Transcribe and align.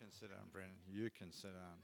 can 0.00 0.10
sit 0.12 0.30
down, 0.30 0.48
Brennan. 0.50 0.70
You 0.90 1.10
can 1.10 1.30
sit 1.30 1.52
down. 1.52 1.76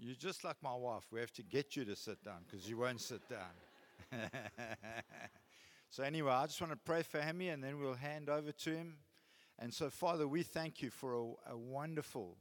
You're 0.00 0.16
just 0.16 0.42
like 0.42 0.56
my 0.60 0.74
wife. 0.74 1.04
We 1.12 1.20
have 1.20 1.32
to 1.34 1.42
get 1.44 1.76
you 1.76 1.84
to 1.84 1.94
sit 1.94 2.24
down 2.24 2.38
because 2.44 2.68
you 2.68 2.78
won't 2.78 3.00
sit 3.00 3.20
down. 3.28 4.20
so, 5.90 6.02
anyway, 6.02 6.32
I 6.32 6.46
just 6.46 6.60
want 6.60 6.72
to 6.72 6.78
pray 6.78 7.02
for 7.02 7.20
Hammy 7.20 7.50
and 7.50 7.62
then 7.62 7.78
we'll 7.78 7.94
hand 7.94 8.28
over 8.28 8.50
to 8.50 8.70
him. 8.70 8.96
And 9.60 9.72
so, 9.72 9.88
Father, 9.88 10.26
we 10.26 10.42
thank 10.42 10.82
you 10.82 10.90
for 10.90 11.14
a, 11.14 11.52
a 11.52 11.56
wonderful, 11.56 12.36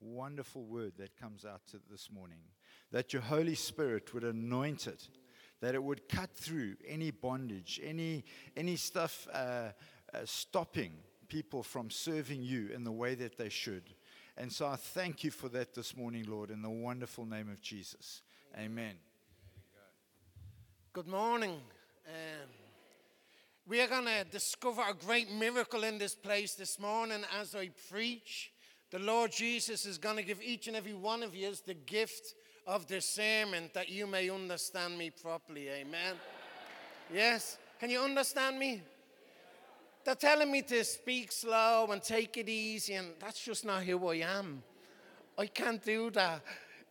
wonderful 0.00 0.64
word 0.64 0.92
that 0.96 1.14
comes 1.20 1.44
out 1.44 1.60
this 1.90 2.10
morning. 2.10 2.40
That 2.92 3.12
your 3.12 3.22
Holy 3.22 3.54
Spirit 3.54 4.14
would 4.14 4.24
anoint 4.24 4.86
it, 4.86 5.08
that 5.60 5.74
it 5.74 5.82
would 5.82 6.08
cut 6.08 6.34
through 6.34 6.76
any 6.88 7.10
bondage, 7.10 7.78
any, 7.84 8.24
any 8.56 8.76
stuff 8.76 9.28
uh, 9.30 9.72
uh, 10.14 10.20
stopping 10.24 10.92
people 11.30 11.62
from 11.62 11.88
serving 11.88 12.42
you 12.42 12.68
in 12.74 12.84
the 12.84 12.92
way 12.92 13.14
that 13.14 13.38
they 13.38 13.48
should. 13.48 13.84
And 14.36 14.52
so 14.52 14.66
I 14.66 14.76
thank 14.76 15.24
you 15.24 15.30
for 15.30 15.48
that 15.50 15.74
this 15.74 15.96
morning, 15.96 16.24
Lord, 16.28 16.50
in 16.50 16.60
the 16.60 16.68
wonderful 16.68 17.24
name 17.24 17.48
of 17.48 17.62
Jesus. 17.62 18.22
Amen. 18.58 18.94
Good 20.92 21.06
morning. 21.06 21.52
Um, 22.06 22.48
we 23.66 23.80
are 23.80 23.86
going 23.86 24.06
to 24.06 24.24
discover 24.30 24.82
a 24.82 24.92
great 24.92 25.30
miracle 25.30 25.84
in 25.84 25.98
this 25.98 26.16
place 26.16 26.54
this 26.54 26.80
morning 26.80 27.22
as 27.40 27.54
I 27.54 27.70
preach. 27.88 28.50
The 28.90 28.98
Lord 28.98 29.30
Jesus 29.30 29.86
is 29.86 29.98
going 29.98 30.16
to 30.16 30.24
give 30.24 30.42
each 30.42 30.66
and 30.66 30.76
every 30.76 30.94
one 30.94 31.22
of 31.22 31.34
you 31.34 31.52
the 31.64 31.74
gift 31.74 32.34
of 32.66 32.88
discernment 32.88 33.72
that 33.74 33.88
you 33.88 34.08
may 34.08 34.28
understand 34.30 34.98
me 34.98 35.10
properly. 35.10 35.68
Amen. 35.68 36.16
Yes? 37.14 37.56
Can 37.78 37.88
you 37.88 38.00
understand 38.00 38.58
me? 38.58 38.82
They're 40.04 40.14
telling 40.14 40.50
me 40.50 40.62
to 40.62 40.82
speak 40.84 41.30
slow 41.30 41.88
and 41.90 42.02
take 42.02 42.36
it 42.38 42.48
easy, 42.48 42.94
and 42.94 43.08
that's 43.20 43.44
just 43.44 43.64
not 43.64 43.82
who 43.82 44.08
I 44.08 44.16
am. 44.16 44.62
I 45.36 45.46
can't 45.46 45.82
do 45.82 46.10
that. 46.10 46.42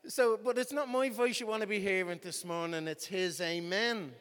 So, 0.08 0.40
but 0.44 0.58
it's 0.58 0.72
not 0.72 0.88
my 0.88 1.10
voice 1.10 1.40
you 1.40 1.48
want 1.48 1.62
to 1.62 1.68
be 1.68 1.80
hearing 1.80 2.20
this 2.22 2.46
morning, 2.46 2.88
it's 2.88 3.06
His. 3.06 3.42
Amen. 3.42 4.12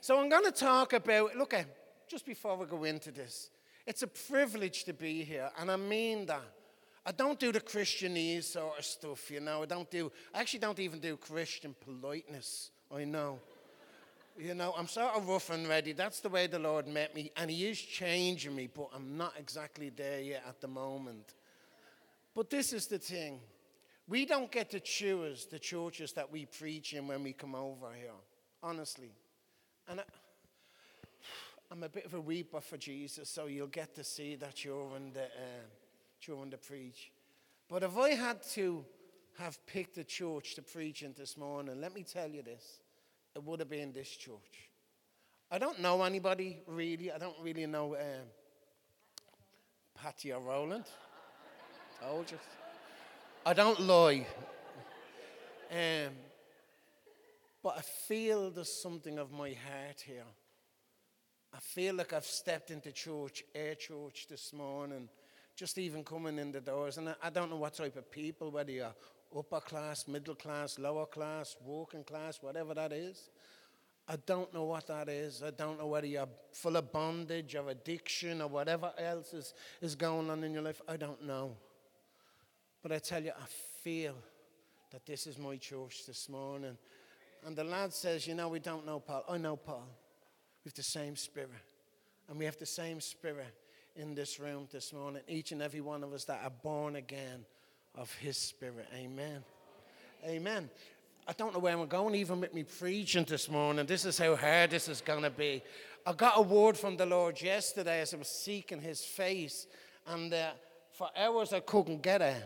So, 0.00 0.18
I'm 0.18 0.28
going 0.28 0.44
to 0.44 0.52
talk 0.52 0.94
about, 0.94 1.36
look, 1.36 1.54
at, 1.54 1.66
just 2.08 2.24
before 2.24 2.56
we 2.56 2.66
go 2.66 2.84
into 2.84 3.10
this, 3.12 3.50
it's 3.86 4.02
a 4.02 4.06
privilege 4.06 4.84
to 4.84 4.92
be 4.92 5.24
here, 5.24 5.50
and 5.58 5.70
I 5.70 5.76
mean 5.76 6.26
that. 6.26 6.42
I 7.04 7.10
don't 7.10 7.38
do 7.38 7.50
the 7.50 7.60
Christianese 7.60 8.44
sort 8.44 8.78
of 8.78 8.84
stuff, 8.84 9.28
you 9.28 9.40
know. 9.40 9.62
I 9.62 9.66
don't 9.66 9.90
do, 9.90 10.12
I 10.32 10.40
actually 10.40 10.60
don't 10.60 10.78
even 10.78 11.00
do 11.00 11.16
Christian 11.16 11.74
politeness, 11.84 12.70
I 12.94 13.02
know. 13.04 13.40
You 14.42 14.54
know, 14.54 14.74
I'm 14.76 14.88
sort 14.88 15.14
of 15.14 15.28
rough 15.28 15.50
and 15.50 15.68
ready. 15.68 15.92
That's 15.92 16.18
the 16.18 16.28
way 16.28 16.48
the 16.48 16.58
Lord 16.58 16.88
met 16.88 17.14
me, 17.14 17.30
and 17.36 17.48
He 17.48 17.68
is 17.68 17.80
changing 17.80 18.56
me, 18.56 18.66
but 18.66 18.88
I'm 18.92 19.16
not 19.16 19.34
exactly 19.38 19.88
there 19.90 20.20
yet 20.20 20.42
at 20.48 20.60
the 20.60 20.66
moment. 20.66 21.34
But 22.34 22.50
this 22.50 22.72
is 22.72 22.88
the 22.88 22.98
thing 22.98 23.38
we 24.08 24.26
don't 24.26 24.50
get 24.50 24.68
to 24.70 24.80
choose 24.80 25.46
the 25.46 25.60
churches 25.60 26.12
that 26.14 26.32
we 26.32 26.46
preach 26.46 26.92
in 26.92 27.06
when 27.06 27.22
we 27.22 27.34
come 27.34 27.54
over 27.54 27.92
here, 27.96 28.10
honestly. 28.64 29.12
And 29.86 30.00
I, 30.00 30.04
am 31.70 31.84
a 31.84 31.88
bit 31.88 32.06
of 32.06 32.14
a 32.14 32.20
weeper 32.20 32.60
for 32.60 32.76
Jesus, 32.76 33.30
so 33.30 33.46
you'll 33.46 33.68
get 33.68 33.94
to 33.94 34.02
see 34.02 34.34
that 34.34 34.56
during 34.56 35.12
the, 35.12 35.22
uh, 35.22 35.66
during 36.26 36.50
the 36.50 36.58
preach. 36.58 37.12
But 37.68 37.84
if 37.84 37.96
I 37.96 38.10
had 38.10 38.42
to 38.54 38.84
have 39.38 39.64
picked 39.66 39.98
a 39.98 40.04
church 40.04 40.56
to 40.56 40.62
preach 40.62 41.04
in 41.04 41.14
this 41.16 41.36
morning, 41.36 41.80
let 41.80 41.94
me 41.94 42.02
tell 42.02 42.28
you 42.28 42.42
this 42.42 42.80
it 43.34 43.42
would 43.42 43.60
have 43.60 43.70
been 43.70 43.92
this 43.92 44.08
church. 44.08 44.68
I 45.50 45.58
don't 45.58 45.80
know 45.80 46.02
anybody 46.02 46.58
really. 46.66 47.10
I 47.12 47.18
don't 47.18 47.36
really 47.42 47.66
know 47.66 47.94
um, 47.94 48.26
Patty 49.94 50.32
or 50.32 50.40
Roland. 50.40 50.84
Told 52.00 52.30
you. 52.30 52.38
I 53.44 53.52
don't 53.52 53.80
lie. 53.80 54.26
Um, 55.70 56.12
but 57.62 57.78
I 57.78 57.80
feel 57.80 58.50
there's 58.50 58.72
something 58.72 59.18
of 59.18 59.32
my 59.32 59.50
heart 59.50 60.02
here. 60.04 60.24
I 61.54 61.58
feel 61.60 61.94
like 61.94 62.12
I've 62.12 62.24
stepped 62.24 62.70
into 62.70 62.92
church, 62.92 63.42
air 63.54 63.74
church 63.74 64.26
this 64.28 64.52
morning, 64.52 65.08
just 65.54 65.76
even 65.78 66.02
coming 66.02 66.38
in 66.38 66.50
the 66.50 66.60
doors. 66.60 66.98
And 66.98 67.10
I, 67.10 67.14
I 67.22 67.30
don't 67.30 67.50
know 67.50 67.56
what 67.56 67.74
type 67.74 67.96
of 67.96 68.10
people, 68.10 68.50
whether 68.50 68.72
you're 68.72 68.94
upper 69.36 69.60
class, 69.60 70.06
middle 70.08 70.34
class, 70.34 70.78
lower 70.78 71.06
class, 71.06 71.56
working 71.64 72.04
class, 72.04 72.38
whatever 72.42 72.74
that 72.74 72.92
is. 72.92 73.30
I 74.08 74.16
don't 74.26 74.52
know 74.52 74.64
what 74.64 74.88
that 74.88 75.08
is. 75.08 75.42
I 75.42 75.50
don't 75.50 75.78
know 75.78 75.86
whether 75.86 76.06
you're 76.06 76.28
full 76.52 76.76
of 76.76 76.92
bondage 76.92 77.54
or 77.54 77.68
addiction 77.70 78.42
or 78.42 78.48
whatever 78.48 78.92
else 78.98 79.32
is, 79.32 79.54
is 79.80 79.94
going 79.94 80.28
on 80.28 80.42
in 80.42 80.52
your 80.52 80.62
life. 80.62 80.82
I 80.88 80.96
don't 80.96 81.24
know. 81.24 81.56
But 82.82 82.92
I 82.92 82.98
tell 82.98 83.22
you, 83.22 83.30
I 83.30 83.46
feel 83.82 84.14
that 84.90 85.06
this 85.06 85.26
is 85.26 85.38
my 85.38 85.56
church 85.56 86.04
this 86.06 86.28
morning. 86.28 86.76
And 87.46 87.56
the 87.56 87.64
lad 87.64 87.92
says, 87.92 88.26
You 88.26 88.34
know, 88.34 88.48
we 88.48 88.58
don't 88.58 88.84
know 88.84 89.00
Paul. 89.00 89.24
I 89.28 89.38
know 89.38 89.56
Paul. 89.56 89.88
We 90.64 90.68
have 90.68 90.74
the 90.74 90.82
same 90.82 91.16
spirit. 91.16 91.50
And 92.28 92.38
we 92.38 92.44
have 92.44 92.58
the 92.58 92.66
same 92.66 93.00
spirit 93.00 93.54
in 93.94 94.14
this 94.14 94.40
room 94.40 94.68
this 94.72 94.92
morning. 94.92 95.22
Each 95.28 95.52
and 95.52 95.62
every 95.62 95.80
one 95.80 96.02
of 96.02 96.12
us 96.12 96.24
that 96.24 96.42
are 96.42 96.50
born 96.50 96.96
again 96.96 97.44
of 97.96 98.12
His 98.14 98.36
Spirit. 98.36 98.88
Amen. 98.94 99.42
Amen. 100.24 100.70
I 101.26 101.32
don't 101.32 101.52
know 101.52 101.60
where 101.60 101.76
I'm 101.76 101.86
going, 101.86 102.14
even 102.14 102.40
with 102.40 102.52
me 102.52 102.64
preaching 102.64 103.24
this 103.24 103.48
morning. 103.48 103.86
This 103.86 104.04
is 104.04 104.18
how 104.18 104.34
hard 104.34 104.70
this 104.70 104.88
is 104.88 105.00
going 105.00 105.22
to 105.22 105.30
be. 105.30 105.62
I 106.04 106.12
got 106.12 106.36
a 106.36 106.42
word 106.42 106.76
from 106.76 106.96
the 106.96 107.06
Lord 107.06 107.40
yesterday 107.40 108.00
as 108.00 108.12
I 108.12 108.16
was 108.16 108.28
seeking 108.28 108.80
His 108.80 109.04
face, 109.04 109.66
and 110.06 110.32
uh, 110.34 110.50
for 110.92 111.08
hours 111.16 111.52
I 111.52 111.60
couldn't 111.60 112.02
get 112.02 112.22
it. 112.22 112.42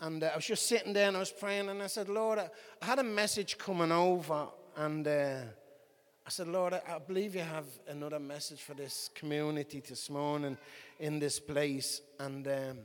And 0.00 0.22
uh, 0.22 0.30
I 0.32 0.36
was 0.36 0.46
just 0.46 0.66
sitting 0.66 0.92
there 0.92 1.08
and 1.08 1.16
I 1.16 1.20
was 1.20 1.32
praying, 1.32 1.68
and 1.68 1.82
I 1.82 1.86
said, 1.86 2.08
Lord, 2.08 2.38
I, 2.38 2.50
had 2.84 2.98
a 2.98 3.04
message 3.04 3.56
coming 3.56 3.92
over, 3.92 4.48
and 4.76 5.06
uh, 5.06 5.36
I 6.26 6.30
said, 6.30 6.48
Lord, 6.48 6.74
I, 6.74 6.82
I 6.88 6.98
believe 6.98 7.34
you 7.34 7.42
have 7.42 7.66
another 7.88 8.18
message 8.18 8.60
for 8.60 8.74
this 8.74 9.08
community 9.14 9.82
this 9.86 10.10
morning 10.10 10.58
in 11.00 11.18
this 11.18 11.40
place. 11.40 12.02
And 12.18 12.46
um, 12.46 12.78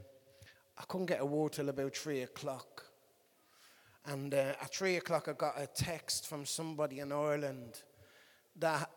I 0.78 0.84
couldn't 0.88 1.08
get 1.08 1.22
a 1.22 1.26
word 1.26 1.54
till 1.54 1.70
about 1.70 1.96
three 1.96 2.22
o'clock. 2.22 2.84
And 4.06 4.34
uh, 4.34 4.54
at 4.62 4.74
three 4.74 4.96
o'clock, 4.96 5.28
I 5.28 5.34
got 5.34 5.60
a 5.60 5.68
text 5.68 6.28
from 6.28 6.46
somebody 6.46 7.00
in 7.00 7.12
Ireland 7.12 7.82
that 8.58 8.90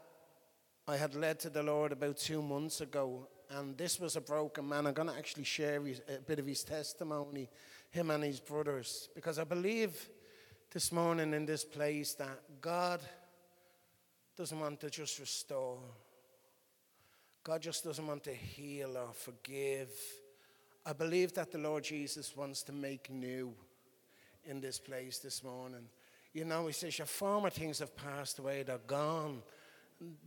I 0.87 0.97
had 0.97 1.15
led 1.15 1.41
to 1.41 1.51
the 1.51 1.63
Lord 1.63 1.93
about 1.93 2.17
two 2.17 2.43
months 2.43 2.81
ago. 2.81 3.29
And 3.51 3.77
this 3.77 3.99
was 3.99 4.15
a 4.15 4.21
broken 4.21 4.69
man. 4.69 4.87
I'm 4.87 4.95
going 4.95 5.09
to 5.09 5.17
actually 5.17 5.45
share 5.45 5.83
his, 5.83 6.01
a 6.09 6.21
bit 6.21 6.39
of 6.39 6.47
his 6.47 6.63
testimony, 6.63 7.49
him 7.91 8.11
and 8.11 8.23
his 8.23 8.39
brothers, 8.39 9.09
because 9.15 9.39
I 9.39 9.45
believe 9.45 10.09
this 10.71 10.93
morning 10.93 11.35
in 11.35 11.47
this 11.47 11.65
place 11.65 12.15
that 12.15 12.61
God 12.61 13.01
doesn't 14.37 14.61
want 14.61 14.81
to 14.81 14.91
just 14.91 15.19
restore, 15.19 15.81
God 17.43 17.61
just 17.61 17.83
doesn't 17.83 18.07
want 18.07 18.23
to 18.25 18.35
heal 18.35 18.97
or 18.97 19.13
forgive. 19.13 19.91
I 20.85 20.93
believe 20.93 21.35
that 21.35 21.53
the 21.53 21.59
Lord 21.59 21.85
Jesus 21.85 22.37
wants 22.37 22.63
to 22.65 22.73
make 22.73 23.11
new 23.11 23.53
in 24.45 24.61
this 24.61 24.79
place 24.79 25.19
this 25.19 25.45
morning. 25.45 25.87
You 26.33 26.45
know, 26.45 26.67
He 26.67 26.73
says, 26.73 26.99
Your 26.99 27.07
former 27.07 27.51
things 27.51 27.81
have 27.81 27.95
passed 27.97 28.39
away, 28.39 28.63
they're 28.63 28.79
gone, 28.87 29.43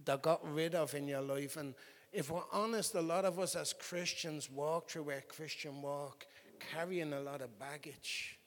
they're 0.06 0.18
got 0.18 0.42
rid 0.54 0.76
of 0.76 0.94
in 0.94 1.08
your 1.08 1.22
life. 1.22 1.58
And 1.58 1.74
if 2.12 2.30
we're 2.30 2.42
honest, 2.52 2.94
a 2.96 3.02
lot 3.02 3.26
of 3.26 3.40
us 3.40 3.56
as 3.56 3.74
Christians 3.74 4.50
walk 4.50 4.90
through 4.90 5.10
our 5.10 5.22
Christian 5.22 5.82
walk 5.82 6.28
carrying 6.72 7.14
a 7.14 7.20
lot 7.20 7.42
of 7.42 7.58
baggage. 7.60 8.38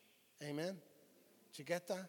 Amen? 0.42 0.74
Do 0.74 1.62
you 1.62 1.64
get 1.64 1.88
that? 1.88 2.08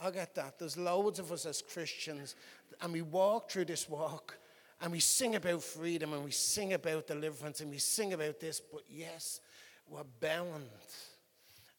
I 0.00 0.10
get 0.10 0.34
that. 0.34 0.58
There's 0.58 0.76
loads 0.76 1.18
of 1.18 1.30
us 1.32 1.46
as 1.46 1.62
Christians, 1.62 2.34
and 2.80 2.92
we 2.92 3.02
walk 3.02 3.50
through 3.50 3.66
this 3.66 3.88
walk 3.88 4.38
and 4.80 4.92
we 4.92 5.00
sing 5.00 5.34
about 5.34 5.62
freedom 5.62 6.12
and 6.12 6.24
we 6.24 6.30
sing 6.30 6.72
about 6.72 7.06
deliverance 7.06 7.60
and 7.60 7.70
we 7.70 7.78
sing 7.78 8.12
about 8.12 8.40
this, 8.40 8.60
but 8.60 8.82
yes, 8.88 9.40
we're 9.88 10.02
bound. 10.20 10.68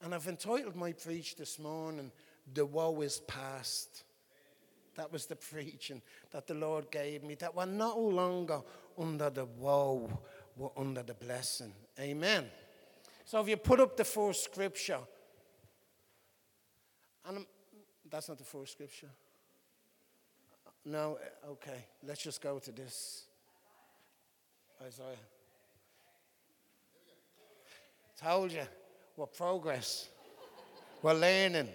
And 0.01 0.13
I've 0.13 0.27
entitled 0.27 0.75
my 0.75 0.91
preach 0.91 1.35
this 1.35 1.59
morning, 1.59 2.11
The 2.53 2.65
Woe 2.65 3.01
is 3.01 3.19
Past. 3.27 4.03
That 4.95 5.11
was 5.11 5.25
the 5.25 5.35
preaching 5.53 6.01
that 6.31 6.47
the 6.47 6.53
Lord 6.53 6.89
gave 6.91 7.23
me, 7.23 7.35
that 7.35 7.55
we're 7.55 7.65
no 7.65 7.97
longer 7.97 8.61
under 8.97 9.29
the 9.29 9.45
woe, 9.45 10.09
we're 10.55 10.69
under 10.77 11.03
the 11.03 11.13
blessing. 11.13 11.73
Amen. 11.99 12.45
So 13.25 13.41
if 13.41 13.49
you 13.49 13.57
put 13.57 13.79
up 13.79 13.97
the 13.97 14.03
first 14.03 14.43
scripture, 14.43 14.99
and 17.27 17.37
I'm, 17.37 17.47
that's 18.09 18.29
not 18.29 18.37
the 18.37 18.43
first 18.43 18.73
scripture. 18.73 19.09
No, 20.85 21.17
eh, 21.21 21.47
okay. 21.49 21.85
Let's 22.05 22.21
just 22.21 22.41
go 22.41 22.59
to 22.59 22.71
this. 22.71 23.25
Isaiah. 24.85 25.15
Told 28.21 28.51
you, 28.51 28.61
we're 29.17 29.25
progress. 29.25 30.07
We're 31.01 31.13
learning. 31.13 31.69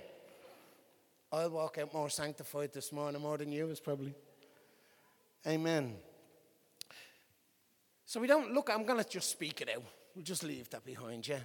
I'll 1.32 1.50
walk 1.50 1.78
out 1.78 1.92
more 1.92 2.08
sanctified 2.08 2.72
this 2.72 2.92
morning, 2.92 3.20
more 3.20 3.38
than 3.38 3.52
you 3.52 3.68
is 3.68 3.80
probably. 3.80 4.14
Amen. 5.46 5.94
So 8.04 8.20
we 8.20 8.26
don't 8.26 8.52
look, 8.52 8.70
I'm 8.70 8.84
going 8.84 9.02
to 9.02 9.08
just 9.08 9.30
speak 9.30 9.60
it 9.60 9.70
out. 9.74 9.84
We'll 10.14 10.24
just 10.24 10.42
leave 10.42 10.68
that 10.70 10.84
behind, 10.84 11.28
yeah? 11.28 11.38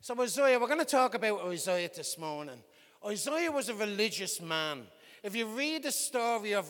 So, 0.00 0.20
Isaiah, 0.20 0.58
we're 0.58 0.66
going 0.66 0.80
to 0.80 0.84
talk 0.84 1.14
about 1.14 1.46
Isaiah 1.46 1.90
this 1.94 2.18
morning. 2.18 2.62
Isaiah 3.06 3.52
was 3.52 3.68
a 3.68 3.74
religious 3.74 4.40
man. 4.40 4.82
If 5.22 5.36
you 5.36 5.46
read 5.46 5.82
the 5.82 5.92
story 5.92 6.52
of 6.52 6.66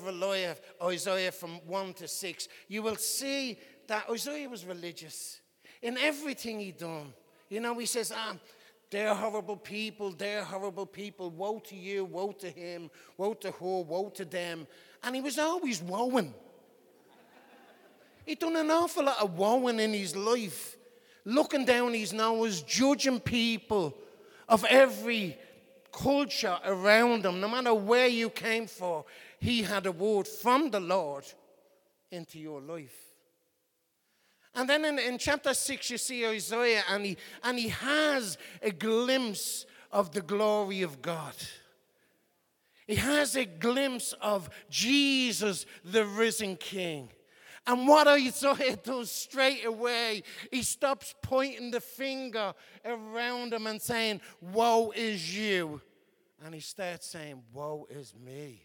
Isaiah 0.82 1.32
from 1.32 1.60
1 1.66 1.94
to 1.94 2.08
6, 2.08 2.48
you 2.68 2.82
will 2.82 2.96
see 2.96 3.58
that 3.86 4.08
Isaiah 4.10 4.48
was 4.48 4.64
religious 4.64 5.40
in 5.82 5.96
everything 5.98 6.60
he 6.60 6.72
done. 6.72 7.12
You 7.48 7.60
know, 7.60 7.78
he 7.78 7.86
says, 7.86 8.12
ah, 8.14 8.36
they're 8.90 9.14
horrible 9.14 9.56
people, 9.56 10.10
they're 10.10 10.44
horrible 10.44 10.86
people. 10.86 11.30
Woe 11.30 11.60
to 11.60 11.76
you, 11.76 12.04
woe 12.04 12.32
to 12.32 12.50
him, 12.50 12.90
woe 13.16 13.34
to 13.34 13.50
her, 13.50 13.82
woe 13.82 14.10
to 14.14 14.24
them. 14.24 14.66
And 15.02 15.14
he 15.14 15.20
was 15.20 15.38
always 15.38 15.80
woeing. 15.80 16.32
He'd 18.26 18.38
done 18.38 18.56
an 18.56 18.70
awful 18.70 19.04
lot 19.04 19.22
of 19.22 19.36
woeing 19.36 19.80
in 19.80 19.92
his 19.92 20.14
life 20.16 20.76
looking 21.24 21.64
down 21.64 21.94
his 21.94 22.12
nose, 22.12 22.62
judging 22.62 23.20
people 23.20 23.96
of 24.48 24.64
every 24.68 25.38
culture 25.92 26.58
around 26.64 27.24
him, 27.24 27.40
no 27.40 27.48
matter 27.48 27.74
where 27.74 28.06
you 28.06 28.30
came 28.30 28.66
from, 28.66 29.04
he 29.38 29.62
had 29.62 29.86
a 29.86 29.92
word 29.92 30.26
from 30.26 30.70
the 30.70 30.80
Lord 30.80 31.24
into 32.10 32.38
your 32.38 32.60
life. 32.60 33.10
And 34.54 34.68
then 34.68 34.84
in, 34.84 34.98
in 34.98 35.18
chapter 35.18 35.54
6, 35.54 35.90
you 35.90 35.98
see 35.98 36.26
Isaiah, 36.26 36.82
and 36.88 37.04
he, 37.06 37.16
and 37.44 37.58
he 37.58 37.68
has 37.68 38.36
a 38.62 38.70
glimpse 38.70 39.64
of 39.92 40.12
the 40.12 40.20
glory 40.20 40.82
of 40.82 41.00
God. 41.00 41.34
He 42.86 42.96
has 42.96 43.36
a 43.36 43.44
glimpse 43.44 44.12
of 44.20 44.50
Jesus, 44.68 45.66
the 45.84 46.04
risen 46.04 46.56
King. 46.56 47.08
And 47.70 47.86
what 47.86 48.08
Isaiah 48.08 48.74
does 48.74 49.12
straight 49.12 49.64
away, 49.64 50.24
he 50.50 50.64
stops 50.64 51.14
pointing 51.22 51.70
the 51.70 51.80
finger 51.80 52.52
around 52.84 53.54
him 53.54 53.68
and 53.68 53.80
saying, 53.80 54.20
Woe 54.40 54.92
is 54.94 55.36
you. 55.36 55.80
And 56.44 56.52
he 56.52 56.60
starts 56.60 57.06
saying, 57.06 57.44
Woe 57.52 57.86
is 57.88 58.12
me. 58.12 58.64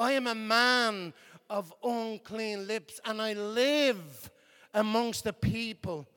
I 0.00 0.12
am 0.12 0.26
a 0.26 0.34
man 0.34 1.14
of 1.48 1.72
unclean 1.84 2.66
lips, 2.66 2.98
and 3.04 3.22
I 3.22 3.34
live 3.34 4.28
amongst 4.74 5.22
the 5.22 5.32
people 5.32 6.08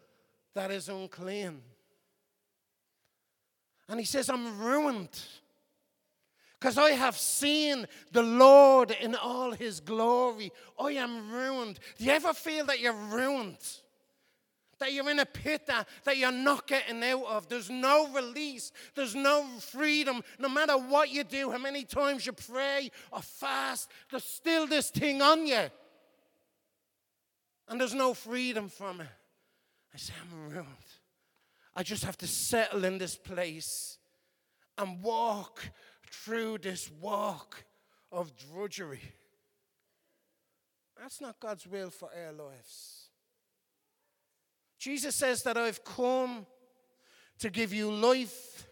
that 0.55 0.71
is 0.71 0.89
unclean. 0.89 1.61
And 3.87 3.99
he 3.99 4.07
says, 4.07 4.27
I'm 4.27 4.57
ruined 4.57 5.21
because 6.65 6.79
I 6.79 6.93
have 6.93 7.15
seen 7.15 7.85
the 8.11 8.23
Lord 8.23 8.89
in 8.89 9.13
all 9.13 9.51
his 9.51 9.79
glory. 9.79 10.51
I 10.79 10.93
am 10.93 11.31
ruined. 11.31 11.77
Do 11.99 12.05
you 12.05 12.11
ever 12.11 12.33
feel 12.33 12.65
that 12.65 12.79
you're 12.79 12.91
ruined? 12.91 13.59
That 14.79 14.91
you're 14.91 15.07
in 15.11 15.19
a 15.19 15.27
pit 15.27 15.67
that, 15.67 15.87
that 16.05 16.17
you're 16.17 16.31
not 16.31 16.65
getting 16.65 17.03
out 17.03 17.25
of. 17.25 17.47
There's 17.47 17.69
no 17.69 18.07
release. 18.07 18.71
There's 18.95 19.13
no 19.13 19.45
freedom. 19.59 20.23
No 20.39 20.49
matter 20.49 20.75
what 20.75 21.11
you 21.11 21.23
do, 21.23 21.51
how 21.51 21.59
many 21.59 21.83
times 21.83 22.25
you 22.25 22.31
pray 22.31 22.89
or 23.11 23.21
fast, 23.21 23.91
there's 24.09 24.23
still 24.23 24.65
this 24.65 24.89
thing 24.89 25.21
on 25.21 25.45
you. 25.45 25.65
And 27.69 27.79
there's 27.79 27.93
no 27.93 28.15
freedom 28.15 28.69
from 28.69 29.01
it. 29.01 29.07
I 29.93 29.97
say, 29.97 30.13
I'm 30.19 30.49
ruined. 30.49 30.67
I 31.75 31.83
just 31.83 32.05
have 32.05 32.17
to 32.17 32.27
settle 32.27 32.85
in 32.85 32.97
this 32.97 33.15
place 33.15 33.99
and 34.79 35.03
walk 35.03 35.61
through 36.23 36.59
this 36.59 36.89
walk 37.01 37.63
of 38.11 38.31
drudgery. 38.37 39.01
That's 40.99 41.21
not 41.21 41.39
God's 41.39 41.67
will 41.67 41.89
for 41.89 42.09
our 42.25 42.31
lives. 42.31 43.09
Jesus 44.79 45.15
says 45.15 45.43
that 45.43 45.57
I've 45.57 45.83
come 45.83 46.45
to 47.39 47.49
give 47.49 47.73
you 47.73 47.91
life 47.91 48.67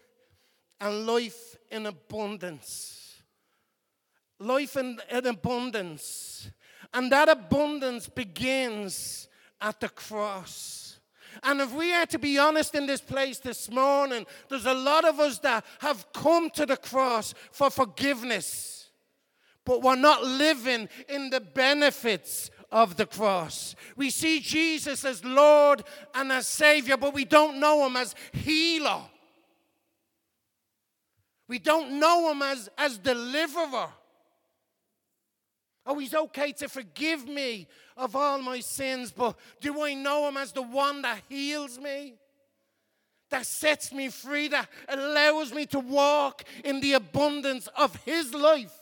and 0.80 1.06
life 1.06 1.56
in 1.70 1.86
abundance. 1.86 3.22
Life 4.38 4.76
in, 4.76 4.98
in 5.10 5.26
abundance. 5.26 6.50
And 6.92 7.10
that 7.12 7.28
abundance 7.28 8.08
begins 8.08 9.28
at 9.60 9.80
the 9.80 9.88
cross. 9.88 10.83
And 11.42 11.60
if 11.60 11.72
we 11.72 11.92
are 11.92 12.06
to 12.06 12.18
be 12.18 12.38
honest 12.38 12.74
in 12.74 12.86
this 12.86 13.00
place 13.00 13.38
this 13.38 13.70
morning, 13.70 14.26
there's 14.48 14.66
a 14.66 14.74
lot 14.74 15.04
of 15.04 15.20
us 15.20 15.38
that 15.40 15.64
have 15.80 16.06
come 16.12 16.50
to 16.50 16.66
the 16.66 16.76
cross 16.76 17.34
for 17.50 17.70
forgiveness, 17.70 18.90
but 19.64 19.82
we're 19.82 19.96
not 19.96 20.22
living 20.22 20.88
in 21.08 21.30
the 21.30 21.40
benefits 21.40 22.50
of 22.70 22.96
the 22.96 23.06
cross. 23.06 23.74
We 23.96 24.10
see 24.10 24.40
Jesus 24.40 25.04
as 25.04 25.24
Lord 25.24 25.84
and 26.14 26.32
as 26.32 26.46
Savior, 26.46 26.96
but 26.96 27.14
we 27.14 27.24
don't 27.24 27.60
know 27.60 27.86
Him 27.86 27.96
as 27.96 28.14
healer. 28.32 29.02
We 31.46 31.58
don't 31.58 32.00
know 32.00 32.30
Him 32.32 32.42
as, 32.42 32.68
as 32.76 32.98
deliverer. 32.98 33.88
Oh, 35.86 35.98
He's 35.98 36.14
okay 36.14 36.52
to 36.52 36.68
forgive 36.68 37.26
me 37.28 37.66
of 37.96 38.16
all 38.16 38.40
my 38.40 38.60
sins, 38.60 39.12
but 39.12 39.36
do 39.60 39.82
I 39.82 39.94
know 39.94 40.28
Him 40.28 40.36
as 40.36 40.52
the 40.52 40.62
one 40.62 41.02
that 41.02 41.20
heals 41.28 41.78
me? 41.78 42.14
That 43.30 43.46
sets 43.46 43.92
me 43.92 44.08
free, 44.08 44.48
that 44.48 44.68
allows 44.88 45.52
me 45.52 45.66
to 45.66 45.80
walk 45.80 46.44
in 46.64 46.80
the 46.80 46.94
abundance 46.94 47.68
of 47.76 47.94
His 48.04 48.32
life. 48.34 48.74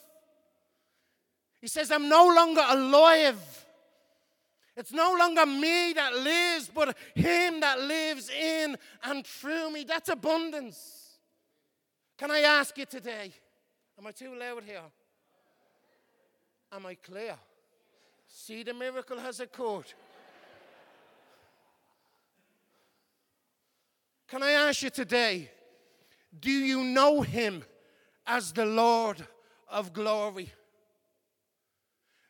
He 1.61 1.69
says, 1.69 1.91
I'm 1.91 2.09
no 2.09 2.27
longer 2.27 2.63
alive. 2.69 3.67
It's 4.77 4.93
no 4.93 5.15
longer 5.19 5.45
me 5.47 5.93
that 5.93 6.15
lives, 6.15 6.71
but 6.75 6.97
Him 7.15 7.61
that 7.61 7.81
lives 7.81 8.31
in 8.31 8.77
and 9.05 9.27
through 9.27 9.71
me. 9.71 9.85
That's 9.85 10.09
abundance. 10.09 11.19
Can 12.19 12.31
I 12.31 12.41
ask 12.41 12.77
you 12.79 12.87
today? 12.87 13.33
Am 13.99 14.07
I 14.07 14.13
too 14.13 14.35
loud 14.39 14.65
here? 14.65 14.81
Am 16.73 16.87
I 16.87 16.95
clear? 16.95 17.37
See, 18.27 18.63
the 18.63 18.73
miracle 18.73 19.19
has 19.19 19.41
occurred. 19.41 19.93
Can 24.27 24.43
I 24.43 24.53
ask 24.53 24.83
you 24.83 24.89
today, 24.89 25.51
do 26.41 26.51
you 26.51 26.83
know 26.83 27.21
him 27.21 27.63
as 28.27 28.53
the 28.53 28.65
Lord 28.65 29.27
of 29.69 29.93
glory? 29.93 30.51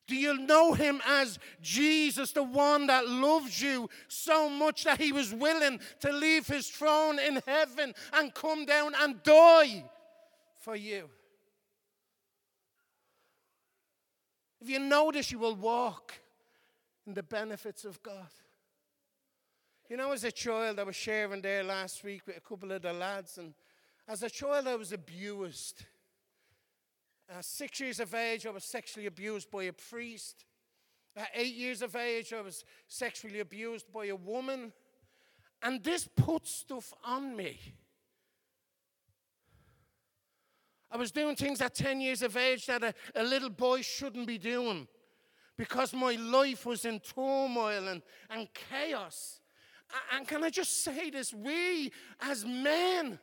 Do 0.09 0.17
you 0.17 0.37
know 0.37 0.73
him 0.73 1.01
as 1.07 1.39
Jesus, 1.63 2.33
the 2.33 2.43
one 2.43 2.89
that 2.89 3.09
loves 3.09 3.63
you 3.63 3.89
so 4.09 4.51
much 4.51 4.83
that 4.83 5.01
he 5.01 5.13
was 5.13 5.33
willing 5.33 5.79
to 6.01 6.13
leave 6.13 6.49
his 6.49 6.69
throne 6.69 7.21
in 7.21 7.41
heaven 7.47 7.95
and 8.13 8.35
come 8.35 8.65
down 8.65 8.95
and 9.01 9.23
die 9.23 9.85
for 10.61 10.75
you? 10.75 11.09
If 14.63 14.71
you 14.71 14.79
this, 15.11 15.33
you 15.33 15.41
will 15.41 15.57
walk 15.57 16.15
in 17.05 17.15
the 17.15 17.23
benefits 17.25 17.85
of 17.85 18.01
God. 18.01 18.31
You 19.91 19.97
know, 19.97 20.13
as 20.13 20.23
a 20.23 20.31
child, 20.31 20.79
I 20.79 20.85
was 20.85 20.95
sharing 20.95 21.43
there 21.43 21.65
last 21.65 22.05
week 22.05 22.23
with 22.29 22.37
a 22.37 22.41
couple 22.41 22.71
of 22.71 22.81
the 22.81 22.93
lads, 22.93 23.39
and 23.39 23.55
as 24.07 24.23
a 24.23 24.31
child, 24.31 24.69
I 24.69 24.77
was 24.77 24.93
abused. 24.93 25.85
At 27.29 27.45
six 27.45 27.81
years 27.81 27.99
of 27.99 28.15
age, 28.15 28.47
I 28.47 28.51
was 28.51 28.63
sexually 28.63 29.07
abused 29.07 29.51
by 29.51 29.65
a 29.65 29.73
priest. 29.73 30.45
At 31.17 31.31
eight 31.35 31.57
years 31.57 31.83
of 31.83 31.97
age, 31.97 32.33
I 32.33 32.41
was 32.41 32.65
sexually 32.87 33.41
abused 33.41 33.93
by 33.93 34.07
a 34.07 34.17
woman. 34.17 34.73
And 35.61 35.83
this 35.83 36.07
put 36.07 36.47
stuff 36.47 36.95
on 37.05 37.35
me. 37.35 37.59
I 40.93 40.99
was 40.99 41.11
doing 41.11 41.35
things 41.35 41.63
at 41.63 41.75
10 41.75 42.03
years 42.03 42.21
of 42.21 42.37
age 42.37 42.67
that 42.67 42.85
a, 42.85 42.95
a 43.15 43.25
little 43.25 43.49
boy 43.49 43.81
shouldn't 43.81 44.27
be 44.27 44.37
doing 44.37 44.87
because 45.57 45.95
my 45.95 46.17
life 46.17 46.67
was 46.67 46.85
in 46.85 47.01
turmoil 47.01 47.89
and, 47.89 48.03
and 48.29 48.47
chaos. 48.53 49.41
And 50.15 50.29
can 50.29 50.45
I 50.45 50.51
just 50.51 50.85
say 50.85 51.09
this? 51.09 51.33
We 51.33 51.91
as 52.21 52.45
men 52.45 53.19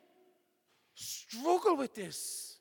struggle 0.96 1.78
with 1.78 1.94
this. 1.94 2.58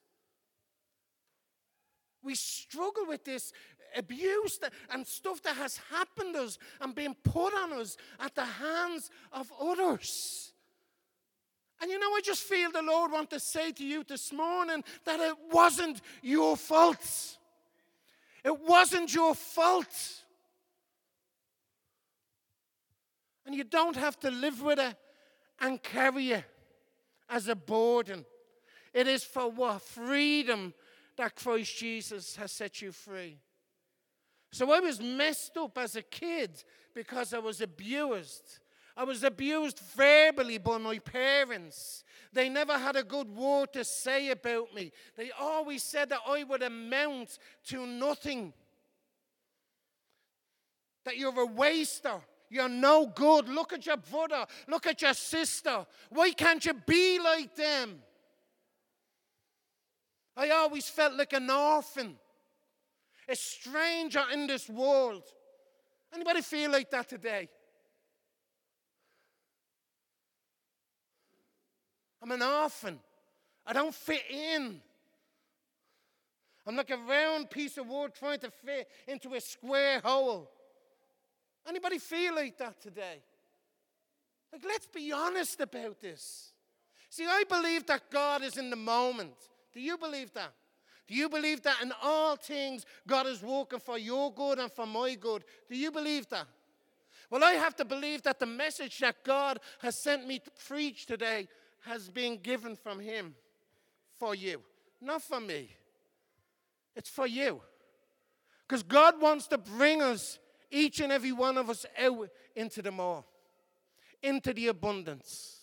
We 2.23 2.35
struggle 2.35 3.07
with 3.07 3.25
this 3.25 3.53
abuse 3.97 4.61
and 4.91 5.07
stuff 5.07 5.43
that 5.43 5.57
has 5.57 5.81
happened 5.91 6.35
to 6.35 6.43
us 6.43 6.59
and 6.83 6.95
been 6.95 7.15
put 7.15 7.55
on 7.55 7.73
us 7.73 7.97
at 8.21 8.35
the 8.35 8.45
hands 8.45 9.11
of 9.33 9.51
others. 9.59 10.48
And 11.81 11.91
you 11.91 11.99
know, 11.99 12.09
I 12.09 12.21
just 12.25 12.43
feel 12.43 12.71
the 12.73 12.83
Lord 12.83 13.13
want 13.13 13.31
to 13.31 13.41
say 13.41 13.71
to 13.73 13.85
you 13.85 14.05
this 14.05 14.33
morning 14.33 14.83
that 15.05 15.21
it 15.21 15.35
wasn't 15.53 16.01
your 16.23 16.57
fault. 16.57 17.39
It 18.45 18.59
wasn't 18.61 19.15
your 19.15 19.35
fault. 19.35 20.25
And 23.47 23.55
you 23.55 23.65
don't 23.65 23.97
have 23.97 24.19
to 24.21 24.31
live 24.31 24.61
with 24.63 24.79
it 24.79 24.97
and 25.61 25.83
carry 25.83 26.33
it 26.33 26.45
as 27.29 27.49
a 27.49 27.57
burden. 27.57 28.25
It 28.93 29.07
is 29.07 29.25
for 29.25 29.51
what? 29.51 29.83
Freedom 29.83 30.75
that 31.17 31.37
Christ 31.37 31.77
Jesus 31.77 32.37
has 32.37 32.53
set 32.53 32.83
you 32.83 32.93
free. 32.93 33.39
So 34.51 34.73
I 34.73 34.81
was 34.81 35.01
messed 35.01 35.57
up 35.57 35.77
as 35.79 35.97
a 35.97 36.03
kid 36.03 36.63
because 36.95 37.35
I 37.35 37.39
was 37.39 37.61
abused. 37.61 38.61
I 38.99 39.05
was 39.05 39.23
abused 39.23 39.79
verbally 39.97 40.59
by 40.59 40.77
my 40.79 40.99
parents. 40.99 42.03
They 42.33 42.49
never 42.49 42.77
had 42.77 42.97
a 42.97 43.05
good 43.05 43.31
word 43.31 43.73
to 43.75 43.85
say 43.85 44.31
about 44.31 44.75
me. 44.75 44.91
They 45.17 45.31
always 45.31 45.85
said 45.85 46.09
that 46.09 46.19
I 46.27 46.43
would 46.43 46.65
amount 46.65 47.39
to 47.67 47.87
nothing, 47.87 48.53
that 51.05 51.17
you're 51.17 51.41
a 51.41 51.47
waster. 51.47 52.21
You're 52.51 52.69
no 52.69 53.07
good. 53.07 53.49
Look 53.49 53.73
at 53.73 53.87
your 53.87 53.99
brother. 53.99 54.45
Look 54.67 54.89
at 54.89 55.01
your 55.01 55.15
sister. 55.15 55.87
Why 56.11 56.33
can't 56.33 56.65
you 56.65 56.75
be 56.75 57.21
like 57.21 57.55
them? 57.55 58.01
I 60.37 60.51
always 60.51 60.89
felt 60.89 61.15
like 61.15 61.35
an 61.35 61.49
orphan, 61.49 62.17
a 63.29 63.37
stranger 63.37 64.25
in 64.33 64.49
this 64.49 64.69
world. 64.69 65.23
Anybody 66.13 66.43
feel 66.43 66.73
like 66.73 66.91
that 66.91 67.09
today? 67.09 67.49
I'm 72.29 72.43
an 72.43 72.47
orphan. 72.47 72.99
I 73.67 73.73
don't 73.73 73.95
fit 73.95 74.23
in. 74.29 74.83
I'm 76.67 76.77
like 76.77 76.91
a 76.91 76.99
round 76.99 77.49
piece 77.49 77.79
of 77.79 77.87
wood 77.87 78.13
trying 78.15 78.41
to 78.41 78.51
fit 78.51 78.87
into 79.07 79.33
a 79.33 79.41
square 79.41 80.01
hole. 80.01 80.51
Anybody 81.67 81.99
feel 81.99 82.35
like 82.35 82.59
that 82.59 82.83
today? 82.83 83.23
Like, 84.53 84.63
let's 84.67 84.87
be 84.87 85.11
honest 85.11 85.59
about 85.63 86.03
this. 86.03 86.53
See, 87.09 87.25
I 87.25 87.45
believe 87.49 87.87
that 87.87 88.11
God 88.11 88.43
is 88.43 88.59
in 88.59 88.69
the 88.69 88.77
moment. 88.77 89.33
Do 89.73 89.81
you 89.81 89.97
believe 89.97 90.31
that? 90.35 90.53
Do 91.07 91.15
you 91.15 91.31
believe 91.31 91.63
that 91.63 91.81
in 91.81 91.93
all 92.03 92.37
things 92.37 92.85
God 93.07 93.27
is 93.27 93.43
working 93.43 93.81
for 93.81 93.97
your 93.97 94.31
good 94.35 94.59
and 94.59 94.71
for 94.71 94.87
my 94.87 95.15
good? 95.15 95.45
Do 95.67 95.79
you 95.79 95.91
believe 95.91 96.29
that? 96.29 96.47
Well, 97.31 97.43
I 97.45 97.53
have 97.53 97.77
to 97.77 97.87
believe 97.87 98.23
that 98.25 98.39
the 98.39 98.47
message 98.47 98.99
that 98.99 99.25
God 99.25 99.61
has 99.81 99.97
sent 99.97 100.27
me 100.27 100.41
to 100.41 100.51
preach 100.67 101.07
today 101.07 101.49
has 101.89 102.09
been 102.09 102.37
given 102.37 102.77
from 102.77 103.01
Him 103.01 103.35
for 104.19 104.35
you, 104.35 104.61
not 105.01 105.23
for 105.23 105.41
me. 105.41 105.71
It's 106.95 107.11
for 107.11 107.27
you. 107.27 107.61
Because 108.67 108.83
God 108.83 109.21
wants 109.21 109.47
to 109.49 109.59
bring 109.59 110.03
us 110.03 110.39
each 110.71 111.01
and 111.01 111.11
every 111.11 111.33
one 111.33 111.57
of 111.57 111.71
us 111.71 111.87
out 111.99 112.29
into 112.55 112.83
the 112.83 112.91
more, 112.91 113.25
into 114.23 114.53
the 114.53 114.67
abundance. 114.69 115.59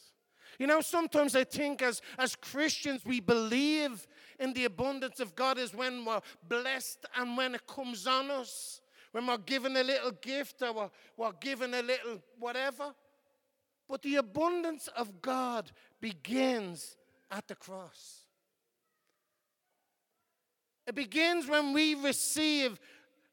You 0.58 0.68
know, 0.68 0.82
sometimes 0.82 1.36
I 1.36 1.44
think 1.44 1.82
as, 1.82 2.02
as 2.18 2.36
Christians, 2.36 3.02
we 3.06 3.20
believe 3.20 4.08
in 4.40 4.54
the 4.54 4.66
abundance 4.66 5.20
of 5.20 5.36
God 5.36 5.58
is 5.58 5.74
when 5.74 6.06
we're 6.06 6.22
blessed 6.48 7.06
and 7.18 7.38
when 7.38 7.56
it 7.56 7.68
comes 7.68 8.08
on 8.08 8.32
us, 8.32 8.82
when 9.12 9.28
we're 9.28 9.38
given 9.38 9.76
a 9.76 9.84
little 9.84 10.12
gift 10.12 10.62
or 10.62 10.74
we're, 10.74 10.90
we're 11.18 11.34
given 11.40 11.74
a 11.74 11.82
little 11.82 12.22
whatever. 12.40 12.94
But 13.96 14.02
the 14.02 14.18
abundance 14.18 14.90
of 14.90 15.22
God 15.22 15.72
begins 16.02 16.98
at 17.32 17.48
the 17.48 17.56
cross. 17.56 18.26
It 20.86 20.96
begins 20.96 21.48
when 21.48 21.72
we 21.72 21.96
receive 21.96 22.78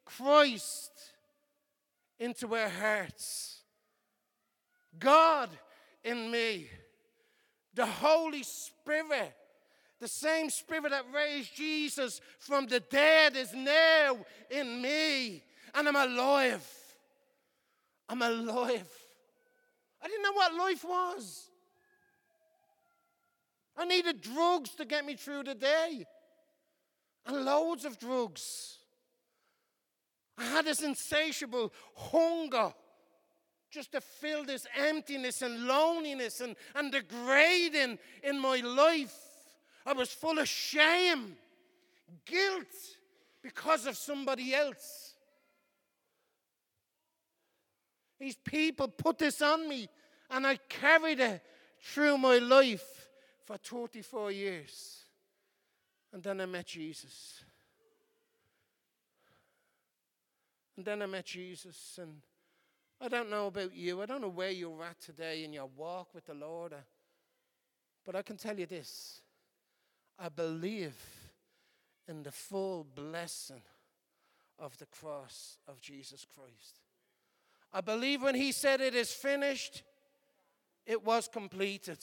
Christ 0.04 0.92
into 2.20 2.54
our 2.54 2.68
hearts. 2.68 3.62
God 5.00 5.50
in 6.04 6.30
me. 6.30 6.68
The 7.74 7.86
Holy 7.86 8.44
Spirit, 8.44 9.34
the 9.98 10.06
same 10.06 10.48
Spirit 10.48 10.90
that 10.90 11.06
raised 11.12 11.56
Jesus 11.56 12.20
from 12.38 12.66
the 12.66 12.78
dead, 12.78 13.34
is 13.34 13.52
now 13.52 14.16
in 14.48 14.80
me. 14.80 15.42
And 15.74 15.88
I'm 15.88 15.96
alive. 15.96 16.64
I'm 18.08 18.22
alive. 18.22 19.01
I 20.02 20.08
didn't 20.08 20.22
know 20.22 20.32
what 20.32 20.54
life 20.54 20.84
was. 20.84 21.48
I 23.76 23.84
needed 23.84 24.20
drugs 24.20 24.70
to 24.76 24.84
get 24.84 25.04
me 25.04 25.14
through 25.14 25.44
the 25.44 25.54
day, 25.54 26.04
and 27.26 27.44
loads 27.44 27.84
of 27.84 27.98
drugs. 27.98 28.78
I 30.36 30.44
had 30.44 30.64
this 30.64 30.82
insatiable 30.82 31.72
hunger 31.94 32.72
just 33.70 33.92
to 33.92 34.00
fill 34.00 34.44
this 34.44 34.66
emptiness 34.76 35.40
and 35.40 35.66
loneliness 35.66 36.40
and, 36.40 36.56
and 36.74 36.92
degrading 36.92 37.98
in 38.22 38.38
my 38.38 38.56
life. 38.58 39.14
I 39.86 39.94
was 39.94 40.10
full 40.10 40.38
of 40.38 40.48
shame, 40.48 41.36
guilt 42.26 42.66
because 43.42 43.86
of 43.86 43.96
somebody 43.96 44.54
else. 44.54 45.11
These 48.22 48.36
people 48.44 48.86
put 48.86 49.18
this 49.18 49.42
on 49.42 49.68
me, 49.68 49.88
and 50.30 50.46
I 50.46 50.56
carried 50.68 51.18
it 51.18 51.42
through 51.80 52.18
my 52.18 52.38
life 52.38 53.10
for 53.44 53.58
24 53.58 54.30
years. 54.30 54.98
And 56.12 56.22
then 56.22 56.40
I 56.40 56.46
met 56.46 56.66
Jesus. 56.66 57.42
And 60.76 60.86
then 60.86 61.02
I 61.02 61.06
met 61.06 61.24
Jesus, 61.24 61.98
and 62.00 62.18
I 63.00 63.08
don't 63.08 63.28
know 63.28 63.48
about 63.48 63.74
you. 63.74 64.00
I 64.00 64.06
don't 64.06 64.20
know 64.20 64.28
where 64.28 64.52
you're 64.52 64.84
at 64.84 65.00
today 65.00 65.42
in 65.42 65.52
your 65.52 65.68
walk 65.76 66.14
with 66.14 66.26
the 66.26 66.34
Lord. 66.34 66.74
But 68.04 68.14
I 68.14 68.22
can 68.22 68.36
tell 68.36 68.56
you 68.56 68.66
this 68.66 69.20
I 70.16 70.28
believe 70.28 70.94
in 72.06 72.22
the 72.22 72.30
full 72.30 72.86
blessing 72.94 73.62
of 74.60 74.78
the 74.78 74.86
cross 74.86 75.58
of 75.66 75.80
Jesus 75.80 76.24
Christ. 76.24 76.81
I 77.72 77.80
believe 77.80 78.22
when 78.22 78.34
he 78.34 78.52
said 78.52 78.80
it 78.80 78.94
is 78.94 79.12
finished, 79.12 79.82
it 80.86 81.04
was 81.04 81.28
completed. 81.28 81.98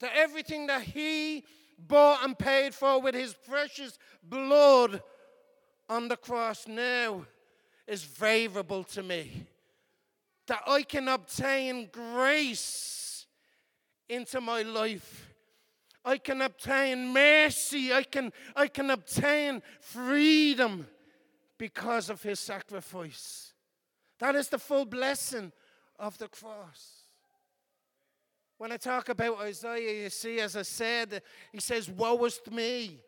That 0.00 0.12
everything 0.14 0.66
that 0.66 0.82
he 0.82 1.44
bought 1.78 2.24
and 2.24 2.38
paid 2.38 2.74
for 2.74 3.00
with 3.00 3.14
his 3.14 3.34
precious 3.34 3.98
blood 4.22 5.02
on 5.88 6.08
the 6.08 6.16
cross 6.16 6.66
now 6.66 7.24
is 7.86 8.02
favorable 8.02 8.84
to 8.84 9.02
me. 9.02 9.46
That 10.46 10.62
I 10.66 10.82
can 10.82 11.08
obtain 11.08 11.88
grace 11.92 13.26
into 14.08 14.40
my 14.40 14.62
life. 14.62 15.30
I 16.04 16.18
can 16.18 16.42
obtain 16.42 17.12
mercy. 17.12 17.92
I 17.92 18.02
can, 18.02 18.32
I 18.54 18.66
can 18.66 18.90
obtain 18.90 19.62
freedom 19.80 20.86
because 21.56 22.10
of 22.10 22.22
his 22.22 22.40
sacrifice. 22.40 23.53
That 24.18 24.34
is 24.34 24.48
the 24.48 24.58
full 24.58 24.84
blessing 24.84 25.52
of 25.98 26.16
the 26.18 26.28
cross. 26.28 27.04
When 28.58 28.72
I 28.72 28.76
talk 28.76 29.08
about 29.08 29.40
Isaiah, 29.40 30.04
you 30.04 30.10
see, 30.10 30.40
as 30.40 30.56
I 30.56 30.62
said, 30.62 31.22
he 31.52 31.60
says, 31.60 31.90
Woe 31.90 32.24
is 32.24 32.40
me. 32.50 33.00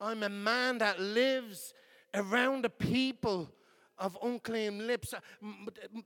I'm 0.00 0.22
a 0.22 0.28
man 0.28 0.78
that 0.78 0.98
lives 0.98 1.74
around 2.14 2.64
a 2.64 2.70
people 2.70 3.50
of 3.98 4.18
unclean 4.22 4.86
lips. 4.86 5.14
Uh, 5.14 5.20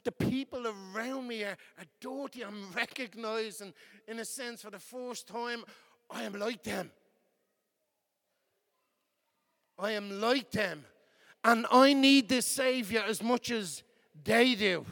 the 0.04 0.12
people 0.12 0.66
around 0.66 1.26
me 1.26 1.45
are, 1.45 1.56
are 1.78 1.85
dirty. 2.00 2.45
I'm 2.45 2.71
recognizing, 2.73 3.73
in 4.06 4.18
a 4.18 4.25
sense, 4.25 4.62
for 4.62 4.71
the 4.71 4.78
first 4.78 5.26
time, 5.26 5.64
I 6.11 6.25
am 6.25 6.35
like 6.35 6.62
them. 6.62 6.90
I 9.78 9.92
am 9.92 10.21
like 10.21 10.50
them. 10.50 10.85
And 11.45 11.66
I 11.71 11.92
need 11.92 12.28
this 12.28 12.47
Savior 12.47 13.02
as 13.06 13.23
much 13.23 13.50
as 13.50 13.83
they 14.25 14.55
do. 14.55 14.85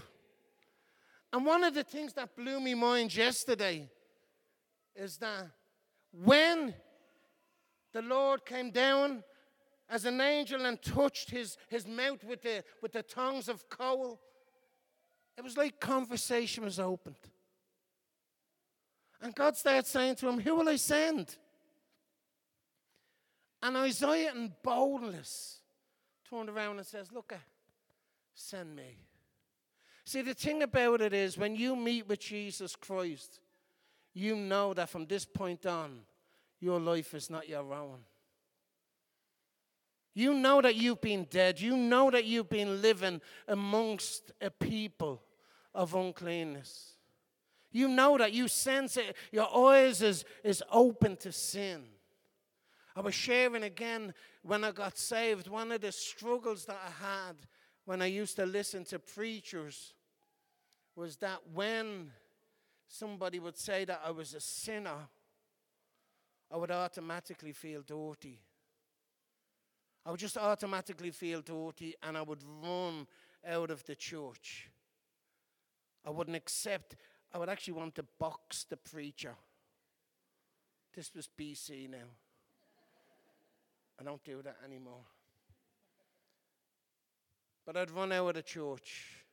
And 1.33 1.45
one 1.45 1.64
of 1.64 1.75
the 1.75 1.85
things 1.85 2.12
that 2.14 2.37
blew 2.37 2.61
me 2.61 2.75
mind 2.75 3.14
yesterday 3.14 3.88
is 4.95 5.16
that 5.19 5.50
when 6.12 6.75
the 7.93 8.02
Lord 8.02 8.45
came 8.45 8.71
down 8.71 9.25
as 9.88 10.04
an 10.04 10.21
angel 10.21 10.64
and 10.64 10.81
touched 10.83 11.31
his, 11.31 11.57
his 11.69 11.87
mouth 11.87 12.25
with 12.25 12.43
the, 12.43 12.64
with 12.83 12.93
the 12.93 13.02
tongues 13.02 13.49
of 13.49 13.69
coal. 13.69 14.21
It 15.37 15.45
was 15.45 15.57
like 15.57 15.81
conversation 15.81 16.64
was 16.64 16.78
opened. 16.78 17.16
And 19.21 19.35
God 19.35 19.57
started 19.57 19.87
saying 19.87 20.16
to 20.16 20.28
him, 20.28 20.40
Who 20.40 20.57
will 20.57 20.69
I 20.69 20.76
send? 20.76 21.37
And 23.62 23.76
Isaiah, 23.76 24.33
in 24.35 24.52
boldness, 24.62 25.61
turned 26.28 26.50
around 26.50 26.78
and 26.78 26.87
says, 26.87 27.11
Look, 27.12 27.33
uh, 27.33 27.38
send 28.35 28.75
me. 28.76 28.99
See, 30.04 30.23
the 30.23 30.34
thing 30.34 30.62
about 30.62 31.00
it 31.00 31.12
is, 31.12 31.38
when 31.38 31.56
you 31.56 31.75
meet 31.75 32.06
with 32.06 32.20
Jesus 32.20 32.76
Christ, 32.76 33.40
you 34.12 34.37
know 34.37 34.75
that 34.75 34.90
from 34.90 35.06
this 35.06 35.25
point 35.25 35.64
on, 35.66 36.00
your 36.61 36.78
life 36.78 37.14
is 37.14 37.30
not 37.30 37.49
your 37.49 37.73
own. 37.73 37.99
You 40.14 40.34
know 40.34 40.62
that 40.62 40.76
you've 40.76 41.00
been 41.00 41.26
dead. 41.28 41.61
You 41.61 41.76
know 41.76 42.11
that 42.11 42.25
you've 42.25 42.49
been 42.49 42.80
living 42.80 43.20
amongst 43.49 44.32
a 44.40 44.50
people 44.50 45.23
of 45.75 45.94
uncleanness. 45.94 46.92
You 47.73 47.88
know 47.88 48.16
that 48.18 48.32
you 48.32 48.46
sense 48.46 48.96
it. 48.96 49.16
Your 49.32 49.73
eyes 49.73 50.00
is, 50.00 50.25
is 50.44 50.62
open 50.70 51.16
to 51.16 51.32
sin. 51.32 51.82
I 52.94 53.00
was 53.00 53.14
sharing 53.14 53.64
again 53.64 54.14
when 54.42 54.62
I 54.62 54.70
got 54.70 54.96
saved, 54.96 55.49
one 55.49 55.73
of 55.73 55.80
the 55.80 55.90
struggles 55.90 56.66
that 56.66 56.78
I 56.87 57.04
had 57.04 57.34
when 57.84 58.00
I 58.00 58.06
used 58.06 58.36
to 58.36 58.46
listen 58.46 58.84
to 58.86 58.98
preachers 58.98 59.92
was 60.96 61.16
that 61.16 61.40
when 61.52 62.10
somebody 62.86 63.38
would 63.38 63.58
say 63.58 63.84
that 63.84 64.00
I 64.04 64.10
was 64.10 64.34
a 64.34 64.40
sinner, 64.40 65.08
I 66.50 66.56
would 66.56 66.70
automatically 66.70 67.52
feel 67.52 67.82
dirty. 67.82 68.40
I 70.06 70.10
would 70.10 70.20
just 70.20 70.36
automatically 70.36 71.10
feel 71.10 71.40
dirty 71.40 71.94
and 72.02 72.16
I 72.16 72.22
would 72.22 72.42
run 72.62 73.06
out 73.46 73.70
of 73.70 73.84
the 73.84 73.94
church. 73.94 74.70
I 76.06 76.10
wouldn't 76.10 76.36
accept, 76.36 76.96
I 77.32 77.38
would 77.38 77.48
actually 77.48 77.74
want 77.74 77.94
to 77.96 78.04
box 78.18 78.64
the 78.68 78.76
preacher. 78.76 79.34
This 80.94 81.12
was 81.14 81.28
BC 81.38 81.90
now. 81.90 82.06
I 83.98 84.04
don't 84.04 84.22
do 84.24 84.42
that 84.42 84.56
anymore. 84.64 85.04
But 87.66 87.76
I'd 87.76 87.90
run 87.90 88.12
out 88.12 88.28
of 88.28 88.35
the 88.35 88.42
church. 88.42 89.25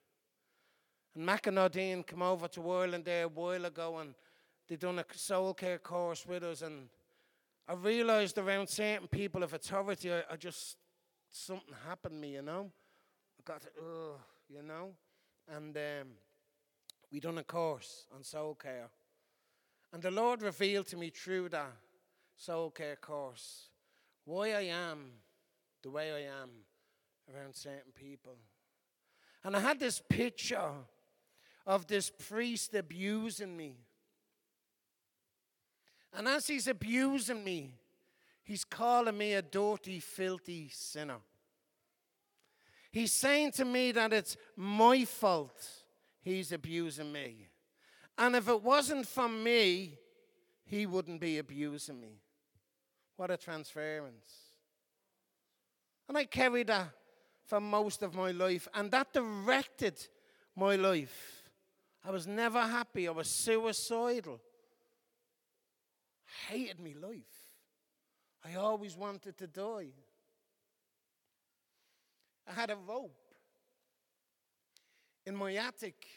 And 1.16 1.26
Mac 1.26 1.48
and 1.48 1.56
Nadine 1.56 2.04
come 2.04 2.22
over 2.22 2.48
to 2.50 2.72
Ireland 2.72 3.06
there 3.06 3.26
a 3.26 3.28
while 3.28 3.66
ago 3.66 3.98
and 3.98 4.14
they 4.68 4.78
done 4.78 5.00
a 5.00 5.06
soul 5.14 5.54
care 5.54 5.78
course 5.78 6.26
with 6.26 6.44
us. 6.44 6.62
And 6.62 6.88
I 7.68 7.74
realized 7.74 8.38
around 8.38 8.68
certain 8.68 9.08
people 9.08 9.44
of 9.44 9.54
authority, 9.54 10.14
I, 10.14 10.24
I 10.32 10.36
just, 10.38 10.78
something 11.30 11.74
happened 11.88 12.16
to 12.16 12.20
me, 12.20 12.34
you 12.34 12.42
know. 12.42 12.72
I 13.40 13.42
got, 13.44 13.66
oh, 13.82 14.16
you 14.50 14.64
know. 14.64 14.92
And 15.54 15.76
um, 15.76 16.08
we 17.12 17.20
done 17.20 17.38
a 17.40 17.44
course 17.44 18.06
on 18.16 18.24
soul 18.24 18.56
care. 18.56 18.90
And 19.92 20.02
the 20.02 20.12
Lord 20.12 20.42
revealed 20.42 20.88
to 20.88 20.98
me 20.98 21.10
through 21.10 21.50
that 21.50 21.74
soul 22.38 22.72
care 22.72 22.96
course 22.96 23.68
why 24.26 24.54
I 24.54 24.62
am 24.62 25.12
the 25.84 25.90
way 25.90 26.12
I 26.12 26.42
am 26.42 26.50
around 27.34 27.56
certain 27.56 27.92
people. 27.94 28.36
And 29.44 29.56
I 29.56 29.60
had 29.60 29.80
this 29.80 30.01
picture 30.08 30.72
of 31.66 31.88
this 31.88 32.10
priest 32.10 32.74
abusing 32.75 33.56
me. 33.56 33.75
And 36.13 36.28
as 36.28 36.48
he's 36.48 36.68
abusing 36.68 37.44
me, 37.44 37.72
he's 38.44 38.63
calling 38.63 39.18
me 39.18 39.34
a 39.34 39.42
dirty, 39.42 40.00
filthy 40.00 40.70
sinner. 40.70 41.20
He's 42.92 43.13
saying 43.13 43.51
to 43.54 43.66
me 43.66 43.94
that 43.94 44.12
it's 44.12 44.36
my 44.56 45.06
fault 45.06 45.70
he's 46.22 46.51
abusing 46.51 47.12
me. 47.12 47.48
And 48.18 48.36
if 48.36 48.50
it 48.50 48.62
wasn't 48.62 49.08
for 49.08 49.30
me, 49.30 49.98
he 50.66 50.86
wouldn't 50.86 51.22
be 51.22 51.38
abusing 51.38 52.00
me. 52.00 52.20
What 53.16 53.32
a 53.32 53.38
transference. 53.38 54.51
And 56.10 56.18
I 56.18 56.25
carried 56.25 56.68
that 56.68 56.90
for 57.46 57.60
most 57.60 58.02
of 58.02 58.14
my 58.14 58.32
life, 58.32 58.68
and 58.74 58.92
that 58.92 59.14
directed 59.14 60.08
my 60.56 60.76
life. 60.76 61.44
I 62.04 62.12
was 62.12 62.26
never 62.26 62.62
happy, 62.62 63.08
I 63.08 63.12
was 63.12 63.28
suicidal. 63.28 64.40
I 66.28 66.54
hated 66.54 66.80
my 66.80 66.94
life. 67.08 67.52
I 68.44 68.56
always 68.56 68.98
wanted 68.98 69.38
to 69.38 69.48
die. 69.48 69.90
I 72.48 72.54
had 72.54 72.70
a 72.70 72.76
rope 72.76 73.16
in 75.26 75.36
my 75.36 75.54
attic 75.56 76.08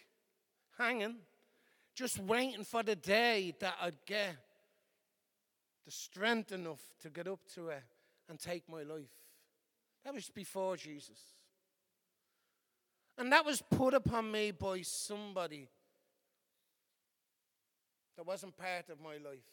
hanging, 0.78 1.16
just 1.94 2.18
waiting 2.18 2.64
for 2.64 2.82
the 2.82 2.96
day 2.96 3.54
that 3.60 3.74
I'd 3.80 4.04
get 4.06 4.36
the 5.84 5.90
strength 5.90 6.52
enough 6.52 6.80
to 7.02 7.10
get 7.10 7.28
up 7.28 7.40
to 7.54 7.68
it 7.68 7.82
and 8.28 8.38
take 8.38 8.68
my 8.68 8.82
life. 8.82 9.23
That 10.04 10.14
was 10.14 10.28
before 10.28 10.76
Jesus. 10.76 11.18
And 13.16 13.32
that 13.32 13.44
was 13.44 13.62
put 13.62 13.94
upon 13.94 14.30
me 14.30 14.50
by 14.50 14.82
somebody 14.82 15.68
that 18.16 18.26
wasn't 18.26 18.56
part 18.56 18.90
of 18.90 19.00
my 19.00 19.14
life. 19.14 19.46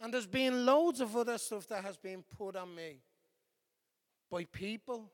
And 0.00 0.12
there's 0.12 0.26
been 0.26 0.66
loads 0.66 1.00
of 1.00 1.16
other 1.16 1.38
stuff 1.38 1.66
that 1.68 1.84
has 1.84 1.96
been 1.96 2.22
put 2.36 2.56
on 2.56 2.74
me 2.74 2.98
by 4.30 4.44
people, 4.44 5.10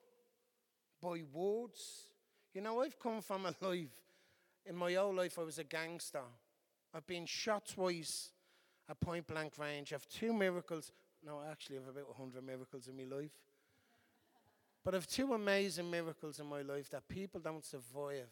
by 1.00 1.22
words. 1.32 2.08
You 2.54 2.62
know, 2.62 2.80
I've 2.80 2.98
come 2.98 3.20
from 3.20 3.46
a 3.46 3.54
life, 3.60 3.94
in 4.66 4.76
my 4.76 4.94
whole 4.94 5.14
life, 5.14 5.38
I 5.38 5.42
was 5.42 5.58
a 5.58 5.64
gangster. 5.64 6.22
I've 6.94 7.06
been 7.06 7.26
shot 7.26 7.66
twice 7.66 8.30
at 8.88 9.00
point 9.00 9.26
blank 9.26 9.54
range. 9.58 9.92
I 9.92 9.96
have 9.96 10.08
two 10.08 10.32
miracles. 10.32 10.92
No, 11.24 11.40
actually, 11.48 11.78
I 11.78 11.80
have 11.80 11.88
about 11.88 12.18
100 12.18 12.44
miracles 12.44 12.88
in 12.88 12.96
my 12.96 13.16
life. 13.16 13.30
But 14.84 14.94
I 14.94 14.96
have 14.96 15.06
two 15.06 15.32
amazing 15.32 15.90
miracles 15.90 16.40
in 16.40 16.46
my 16.46 16.62
life 16.62 16.90
that 16.90 17.08
people 17.08 17.40
don't 17.40 17.64
survive. 17.64 18.30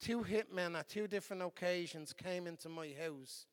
Two 0.00 0.24
hitmen 0.24 0.76
at 0.76 0.88
two 0.88 1.06
different 1.06 1.42
occasions 1.42 2.12
came 2.12 2.46
into 2.46 2.68
my 2.68 2.92
house 3.00 3.46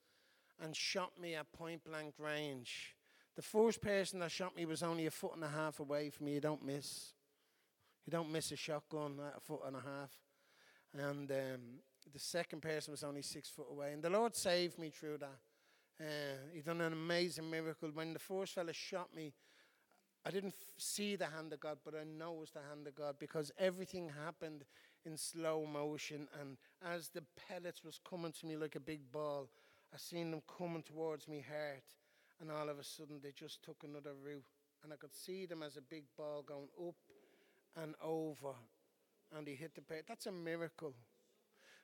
and 0.60 0.76
shot 0.76 1.20
me 1.20 1.36
at 1.36 1.52
point 1.54 1.84
blank 1.84 2.16
range. 2.18 2.96
The 3.36 3.42
first 3.42 3.82
person 3.82 4.20
that 4.20 4.32
shot 4.32 4.56
me 4.56 4.66
was 4.66 4.84
only 4.84 5.06
a 5.06 5.12
foot 5.12 5.36
and 5.36 5.44
a 5.44 5.50
half 5.50 5.80
away 5.80 6.10
from 6.10 6.26
me. 6.26 6.34
You 6.34 6.42
don't 6.42 6.66
miss. 6.66 7.14
You 8.06 8.12
don't 8.12 8.32
miss 8.32 8.52
a 8.52 8.56
shotgun 8.56 9.20
at 9.26 9.38
a 9.38 9.40
foot 9.40 9.62
and 9.66 9.76
a 9.76 9.80
half. 9.80 10.12
And 10.94 11.32
um, 11.32 11.62
the 12.12 12.20
second 12.20 12.62
person 12.62 12.92
was 12.92 13.04
only 13.04 13.22
six 13.22 13.48
foot 13.48 13.68
away. 13.72 13.94
And 13.94 14.04
the 14.04 14.10
Lord 14.10 14.36
saved 14.36 14.78
me 14.78 14.90
through 14.90 15.20
that. 15.20 15.40
Uh, 16.00 16.38
he 16.54 16.62
done 16.62 16.82
an 16.82 16.94
amazing 16.94 17.50
miracle. 17.50 17.90
When 17.94 18.14
the 18.14 18.20
first 18.20 18.56
fella 18.56 18.74
shot 18.74 19.16
me, 19.16 19.34
I 20.26 20.30
didn't 20.30 20.54
f- 20.60 20.74
see 20.78 21.16
the 21.16 21.26
hand 21.26 21.52
of 21.52 21.60
God, 21.60 21.80
but 21.84 21.96
I 21.96 22.04
know 22.04 22.34
it 22.36 22.40
was 22.40 22.52
the 22.52 22.62
hand 22.70 22.86
of 22.88 22.96
God 22.96 23.16
because 23.20 23.52
everything 23.58 24.10
happened 24.24 24.66
in 25.06 25.18
slow 25.18 25.66
motion. 25.66 26.28
And 26.40 26.58
as 26.86 27.10
the 27.10 27.24
pellets 27.48 27.84
was 27.84 28.00
coming 28.08 28.32
to 28.34 28.46
me 28.46 28.56
like 28.56 28.76
a 28.76 28.80
big 28.80 29.12
ball, 29.12 29.50
I 29.94 29.98
seen 29.98 30.32
them 30.32 30.42
coming 30.58 30.84
towards 30.84 31.28
me 31.28 31.44
heart. 31.48 31.84
And 32.40 32.52
all 32.52 32.70
of 32.70 32.80
a 32.80 32.84
sudden, 32.84 33.20
they 33.22 33.32
just 33.32 33.64
took 33.64 33.84
another 33.84 34.14
route. 34.24 34.46
And 34.84 34.94
I 34.94 34.96
could 34.96 35.14
see 35.14 35.46
them 35.46 35.64
as 35.64 35.78
a 35.78 35.82
big 35.82 36.04
ball 36.18 36.44
going 36.44 36.70
up 36.88 36.96
and 37.82 37.96
over. 38.04 38.54
And 39.36 39.48
he 39.48 39.56
hit 39.56 39.76
the 39.76 39.82
pavement. 39.82 40.08
That's 40.08 40.26
a 40.28 40.32
miracle. 40.32 40.94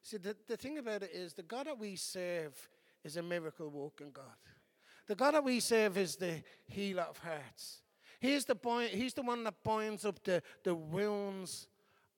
See, 0.02 0.17
the, 0.17 0.36
the 0.47 0.58
thing 0.58 0.78
about 0.78 1.04
it 1.04 1.12
is 1.13 1.34
the 1.34 1.43
God 1.43 1.67
that 1.67 1.78
we 1.78 1.95
serve 1.95 2.69
is 3.04 3.17
a 3.17 3.23
miracle 3.23 3.69
working 3.69 4.12
God. 4.12 4.26
The 5.08 5.15
God 5.15 5.36
that 5.36 5.43
we 5.43 5.60
serve 5.60 5.97
is 5.97 6.15
the 6.15 6.43
healer 6.65 7.04
of 7.04 7.17
hearts. 7.17 7.82
He's 8.19 8.45
the, 8.45 8.56
boy, 8.56 8.88
he's 8.88 9.13
the 9.13 9.21
one 9.21 9.43
that 9.43 9.63
binds 9.63 10.06
up 10.06 10.23
the, 10.23 10.41
the 10.63 10.73
wounds 10.73 11.67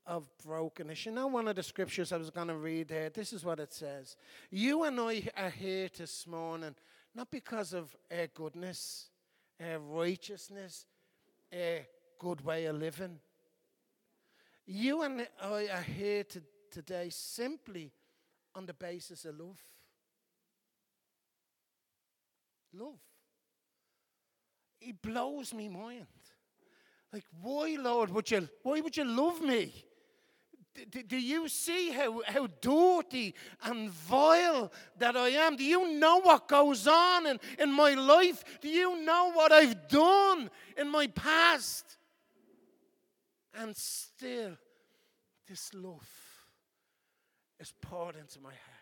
of 0.06 0.28
brokenness. 0.44 1.06
You 1.06 1.12
know, 1.12 1.28
one 1.28 1.48
of 1.48 1.56
the 1.56 1.64
scriptures 1.64 2.12
I 2.12 2.18
was 2.18 2.30
going 2.30 2.48
to 2.48 2.56
read 2.56 2.88
there, 2.88 3.10
this 3.10 3.34
is 3.34 3.44
what 3.44 3.60
it 3.60 3.74
says. 3.74 4.16
You 4.50 4.84
and 4.84 5.00
I 5.00 5.24
are 5.38 5.50
here 5.50 5.90
this 5.96 6.26
morning, 6.26 6.76
not 7.14 7.30
because 7.30 7.74
of 7.74 7.96
our 8.12 8.28
goodness, 8.28 9.10
our 9.62 9.80
righteousness, 9.80 10.86
our 11.54 11.86
good 12.18 12.42
way 12.42 12.66
of 12.66 12.78
living. 12.78 13.20
You 14.66 15.02
and 15.02 15.28
I 15.42 15.68
are 15.68 15.82
here 15.82 16.24
to, 16.24 16.42
today 16.72 17.10
simply 17.10 17.92
on 18.56 18.66
the 18.66 18.74
basis 18.74 19.26
of 19.26 19.40
love. 19.40 19.60
Love. 22.74 23.00
It 24.82 25.02
blows 25.02 25.54
me 25.54 25.68
mind. 25.68 26.08
Like, 27.12 27.26
why, 27.42 27.76
Lord, 27.80 28.12
would 28.12 28.30
you, 28.30 28.48
why 28.64 28.82
would 28.82 28.96
you 28.96 29.06
love 29.06 29.42
me? 29.42 29.74
Do, 30.92 31.04
do 31.04 31.18
you 31.18 31.48
see 31.48 31.92
how, 31.92 32.22
how 32.26 32.48
dirty 32.62 33.34
and 33.64 33.90
vile 33.90 34.72
that 34.98 35.18
I 35.18 35.30
am? 35.30 35.56
Do 35.56 35.64
you 35.64 35.94
know 35.94 36.22
what 36.22 36.48
goes 36.48 36.88
on 36.88 37.26
in, 37.26 37.40
in 37.58 37.74
my 37.74 37.96
life? 37.96 38.44
Do 38.62 38.70
you 38.70 39.04
know 39.04 39.32
what 39.34 39.52
I've 39.52 39.90
done 39.90 40.50
in 40.78 40.90
my 40.90 41.08
past? 41.08 41.98
And 43.56 43.76
still, 43.76 44.58
this 45.48 45.74
love 45.74 46.08
is 47.60 47.74
poured 47.82 48.16
into 48.16 48.40
my 48.40 48.52
heart. 48.52 48.79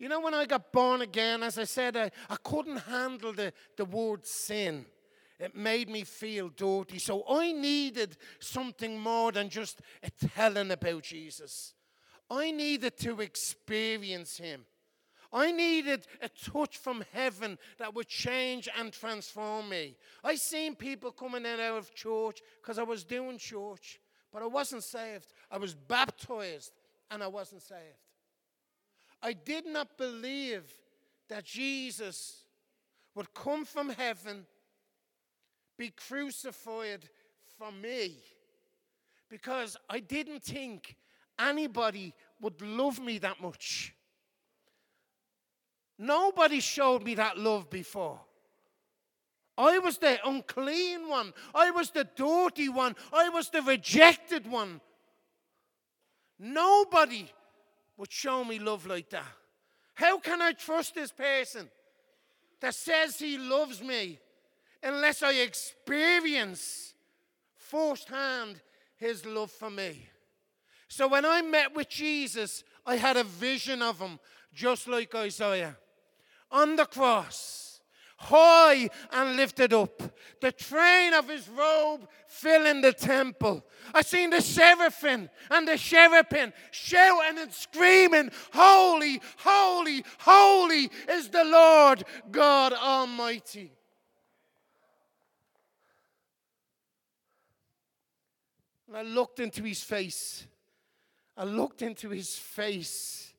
You 0.00 0.08
know, 0.08 0.20
when 0.20 0.32
I 0.32 0.46
got 0.46 0.72
born 0.72 1.02
again, 1.02 1.42
as 1.42 1.58
I 1.58 1.64
said, 1.64 1.94
I, 1.94 2.10
I 2.30 2.36
couldn't 2.42 2.78
handle 2.78 3.34
the, 3.34 3.52
the 3.76 3.84
word 3.84 4.26
sin. 4.26 4.86
It 5.38 5.54
made 5.54 5.90
me 5.90 6.04
feel 6.04 6.48
dirty. 6.48 6.98
So 6.98 7.22
I 7.28 7.52
needed 7.52 8.16
something 8.38 8.98
more 8.98 9.30
than 9.30 9.50
just 9.50 9.82
a 10.02 10.10
telling 10.28 10.70
about 10.70 11.02
Jesus. 11.02 11.74
I 12.30 12.50
needed 12.50 12.96
to 13.00 13.20
experience 13.20 14.38
Him. 14.38 14.64
I 15.30 15.52
needed 15.52 16.06
a 16.22 16.30
touch 16.30 16.78
from 16.78 17.04
heaven 17.12 17.58
that 17.78 17.94
would 17.94 18.08
change 18.08 18.70
and 18.78 18.92
transform 18.94 19.68
me. 19.68 19.96
I 20.24 20.36
seen 20.36 20.76
people 20.76 21.12
coming 21.12 21.44
in 21.44 21.60
out 21.60 21.76
of 21.76 21.94
church 21.94 22.40
because 22.62 22.78
I 22.78 22.84
was 22.84 23.04
doing 23.04 23.36
church, 23.36 24.00
but 24.32 24.42
I 24.42 24.46
wasn't 24.46 24.82
saved. 24.82 25.34
I 25.50 25.58
was 25.58 25.74
baptized 25.74 26.72
and 27.10 27.22
I 27.22 27.28
wasn't 27.28 27.62
saved. 27.62 27.98
I 29.22 29.32
did 29.32 29.66
not 29.66 29.96
believe 29.98 30.64
that 31.28 31.44
Jesus 31.44 32.44
would 33.14 33.32
come 33.34 33.64
from 33.64 33.90
heaven, 33.90 34.46
be 35.78 35.90
crucified 35.90 37.08
for 37.58 37.70
me, 37.70 38.16
because 39.28 39.76
I 39.88 40.00
didn't 40.00 40.42
think 40.42 40.96
anybody 41.38 42.14
would 42.40 42.60
love 42.62 42.98
me 43.00 43.18
that 43.18 43.40
much. 43.40 43.94
Nobody 45.98 46.60
showed 46.60 47.02
me 47.04 47.14
that 47.16 47.36
love 47.36 47.68
before. 47.68 48.20
I 49.58 49.78
was 49.78 49.98
the 49.98 50.18
unclean 50.26 51.06
one. 51.08 51.34
I 51.54 51.70
was 51.70 51.90
the 51.90 52.08
dirty 52.16 52.70
one. 52.70 52.96
I 53.12 53.28
was 53.28 53.50
the 53.50 53.60
rejected 53.60 54.50
one. 54.50 54.80
Nobody 56.38 57.30
would 58.00 58.10
show 58.10 58.42
me 58.42 58.58
love 58.58 58.86
like 58.86 59.10
that. 59.10 59.32
How 59.94 60.18
can 60.18 60.40
I 60.40 60.52
trust 60.52 60.94
this 60.94 61.12
person 61.12 61.68
that 62.60 62.74
says 62.74 63.18
he 63.18 63.36
loves 63.36 63.82
me 63.82 64.18
unless 64.82 65.22
I 65.22 65.34
experience 65.34 66.94
firsthand 67.58 68.62
his 68.96 69.26
love 69.26 69.50
for 69.50 69.68
me? 69.68 70.08
So 70.88 71.08
when 71.08 71.26
I 71.26 71.42
met 71.42 71.76
with 71.76 71.90
Jesus, 71.90 72.64
I 72.86 72.96
had 72.96 73.18
a 73.18 73.24
vision 73.24 73.82
of 73.82 73.98
him, 74.00 74.18
just 74.54 74.88
like 74.88 75.14
Isaiah. 75.14 75.76
On 76.50 76.76
the 76.76 76.86
cross, 76.86 77.69
high 78.20 78.90
and 79.10 79.36
lifted 79.36 79.72
up. 79.72 80.02
The 80.40 80.52
train 80.52 81.14
of 81.14 81.28
his 81.28 81.48
robe 81.48 82.06
filling 82.26 82.82
the 82.82 82.92
temple. 82.92 83.64
I 83.92 84.02
seen 84.02 84.30
the 84.30 84.40
seraphim 84.40 85.28
and 85.50 85.66
the 85.66 85.76
cherubim 85.76 86.52
shouting 86.70 87.38
and 87.38 87.52
screaming, 87.52 88.30
Holy, 88.52 89.20
holy, 89.38 90.04
holy 90.18 90.90
is 91.08 91.28
the 91.30 91.44
Lord 91.44 92.04
God 92.30 92.72
Almighty. 92.74 93.72
And 98.86 98.96
I 98.96 99.02
looked 99.02 99.40
into 99.40 99.62
his 99.62 99.82
face. 99.82 100.46
I 101.36 101.44
looked 101.44 101.80
into 101.80 102.10
his 102.10 102.36
face. 102.36 103.32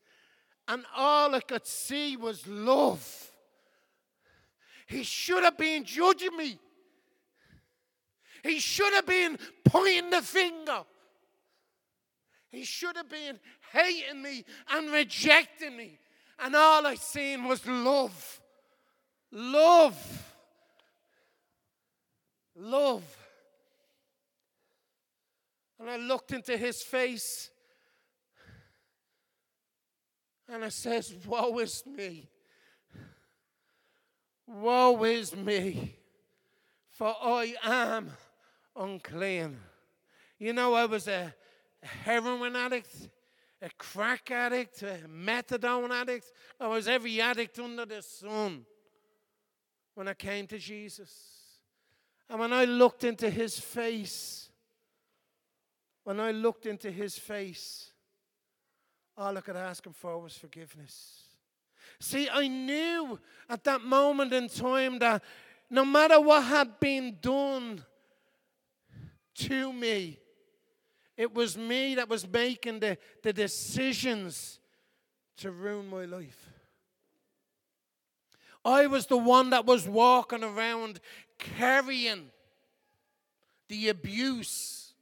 And 0.68 0.86
all 0.96 1.36
I 1.36 1.42
could 1.42 1.68
see 1.68 2.16
was 2.18 2.48
love. 2.48 3.31
He 4.92 5.04
should 5.04 5.46
have 5.46 5.58
been 5.58 5.86
judging 5.86 6.36
me. 6.36 6.60
He 8.44 8.60
should 8.60 8.92
have 8.94 9.06
been 9.06 9.38
pointing 9.64 10.10
the 10.10 10.22
finger. 10.22 10.84
He 12.50 12.66
should 12.66 12.98
have 12.98 13.08
been 13.08 13.40
hating 13.72 14.22
me 14.22 14.44
and 14.70 14.92
rejecting 14.92 15.78
me. 15.78 15.98
And 16.40 16.58
all 16.58 16.86
I 16.86 16.96
seen 16.96 17.46
was 17.46 17.66
love. 17.66 18.42
Love. 19.32 20.34
Love. 22.58 23.18
And 25.80 25.90
I 25.90 25.96
looked 25.96 26.34
into 26.34 26.58
his 26.58 26.82
face 26.82 27.50
and 30.50 30.66
I 30.66 30.70
says, 30.70 31.16
Woe 31.26 31.60
is 31.60 31.82
me. 31.86 32.31
Woe 34.52 35.02
is 35.06 35.34
me, 35.34 35.96
for 36.90 37.16
I 37.22 37.56
am 37.64 38.12
unclean. 38.76 39.58
You 40.38 40.52
know, 40.52 40.74
I 40.74 40.86
was 40.86 41.08
a 41.08 41.34
heroin 41.82 42.56
addict, 42.58 42.94
a 43.62 43.70
crack 43.78 44.30
addict, 44.30 44.82
a 44.82 45.00
methadone 45.08 45.92
addict. 45.92 46.32
I 46.60 46.68
was 46.68 46.90
every 46.90 47.22
addict 47.22 47.60
under 47.60 47.86
the 47.86 48.02
sun 48.02 48.66
when 49.96 50.10
I 50.10 50.14
came 50.14 50.48
to 50.48 50.58
Jesus. 50.58 51.12
And 52.30 52.38
when 52.38 52.52
I 52.52 52.66
looked 52.66 53.06
into 53.06 53.30
his 53.30 53.58
face, 53.58 54.50
when 56.04 56.20
I 56.20 56.32
looked 56.32 56.66
into 56.66 56.92
his 56.92 57.18
face, 57.18 57.92
all 59.18 59.38
I 59.38 59.42
could 59.42 59.56
ask 59.56 59.86
him 59.86 59.94
for 59.94 60.18
was 60.20 60.36
forgiveness. 60.36 61.21
See, 62.02 62.28
I 62.30 62.48
knew 62.48 63.20
at 63.48 63.64
that 63.66 63.84
moment 63.84 64.34
in 64.34 64.50
time 64.50 64.98
that 65.00 65.24
no 65.70 65.86
matter 65.86 66.20
what 66.20 66.44
had 66.44 66.80
been 66.80 67.18
done 67.22 67.86
to 69.36 69.72
me, 69.72 70.18
it 71.16 71.32
was 71.32 71.56
me 71.56 71.94
that 71.96 72.10
was 72.10 72.28
making 72.28 72.80
the, 72.80 72.98
the 73.22 73.32
decisions 73.32 74.60
to 75.38 75.52
ruin 75.52 75.88
my 75.88 76.06
life. 76.06 76.50
I 78.66 78.88
was 78.88 79.06
the 79.06 79.18
one 79.18 79.52
that 79.52 79.68
was 79.68 79.88
walking 79.88 80.44
around 80.44 81.00
carrying 81.38 82.32
the 83.70 83.90
abuse 83.90 84.96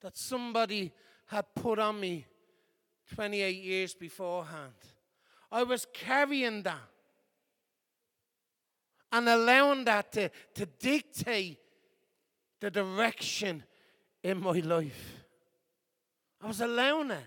that 0.00 0.16
somebody 0.16 0.92
had 1.26 1.44
put 1.56 1.80
on 1.80 1.98
me 1.98 2.24
28 3.14 3.62
years 3.62 3.94
beforehand. 3.94 4.72
I 5.50 5.62
was 5.62 5.86
carrying 5.92 6.62
that 6.62 6.90
and 9.12 9.28
allowing 9.28 9.84
that 9.84 10.12
to, 10.12 10.30
to 10.54 10.66
dictate 10.66 11.58
the 12.60 12.70
direction 12.70 13.62
in 14.22 14.40
my 14.40 14.58
life. 14.60 15.24
I 16.42 16.46
was 16.46 16.60
allowing 16.60 17.10
it. 17.10 17.26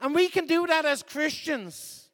And 0.00 0.14
we 0.14 0.28
can 0.28 0.46
do 0.46 0.66
that 0.66 0.84
as 0.84 1.02
Christians. 1.02 2.09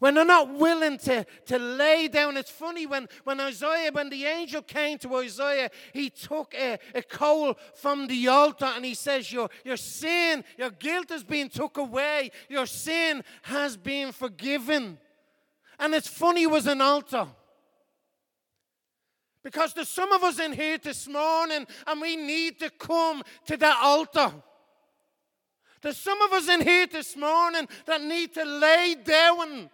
When 0.00 0.14
they're 0.14 0.24
not 0.24 0.54
willing 0.54 0.96
to, 1.00 1.26
to 1.46 1.58
lay 1.58 2.08
down. 2.08 2.38
It's 2.38 2.50
funny 2.50 2.86
when, 2.86 3.06
when 3.24 3.38
Isaiah, 3.38 3.92
when 3.92 4.08
the 4.08 4.24
angel 4.24 4.62
came 4.62 4.96
to 4.98 5.16
Isaiah, 5.16 5.70
he 5.92 6.08
took 6.08 6.54
a, 6.54 6.78
a 6.94 7.02
coal 7.02 7.54
from 7.74 8.06
the 8.06 8.26
altar 8.28 8.64
and 8.64 8.82
he 8.82 8.94
says, 8.94 9.30
your, 9.30 9.50
your 9.62 9.76
sin, 9.76 10.42
your 10.56 10.70
guilt 10.70 11.10
has 11.10 11.22
been 11.22 11.50
took 11.50 11.76
away. 11.76 12.30
Your 12.48 12.64
sin 12.64 13.22
has 13.42 13.76
been 13.76 14.12
forgiven. 14.12 14.98
And 15.78 15.94
it's 15.94 16.08
funny 16.08 16.44
it 16.44 16.50
was 16.50 16.66
an 16.66 16.80
altar. 16.80 17.26
Because 19.44 19.74
there's 19.74 19.88
some 19.90 20.12
of 20.12 20.24
us 20.24 20.40
in 20.40 20.54
here 20.54 20.78
this 20.78 21.06
morning 21.08 21.66
and 21.86 22.00
we 22.00 22.16
need 22.16 22.58
to 22.60 22.70
come 22.70 23.22
to 23.46 23.56
that 23.58 23.78
altar. 23.82 24.32
There's 25.82 25.98
some 25.98 26.22
of 26.22 26.32
us 26.32 26.48
in 26.48 26.62
here 26.62 26.86
this 26.86 27.16
morning 27.18 27.68
that 27.84 28.00
need 28.02 28.32
to 28.34 28.44
lay 28.44 28.96
down 29.04 29.68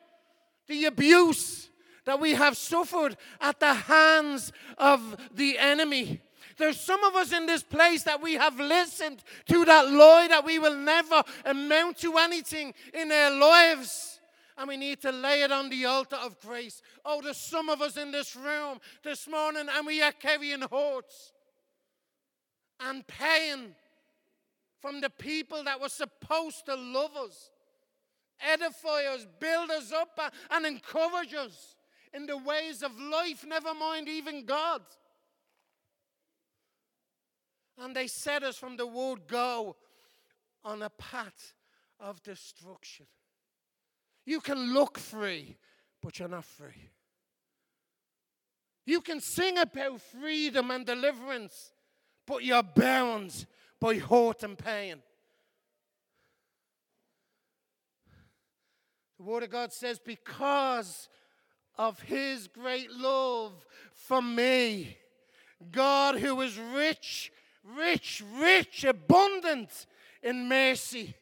the 0.68 0.84
abuse 0.86 1.70
that 2.04 2.20
we 2.20 2.32
have 2.32 2.56
suffered 2.56 3.16
at 3.40 3.60
the 3.60 3.74
hands 3.74 4.52
of 4.78 5.16
the 5.34 5.58
enemy. 5.58 6.20
There's 6.56 6.80
some 6.80 7.04
of 7.04 7.14
us 7.14 7.32
in 7.32 7.46
this 7.46 7.62
place 7.62 8.04
that 8.04 8.22
we 8.22 8.34
have 8.34 8.58
listened 8.58 9.22
to 9.46 9.64
that 9.66 9.90
lie 9.90 10.28
that 10.28 10.44
we 10.44 10.58
will 10.58 10.76
never 10.76 11.22
amount 11.44 11.98
to 11.98 12.16
anything 12.16 12.72
in 12.94 13.12
our 13.12 13.30
lives. 13.30 14.20
And 14.56 14.68
we 14.68 14.78
need 14.78 15.02
to 15.02 15.12
lay 15.12 15.42
it 15.42 15.52
on 15.52 15.68
the 15.68 15.84
altar 15.84 16.16
of 16.16 16.40
grace. 16.40 16.80
Oh, 17.04 17.20
there's 17.20 17.36
some 17.36 17.68
of 17.68 17.82
us 17.82 17.98
in 17.98 18.10
this 18.10 18.34
room 18.34 18.78
this 19.02 19.28
morning 19.28 19.66
and 19.70 19.86
we 19.86 20.00
are 20.00 20.12
carrying 20.12 20.62
hurts 20.62 21.32
and 22.80 23.06
pain 23.06 23.74
from 24.80 25.00
the 25.02 25.10
people 25.10 25.62
that 25.64 25.80
were 25.80 25.90
supposed 25.90 26.64
to 26.66 26.74
love 26.74 27.16
us 27.16 27.50
edify 28.40 29.04
us, 29.14 29.26
build 29.38 29.70
us 29.70 29.92
up, 29.92 30.10
uh, 30.18 30.30
and 30.50 30.66
encourage 30.66 31.34
us 31.34 31.76
in 32.12 32.26
the 32.26 32.36
ways 32.36 32.82
of 32.82 32.98
life, 32.98 33.44
never 33.46 33.74
mind 33.74 34.08
even 34.08 34.44
God. 34.44 34.82
And 37.78 37.94
they 37.94 38.06
set 38.06 38.42
us 38.42 38.56
from 38.56 38.76
the 38.76 38.86
word 38.86 39.26
go 39.26 39.76
on 40.64 40.82
a 40.82 40.90
path 40.90 41.52
of 42.00 42.22
destruction. 42.22 43.06
You 44.24 44.40
can 44.40 44.72
look 44.72 44.98
free, 44.98 45.56
but 46.02 46.18
you're 46.18 46.28
not 46.28 46.44
free. 46.44 46.90
You 48.86 49.00
can 49.00 49.20
sing 49.20 49.58
about 49.58 50.00
freedom 50.00 50.70
and 50.70 50.86
deliverance, 50.86 51.72
but 52.26 52.44
you're 52.44 52.62
bound 52.62 53.46
by 53.80 53.96
hurt 53.96 54.42
and 54.42 54.56
pain. 54.56 55.02
The 59.18 59.22
Word 59.22 59.44
of 59.44 59.50
God 59.50 59.72
says, 59.72 59.98
because 59.98 61.08
of 61.78 62.00
His 62.00 62.48
great 62.48 62.90
love 62.90 63.52
for 63.92 64.20
me, 64.20 64.98
God, 65.72 66.18
who 66.18 66.40
is 66.42 66.58
rich, 66.58 67.32
rich, 67.64 68.22
rich, 68.38 68.84
abundant 68.84 69.86
in 70.22 70.48
mercy, 70.48 71.14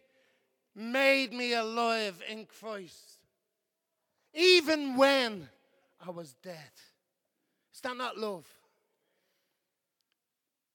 made 0.74 1.32
me 1.32 1.52
alive 1.54 2.20
in 2.28 2.46
Christ, 2.46 3.18
even 4.34 4.96
when 4.96 5.48
I 6.04 6.10
was 6.10 6.34
dead. 6.42 6.72
Is 7.72 7.80
that 7.80 7.96
not 7.96 8.18
love? 8.18 8.46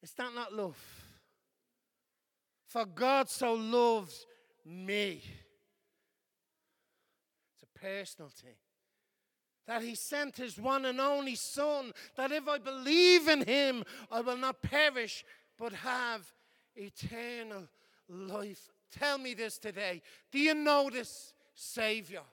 Is 0.02 0.12
that 0.12 0.34
not 0.34 0.54
love? 0.54 0.78
For 2.66 2.86
God 2.86 3.30
so 3.30 3.54
loved 3.54 4.14
me 4.66 5.22
personal 7.82 8.30
thing. 8.30 8.56
That 9.68 9.84
he 9.84 9.96
sent 9.96 10.38
his 10.38 10.58
one 10.58 10.86
and 10.86 11.00
only 11.00 11.36
Son, 11.36 11.92
that 12.16 12.32
if 12.32 12.48
I 12.48 12.58
believe 12.58 13.28
in 13.28 13.46
him, 13.46 13.84
I 14.12 14.22
will 14.22 14.38
not 14.38 14.62
perish, 14.62 15.24
but 15.58 15.74
have 15.74 16.26
eternal 16.76 17.68
life. 18.08 18.72
tell 18.92 19.20
me 19.20 19.36
this 19.36 19.60
today. 19.60 20.02
Do 20.32 20.40
you 20.40 20.56
know 20.56 20.90
this 20.90 21.34
Savior? 21.54 22.24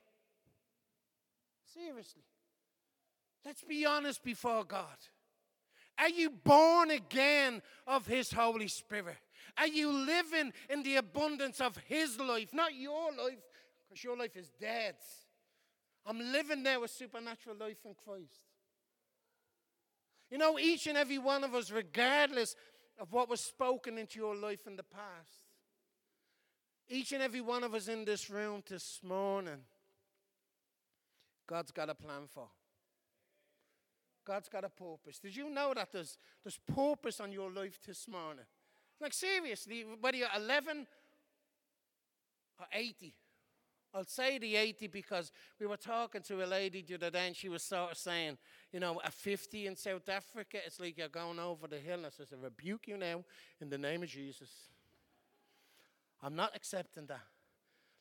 Seriously. 1.74 2.22
Let's 3.44 3.62
be 3.62 3.84
honest 3.84 4.24
before 4.24 4.64
God. 4.64 4.96
Are 5.98 6.08
you 6.08 6.30
born 6.30 6.90
again 6.90 7.62
of 7.86 8.06
His 8.06 8.32
Holy 8.32 8.68
Spirit? 8.68 9.16
Are 9.58 9.66
you 9.66 9.90
living 9.90 10.52
in 10.68 10.82
the 10.82 10.96
abundance 10.96 11.60
of 11.60 11.76
His 11.86 12.18
life, 12.18 12.52
not 12.52 12.74
your 12.74 13.12
life, 13.12 13.38
because 13.88 14.02
your 14.02 14.16
life 14.16 14.36
is 14.36 14.50
dead? 14.60 14.96
I'm 16.06 16.20
living 16.20 16.62
now 16.62 16.84
a 16.84 16.88
supernatural 16.88 17.56
life 17.58 17.78
in 17.84 17.94
Christ. 18.04 18.40
You 20.30 20.38
know, 20.38 20.58
each 20.58 20.86
and 20.86 20.96
every 20.96 21.18
one 21.18 21.44
of 21.44 21.54
us, 21.54 21.70
regardless 21.70 22.54
of 22.98 23.12
what 23.12 23.28
was 23.28 23.40
spoken 23.40 23.98
into 23.98 24.18
your 24.18 24.34
life 24.34 24.66
in 24.66 24.76
the 24.76 24.82
past, 24.82 25.44
each 26.88 27.12
and 27.12 27.22
every 27.22 27.40
one 27.40 27.64
of 27.64 27.74
us 27.74 27.88
in 27.88 28.04
this 28.04 28.30
room 28.30 28.62
this 28.68 29.00
morning, 29.02 29.58
God's 31.48 31.72
got 31.72 31.90
a 31.90 31.94
plan 31.94 32.28
for. 32.32 32.48
God's 34.24 34.48
got 34.48 34.64
a 34.64 34.68
purpose. 34.68 35.18
Did 35.20 35.36
you 35.36 35.48
know 35.48 35.72
that 35.74 35.92
there's, 35.92 36.18
there's 36.42 36.58
purpose 36.74 37.20
on 37.20 37.32
your 37.32 37.50
life 37.50 37.78
this 37.86 38.08
morning? 38.08 38.44
Like, 39.00 39.12
seriously, 39.12 39.84
whether 40.00 40.16
you're 40.16 40.28
11 40.34 40.86
or 42.58 42.66
80, 42.72 43.14
I'll 43.96 44.04
say 44.04 44.36
the 44.36 44.56
80 44.56 44.88
because 44.88 45.32
we 45.58 45.66
were 45.66 45.78
talking 45.78 46.20
to 46.24 46.44
a 46.44 46.46
lady 46.46 46.84
the 46.86 46.96
other 46.96 47.10
day 47.10 47.28
and 47.28 47.34
she 47.34 47.48
was 47.48 47.62
sort 47.62 47.92
of 47.92 47.96
saying, 47.96 48.36
you 48.70 48.78
know, 48.78 49.00
a 49.02 49.10
50 49.10 49.66
in 49.66 49.74
South 49.74 50.06
Africa, 50.10 50.58
it's 50.66 50.78
like 50.78 50.98
you're 50.98 51.08
going 51.08 51.38
over 51.38 51.66
the 51.66 51.78
hill. 51.78 51.96
And 51.96 52.06
I 52.06 52.10
says, 52.10 52.28
I 52.30 52.44
rebuke 52.44 52.88
you 52.88 52.98
now 52.98 53.24
in 53.58 53.70
the 53.70 53.78
name 53.78 54.02
of 54.02 54.10
Jesus. 54.10 54.50
I'm 56.22 56.36
not 56.36 56.54
accepting 56.54 57.06
that. 57.06 57.24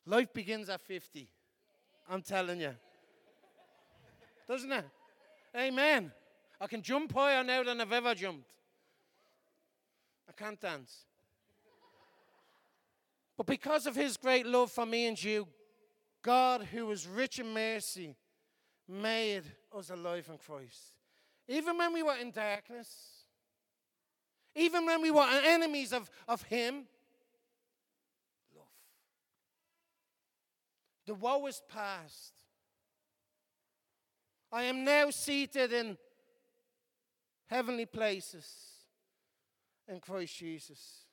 Life 0.05 0.33
begins 0.33 0.67
at 0.67 0.81
50. 0.81 1.29
I'm 2.09 2.21
telling 2.21 2.59
you. 2.59 2.75
Doesn't 4.49 4.71
it? 4.71 4.85
Amen. 5.55 6.11
I 6.59 6.67
can 6.67 6.81
jump 6.81 7.13
higher 7.13 7.41
now 7.41 7.63
than 7.63 7.79
I've 7.79 7.93
ever 7.93 8.13
jumped. 8.13 8.49
I 10.27 10.33
can't 10.33 10.59
dance. 10.59 11.05
But 13.37 13.47
because 13.47 13.87
of 13.87 13.95
his 13.95 14.17
great 14.17 14.45
love 14.45 14.71
for 14.71 14.85
me 14.85 15.07
and 15.07 15.21
you, 15.21 15.47
God, 16.25 16.63
who 16.63 16.89
is 16.89 17.07
rich 17.07 17.37
in 17.37 17.53
mercy, 17.53 18.15
made 18.89 19.43
us 19.77 19.91
alive 19.91 20.27
in 20.27 20.39
Christ. 20.39 20.95
Even 21.47 21.77
when 21.77 21.93
we 21.93 22.01
were 22.01 22.15
in 22.15 22.31
darkness, 22.31 22.89
even 24.55 24.87
when 24.87 25.03
we 25.03 25.11
were 25.11 25.27
enemies 25.45 25.93
of, 25.93 26.09
of 26.27 26.41
Him, 26.41 26.87
love. 28.55 28.65
The 31.05 31.13
woe 31.13 31.45
is 31.45 31.61
past. 31.71 32.33
I 34.51 34.63
am 34.63 34.83
now 34.83 35.11
seated 35.11 35.73
in 35.73 35.95
heavenly 37.45 37.85
places 37.85 38.47
in 39.87 39.99
Christ 39.99 40.35
Jesus. 40.35 41.05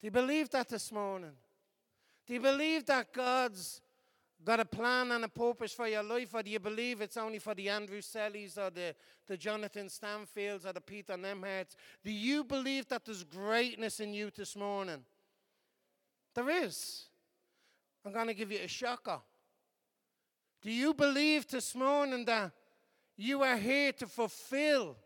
Do 0.00 0.08
you 0.08 0.10
believe 0.10 0.50
that 0.50 0.68
this 0.68 0.90
morning? 0.90 1.34
Do 2.26 2.34
you 2.34 2.40
believe 2.40 2.84
that 2.86 3.12
God's 3.12 3.80
got 4.44 4.60
a 4.60 4.64
plan 4.64 5.10
and 5.12 5.24
a 5.24 5.28
purpose 5.28 5.72
for 5.72 5.88
your 5.88 6.02
life, 6.02 6.34
or 6.34 6.42
do 6.42 6.50
you 6.50 6.60
believe 6.60 7.00
it's 7.00 7.16
only 7.16 7.38
for 7.38 7.54
the 7.54 7.68
Andrew 7.68 8.00
Selleys 8.00 8.56
or 8.56 8.70
the, 8.70 8.94
the 9.26 9.36
Jonathan 9.36 9.88
Stanfields 9.88 10.64
or 10.64 10.72
the 10.72 10.80
Peter 10.80 11.14
Nemharts? 11.14 11.74
Do 12.04 12.12
you 12.12 12.44
believe 12.44 12.88
that 12.88 13.04
there's 13.04 13.24
greatness 13.24 14.00
in 14.00 14.14
you 14.14 14.30
this 14.34 14.56
morning? 14.56 15.04
There 16.34 16.48
is. 16.48 17.06
I'm 18.04 18.12
going 18.12 18.28
to 18.28 18.34
give 18.34 18.52
you 18.52 18.60
a 18.62 18.68
shocker. 18.68 19.18
Do 20.62 20.70
you 20.70 20.94
believe 20.94 21.48
this 21.48 21.74
morning 21.74 22.24
that 22.26 22.52
you 23.16 23.42
are 23.42 23.56
here 23.56 23.92
to 23.92 24.06
fulfill 24.06 24.96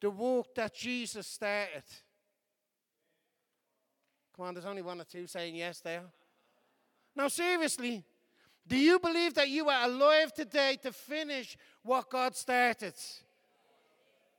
the 0.00 0.10
work 0.10 0.54
that 0.54 0.74
Jesus 0.74 1.26
started? 1.26 1.84
Come 4.36 4.46
on, 4.46 4.54
there's 4.54 4.66
only 4.66 4.82
one 4.82 5.00
or 5.00 5.04
two 5.04 5.26
saying 5.26 5.56
yes 5.56 5.80
there. 5.80 6.04
Now, 7.18 7.26
seriously, 7.26 8.04
do 8.64 8.76
you 8.76 9.00
believe 9.00 9.34
that 9.34 9.48
you 9.48 9.68
are 9.68 9.86
alive 9.86 10.32
today 10.32 10.78
to 10.84 10.92
finish 10.92 11.56
what 11.82 12.08
God 12.08 12.36
started? 12.36 12.94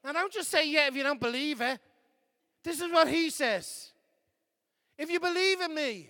Now, 0.01 0.13
don't 0.13 0.31
just 0.31 0.49
say 0.49 0.71
yeah 0.71 0.87
if 0.87 0.95
you 0.95 1.03
don't 1.03 1.19
believe 1.19 1.59
it. 1.59 1.77
This 2.63 2.79
is 2.79 2.89
what 2.89 3.09
He 3.09 3.31
says. 3.31 3.91
If 4.97 5.11
you 5.11 5.19
believe 5.19 5.59
in 5.59 5.75
me, 5.75 6.09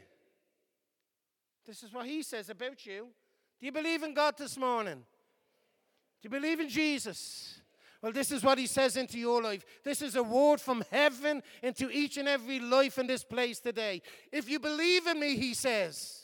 this 1.66 1.82
is 1.82 1.92
what 1.92 2.06
He 2.06 2.22
says 2.22 2.52
about 2.52 2.86
you. 2.86 3.08
Do 3.60 3.66
you 3.66 3.72
believe 3.72 4.04
in 4.04 4.14
God 4.14 4.38
this 4.38 4.56
morning? 4.56 4.98
Do 6.22 6.22
you 6.22 6.30
believe 6.30 6.60
in 6.60 6.70
Jesus? 6.70 7.62
Well, 8.00 8.12
this 8.12 8.32
is 8.32 8.44
what 8.44 8.58
he 8.58 8.68
says 8.68 8.96
into 8.96 9.18
your 9.18 9.42
life. 9.42 9.66
This 9.84 10.02
is 10.02 10.16
a 10.16 10.24
word 10.24 10.62
from 10.62 10.84
heaven 10.90 11.44
into 11.62 11.90
each 11.90 12.16
and 12.16 12.30
every 12.30 12.60
life 12.60 12.98
in 12.98 13.08
this 13.08 13.26
place 13.26 13.60
today. 13.60 14.02
If 14.32 14.50
you 14.50 14.60
believe 14.60 15.06
in 15.08 15.20
me, 15.20 15.36
he 15.36 15.54
says, 15.54 16.19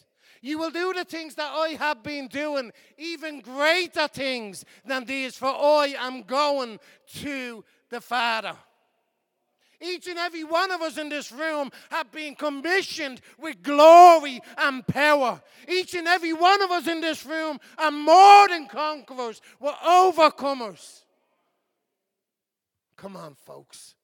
you 0.45 0.59
will 0.59 0.69
do 0.69 0.93
the 0.93 1.03
things 1.03 1.33
that 1.35 1.51
I 1.51 1.69
have 1.69 2.03
been 2.03 2.27
doing, 2.27 2.71
even 2.99 3.39
greater 3.39 4.07
things 4.07 4.63
than 4.85 5.05
these, 5.05 5.35
for 5.35 5.47
I 5.47 5.95
am 5.97 6.21
going 6.21 6.79
to 7.15 7.65
the 7.89 7.99
Father. 7.99 8.53
Each 9.81 10.07
and 10.07 10.19
every 10.19 10.43
one 10.43 10.69
of 10.69 10.83
us 10.83 10.99
in 10.99 11.09
this 11.09 11.31
room 11.31 11.71
have 11.89 12.11
been 12.11 12.35
commissioned 12.35 13.21
with 13.39 13.63
glory 13.63 14.39
and 14.59 14.85
power. 14.85 15.41
Each 15.67 15.95
and 15.95 16.07
every 16.07 16.33
one 16.33 16.61
of 16.61 16.69
us 16.69 16.87
in 16.87 17.01
this 17.01 17.25
room 17.25 17.59
are 17.79 17.89
more 17.89 18.47
than 18.47 18.67
conquerors, 18.67 19.41
we're 19.59 19.73
overcomers. 19.73 21.01
Come 22.97 23.17
on, 23.17 23.33
folks. 23.33 23.95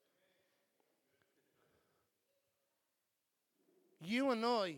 You 4.02 4.32
and 4.32 4.44
I 4.44 4.78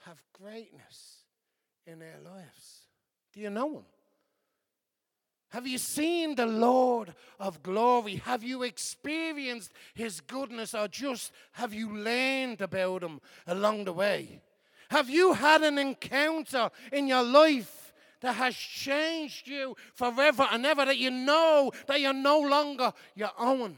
have 0.00 0.22
greatness 0.32 1.24
in 1.86 1.98
their 1.98 2.18
lives. 2.24 2.86
Do 3.32 3.40
you 3.40 3.50
know 3.50 3.76
Him? 3.76 3.84
Have 5.50 5.66
you 5.66 5.78
seen 5.78 6.36
the 6.36 6.46
Lord 6.46 7.12
of 7.40 7.62
glory? 7.62 8.16
Have 8.16 8.44
you 8.44 8.62
experienced 8.62 9.72
His 9.94 10.20
goodness 10.20 10.74
or 10.74 10.86
just 10.88 11.32
have 11.52 11.74
you 11.74 11.92
learned 11.92 12.60
about 12.60 13.02
Him 13.02 13.20
along 13.46 13.84
the 13.84 13.92
way? 13.92 14.42
Have 14.90 15.10
you 15.10 15.34
had 15.34 15.62
an 15.62 15.78
encounter 15.78 16.70
in 16.92 17.06
your 17.06 17.22
life 17.22 17.92
that 18.20 18.34
has 18.34 18.54
changed 18.54 19.48
you 19.48 19.76
forever 19.94 20.46
and 20.50 20.66
ever 20.66 20.84
that 20.84 20.98
you 20.98 21.10
know 21.10 21.72
that 21.86 22.00
you're 22.00 22.12
no 22.12 22.40
longer 22.40 22.92
your 23.14 23.32
own? 23.38 23.76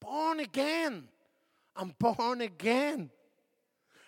Born 0.00 0.40
again. 0.40 1.08
I'm 1.76 1.94
born 1.98 2.40
again. 2.40 3.10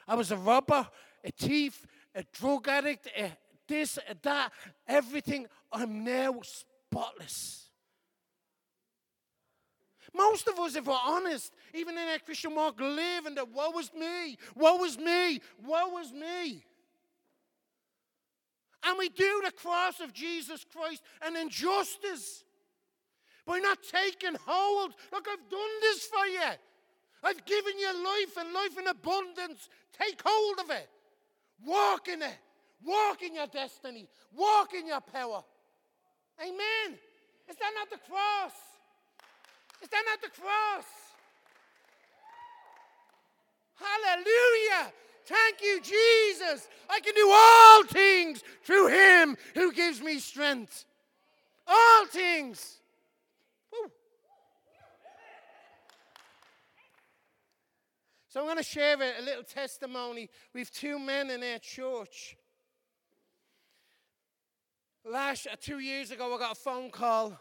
I 0.06 0.14
was 0.14 0.30
a 0.30 0.36
robber, 0.36 0.88
a 1.24 1.30
thief, 1.30 1.86
a 2.14 2.24
drug 2.32 2.68
addict, 2.68 3.08
a 3.16 3.32
this, 3.68 3.98
a 4.08 4.14
that, 4.22 4.52
everything. 4.86 5.46
I'm 5.72 6.04
now 6.04 6.40
spotless. 6.42 7.70
Most 10.14 10.46
of 10.46 10.58
us, 10.58 10.76
if 10.76 10.86
we're 10.86 10.94
honest, 11.04 11.54
even 11.72 11.96
in 11.96 12.08
our 12.08 12.18
Christian 12.18 12.54
walk, 12.54 12.78
live 12.80 13.24
in 13.26 13.34
the 13.34 13.46
woe 13.46 13.78
is 13.78 13.90
me, 13.98 14.36
woe 14.54 14.84
is 14.84 14.98
me, 14.98 15.40
woe 15.64 15.98
is 15.98 16.12
me. 16.12 16.64
And 18.84 18.98
we 18.98 19.08
do 19.08 19.42
the 19.44 19.52
cross 19.52 20.00
of 20.00 20.12
Jesus 20.12 20.66
Christ 20.70 21.02
an 21.24 21.36
injustice 21.36 22.44
by 23.46 23.58
not 23.58 23.78
taking 23.82 24.36
hold. 24.46 24.92
Look, 25.12 25.26
I've 25.30 25.50
done 25.50 25.80
this 25.80 26.04
for 26.06 26.26
you. 26.26 26.50
I've 27.22 27.44
given 27.44 27.78
you 27.78 28.04
life 28.04 28.36
and 28.38 28.52
life 28.52 28.78
in 28.78 28.86
abundance. 28.88 29.68
Take 29.98 30.20
hold 30.24 30.58
of 30.60 30.70
it. 30.70 30.88
Walk 31.64 32.08
in 32.08 32.22
it. 32.22 32.38
Walk 32.84 33.22
in 33.22 33.34
your 33.34 33.46
destiny. 33.46 34.08
Walk 34.34 34.74
in 34.74 34.86
your 34.86 35.00
power. 35.00 35.44
Amen. 36.40 36.98
Is 37.48 37.56
that 37.56 37.72
not 37.76 37.90
the 37.90 37.98
cross? 38.10 38.52
Is 39.82 39.88
that 39.88 40.02
not 40.06 40.20
the 40.20 40.40
cross? 40.40 40.84
Hallelujah. 43.74 44.92
Thank 45.24 45.62
you, 45.62 45.80
Jesus. 45.80 46.68
I 46.90 47.00
can 47.00 47.14
do 47.14 47.30
all 47.32 47.84
things 47.84 48.42
through 48.64 48.88
him 48.88 49.36
who 49.54 49.72
gives 49.72 50.00
me 50.00 50.18
strength. 50.18 50.84
All 51.66 52.06
things. 52.06 52.78
So 58.32 58.40
I'm 58.40 58.46
going 58.46 58.56
to 58.56 58.62
share 58.62 58.94
a, 58.94 59.22
little 59.22 59.42
testimony 59.42 60.30
with 60.54 60.72
two 60.72 60.98
men 60.98 61.28
in 61.28 61.42
our 61.42 61.58
church. 61.58 62.34
Last 65.04 65.48
uh, 65.52 65.56
two 65.60 65.80
years 65.80 66.10
ago, 66.12 66.34
I 66.34 66.38
got 66.38 66.52
a 66.52 66.58
phone 66.58 66.88
call 66.88 67.38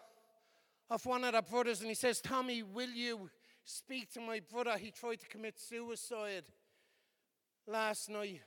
of 0.90 1.06
one 1.06 1.24
of 1.24 1.32
the 1.32 1.44
brothers, 1.44 1.80
and 1.80 1.88
he 1.88 1.96
says, 1.96 2.20
Tommy, 2.20 2.62
will 2.62 2.90
you 2.90 3.30
speak 3.64 4.12
to 4.16 4.20
my 4.20 4.42
brother. 4.52 4.78
He 4.78 4.92
tried 4.92 5.22
to 5.22 5.28
commit 5.30 5.58
suicide 5.62 6.44
last 7.66 8.10
night. 8.10 8.42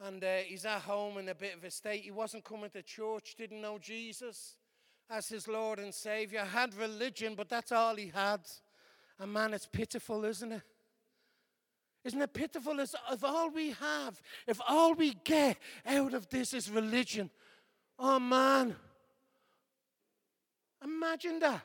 And 0.00 0.22
uh, 0.22 0.36
he's 0.44 0.66
at 0.66 0.82
home 0.82 1.16
in 1.16 1.30
a 1.30 1.34
bit 1.34 1.56
of 1.56 1.64
a 1.64 1.70
state. 1.70 2.02
He 2.02 2.10
wasn't 2.10 2.44
coming 2.44 2.68
to 2.72 2.82
church, 2.82 3.36
didn't 3.38 3.62
know 3.62 3.78
Jesus 3.78 4.56
as 5.08 5.30
his 5.30 5.48
Lord 5.48 5.78
and 5.78 5.94
Savior, 5.94 6.44
had 6.44 6.74
religion, 6.74 7.36
but 7.36 7.48
that's 7.48 7.72
all 7.72 7.96
he 7.96 8.12
had. 8.14 8.42
And 9.18 9.32
man, 9.32 9.54
it's 9.54 9.66
pitiful, 9.66 10.26
isn't 10.26 10.52
it? 10.52 10.62
Isn't 12.04 12.22
it 12.22 12.32
pitiful 12.32 12.80
if 12.80 13.24
all 13.24 13.50
we 13.50 13.72
have, 13.72 14.20
if 14.46 14.60
all 14.66 14.94
we 14.94 15.14
get 15.24 15.58
out 15.86 16.14
of 16.14 16.28
this 16.30 16.54
is 16.54 16.70
religion? 16.70 17.30
Oh 17.98 18.18
man. 18.18 18.74
Imagine 20.82 21.38
that. 21.40 21.60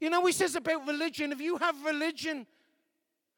You 0.00 0.10
know, 0.10 0.24
he 0.26 0.32
says 0.32 0.54
about 0.54 0.86
religion, 0.86 1.32
if 1.32 1.40
you 1.40 1.56
have 1.56 1.82
religion, 1.84 2.46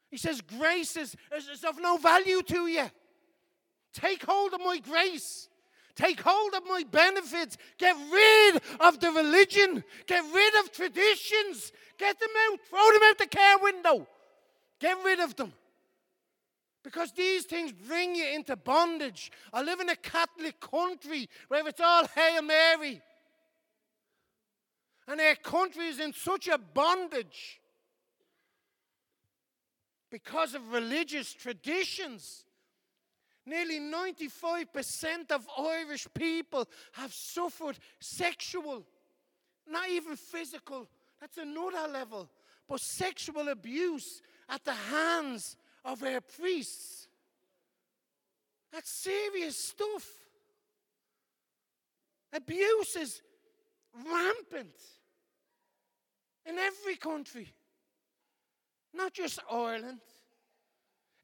he 0.09 0.17
says 0.17 0.41
grace 0.41 0.97
is, 0.97 1.15
is, 1.35 1.47
is 1.47 1.63
of 1.63 1.79
no 1.79 1.97
value 1.97 2.41
to 2.43 2.67
you. 2.67 2.89
Take 3.93 4.25
hold 4.25 4.53
of 4.53 4.59
my 4.59 4.79
grace. 4.79 5.47
Take 5.95 6.21
hold 6.21 6.53
of 6.55 6.63
my 6.65 6.83
benefits. 6.89 7.57
Get 7.77 7.95
rid 8.11 8.61
of 8.79 8.99
the 8.99 9.11
religion. 9.11 9.83
Get 10.07 10.23
rid 10.33 10.55
of 10.59 10.71
traditions. 10.71 11.71
Get 11.97 12.19
them 12.19 12.29
out. 12.49 12.59
Throw 12.69 12.91
them 12.91 13.01
out 13.05 13.17
the 13.17 13.27
car 13.27 13.59
window. 13.61 14.07
Get 14.79 14.97
rid 15.05 15.19
of 15.19 15.35
them. 15.35 15.53
Because 16.83 17.13
these 17.13 17.45
things 17.45 17.71
bring 17.71 18.13
you 18.13 18.25
into 18.25 18.55
bondage. 18.55 19.31
I 19.53 19.63
live 19.63 19.79
in 19.79 19.89
a 19.89 19.95
Catholic 19.95 20.59
country 20.59 21.29
where 21.47 21.65
it's 21.67 21.79
all 21.79 22.05
Hail 22.13 22.41
Mary. 22.41 23.01
And 25.07 25.19
our 25.19 25.35
country 25.35 25.87
is 25.87 25.99
in 25.99 26.13
such 26.13 26.47
a 26.47 26.57
bondage 26.57 27.61
because 30.11 30.55
of 30.55 30.71
religious 30.71 31.33
traditions. 31.33 32.43
Nearly 33.45 33.79
95% 33.79 35.31
of 35.31 35.47
Irish 35.57 36.07
people 36.13 36.67
have 36.93 37.13
suffered 37.13 37.77
sexual, 37.99 38.85
not 39.67 39.89
even 39.89 40.15
physical, 40.15 40.87
that's 41.19 41.37
another 41.37 41.91
level, 41.91 42.29
but 42.67 42.79
sexual 42.79 43.49
abuse 43.49 44.21
at 44.49 44.63
the 44.63 44.73
hands 44.73 45.57
of 45.85 46.03
our 46.03 46.21
priests. 46.21 47.07
That's 48.71 48.89
serious 48.89 49.57
stuff. 49.57 50.07
Abuse 52.31 52.95
is 52.95 53.21
rampant 53.93 54.73
in 56.45 56.57
every 56.57 56.95
country, 56.95 57.53
not 58.93 59.13
just 59.13 59.39
Ireland, 59.51 59.99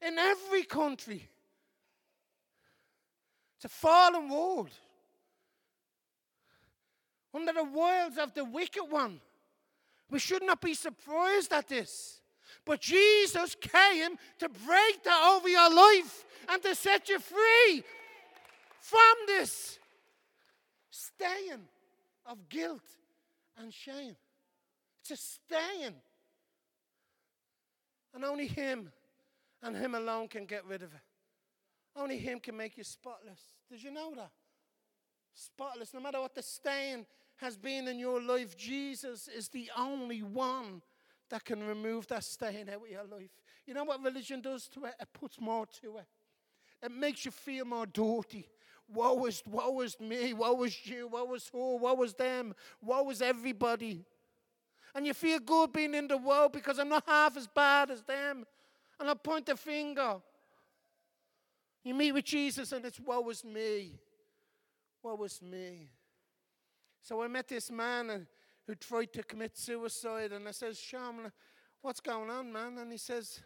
in 0.00 0.18
every 0.18 0.62
country. 0.62 1.28
It's 3.56 3.64
a 3.64 3.68
fallen 3.68 4.28
world 4.28 4.70
under 7.34 7.52
the 7.52 7.64
wiles 7.64 8.16
of 8.16 8.32
the 8.34 8.44
wicked 8.44 8.84
one. 8.84 9.20
We 10.08 10.18
should 10.18 10.42
not 10.42 10.60
be 10.60 10.74
surprised 10.74 11.52
at 11.52 11.68
this. 11.68 12.19
But 12.64 12.80
Jesus 12.80 13.56
came 13.60 14.16
to 14.38 14.48
break 14.48 15.02
that 15.04 15.34
over 15.34 15.48
your 15.48 15.74
life 15.74 16.24
and 16.48 16.62
to 16.62 16.74
set 16.74 17.08
you 17.08 17.18
free 17.18 17.82
from 18.80 19.14
this 19.26 19.78
stain 20.90 21.60
of 22.26 22.48
guilt 22.48 22.82
and 23.58 23.72
shame. 23.72 24.16
It's 25.00 25.10
a 25.10 25.16
stain. 25.16 25.94
And 28.14 28.24
only 28.24 28.46
Him 28.46 28.90
and 29.62 29.76
Him 29.76 29.94
alone 29.94 30.28
can 30.28 30.46
get 30.46 30.64
rid 30.66 30.82
of 30.82 30.92
it. 30.92 31.00
Only 31.96 32.18
Him 32.18 32.40
can 32.40 32.56
make 32.56 32.76
you 32.76 32.84
spotless. 32.84 33.40
Did 33.70 33.82
you 33.82 33.92
know 33.92 34.12
that? 34.16 34.30
Spotless. 35.34 35.94
No 35.94 36.00
matter 36.00 36.20
what 36.20 36.34
the 36.34 36.42
stain 36.42 37.06
has 37.36 37.56
been 37.56 37.88
in 37.88 37.98
your 37.98 38.20
life, 38.20 38.56
Jesus 38.56 39.28
is 39.28 39.48
the 39.48 39.70
only 39.76 40.22
one 40.22 40.82
that 41.30 41.44
can 41.44 41.62
remove 41.66 42.06
that 42.08 42.24
stain 42.24 42.68
out 42.68 42.82
of 42.82 42.88
your 42.90 43.04
life. 43.04 43.30
You 43.66 43.74
know 43.74 43.84
what 43.84 44.02
religion 44.02 44.40
does 44.40 44.68
to 44.68 44.84
it? 44.84 44.94
It 45.00 45.08
puts 45.12 45.40
more 45.40 45.66
to 45.80 45.98
it. 45.98 46.06
It 46.82 46.92
makes 46.92 47.24
you 47.24 47.30
feel 47.30 47.64
more 47.64 47.86
dirty. 47.86 48.48
Woe 48.92 49.24
is, 49.26 49.42
woe 49.46 49.80
is 49.82 49.98
me, 50.00 50.32
woe 50.32 50.64
is 50.64 50.86
you, 50.86 51.06
woe 51.06 51.32
is 51.34 51.48
who, 51.52 51.76
woe 51.76 52.02
is 52.02 52.14
them, 52.14 52.54
woe 52.82 53.08
is 53.10 53.22
everybody. 53.22 54.04
And 54.94 55.06
you 55.06 55.14
feel 55.14 55.38
good 55.38 55.72
being 55.72 55.94
in 55.94 56.08
the 56.08 56.18
world 56.18 56.52
because 56.52 56.80
I'm 56.80 56.88
not 56.88 57.04
half 57.06 57.36
as 57.36 57.46
bad 57.46 57.92
as 57.92 58.02
them. 58.02 58.44
And 58.98 59.08
I 59.08 59.14
point 59.14 59.46
the 59.46 59.56
finger. 59.56 60.16
You 61.84 61.94
meet 61.94 62.12
with 62.12 62.24
Jesus 62.24 62.72
and 62.72 62.84
it's 62.84 62.98
woe 62.98 63.28
is 63.30 63.44
me. 63.44 64.00
Woe 65.02 65.22
is 65.22 65.40
me. 65.40 65.88
So 67.02 67.22
I 67.22 67.28
met 67.28 67.46
this 67.46 67.70
man 67.70 68.26
who 68.66 68.74
tried 68.74 69.12
to 69.14 69.22
commit 69.22 69.56
suicide 69.56 70.32
and 70.32 70.46
I 70.46 70.52
says, 70.52 70.78
Sean, 70.78 71.32
what's 71.82 72.00
going 72.00 72.30
on, 72.30 72.52
man? 72.52 72.78
And 72.78 72.92
he 72.92 72.98
says, 72.98 73.40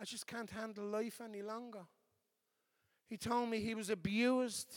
I 0.00 0.04
just 0.04 0.26
can't 0.26 0.50
handle 0.50 0.84
life 0.84 1.20
any 1.24 1.42
longer. 1.42 1.84
He 3.08 3.16
told 3.16 3.48
me 3.48 3.60
he 3.60 3.74
was 3.74 3.88
abused 3.88 4.76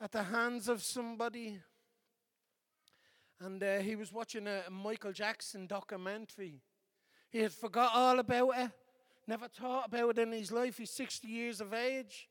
at 0.00 0.12
the 0.12 0.22
hands 0.22 0.68
of 0.68 0.82
somebody. 0.82 1.58
And 3.40 3.62
uh, 3.62 3.78
he 3.78 3.96
was 3.96 4.12
watching 4.12 4.46
a, 4.46 4.62
a 4.66 4.70
Michael 4.70 5.12
Jackson 5.12 5.66
documentary. 5.66 6.62
He 7.30 7.40
had 7.40 7.52
forgot 7.52 7.90
all 7.94 8.18
about 8.18 8.52
it, 8.56 8.70
never 9.26 9.48
thought 9.48 9.88
about 9.88 10.10
it 10.10 10.22
in 10.22 10.32
his 10.32 10.52
life. 10.52 10.78
He's 10.78 10.90
60 10.90 11.28
years 11.28 11.60
of 11.60 11.74
age. 11.74 12.28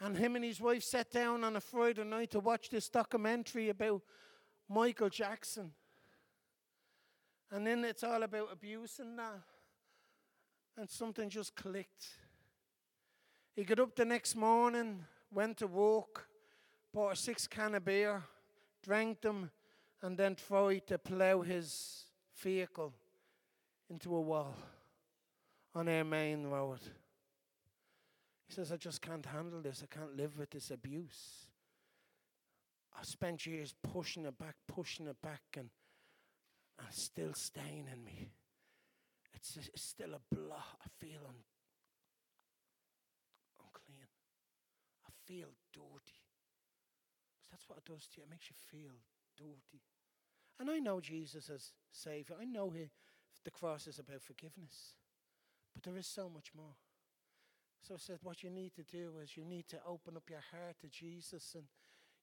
And 0.00 0.16
him 0.16 0.36
and 0.36 0.44
his 0.44 0.60
wife 0.60 0.82
sat 0.82 1.10
down 1.10 1.44
on 1.44 1.56
a 1.56 1.60
Friday 1.60 2.04
night 2.04 2.30
to 2.32 2.40
watch 2.40 2.68
this 2.68 2.88
documentary 2.88 3.70
about 3.70 4.02
Michael 4.68 5.08
Jackson. 5.08 5.72
And 7.50 7.66
then 7.66 7.84
it's 7.84 8.02
all 8.02 8.22
about 8.22 8.52
abuse 8.52 8.98
and 8.98 9.18
that. 9.18 9.40
And 10.76 10.90
something 10.90 11.28
just 11.28 11.54
clicked. 11.54 12.06
He 13.54 13.64
got 13.64 13.80
up 13.80 13.96
the 13.96 14.04
next 14.04 14.34
morning, 14.34 15.04
went 15.32 15.56
to 15.58 15.66
work, 15.66 16.28
bought 16.92 17.12
a 17.12 17.16
six 17.16 17.46
can 17.46 17.74
of 17.74 17.84
beer, 17.84 18.22
drank 18.82 19.22
them, 19.22 19.50
and 20.02 20.18
then 20.18 20.34
tried 20.34 20.86
to 20.88 20.98
plough 20.98 21.40
his 21.40 22.04
vehicle 22.36 22.92
into 23.88 24.14
a 24.14 24.20
wall 24.20 24.54
on 25.74 25.88
our 25.88 26.04
main 26.04 26.46
road. 26.46 26.80
He 28.46 28.54
says, 28.54 28.70
I 28.72 28.76
just 28.76 29.00
can't 29.00 29.24
handle 29.24 29.60
this. 29.60 29.82
I 29.82 29.94
can't 29.94 30.16
live 30.16 30.38
with 30.38 30.50
this 30.50 30.70
abuse. 30.70 31.45
I 32.98 33.02
spent 33.02 33.46
years 33.46 33.74
pushing 33.82 34.24
it 34.24 34.38
back, 34.38 34.54
pushing 34.66 35.06
it 35.06 35.20
back, 35.22 35.42
and, 35.54 35.68
and 36.78 36.88
it's 36.88 37.02
still 37.02 37.34
staying 37.34 37.86
in 37.92 38.04
me. 38.04 38.30
It's, 39.34 39.56
it's 39.56 39.82
still 39.82 40.14
a 40.14 40.34
blot. 40.34 40.78
I 40.82 40.88
feel 40.98 41.20
un, 41.28 41.36
unclean. 43.60 44.08
I 45.06 45.10
feel 45.26 45.48
dirty. 45.72 46.22
That's 47.50 47.68
what 47.68 47.78
it 47.78 47.84
does 47.84 48.06
to 48.08 48.18
you. 48.18 48.22
It 48.24 48.30
makes 48.30 48.48
you 48.48 48.56
feel 48.56 48.96
dirty. 49.36 49.82
And 50.58 50.70
I 50.70 50.78
know 50.78 51.00
Jesus 51.00 51.50
as 51.50 51.72
Savior. 51.92 52.36
I 52.40 52.46
know 52.46 52.70
he, 52.70 52.88
the 53.44 53.50
cross 53.50 53.86
is 53.86 53.98
about 53.98 54.22
forgiveness. 54.22 54.94
But 55.74 55.82
there 55.82 55.98
is 55.98 56.06
so 56.06 56.30
much 56.30 56.52
more. 56.56 56.76
So 57.86 57.94
I 57.94 57.98
said, 57.98 58.18
what 58.22 58.42
you 58.42 58.50
need 58.50 58.74
to 58.74 58.82
do 58.82 59.12
is 59.22 59.36
you 59.36 59.44
need 59.44 59.68
to 59.68 59.78
open 59.86 60.16
up 60.16 60.30
your 60.30 60.42
heart 60.50 60.76
to 60.80 60.88
Jesus 60.88 61.54
and 61.54 61.64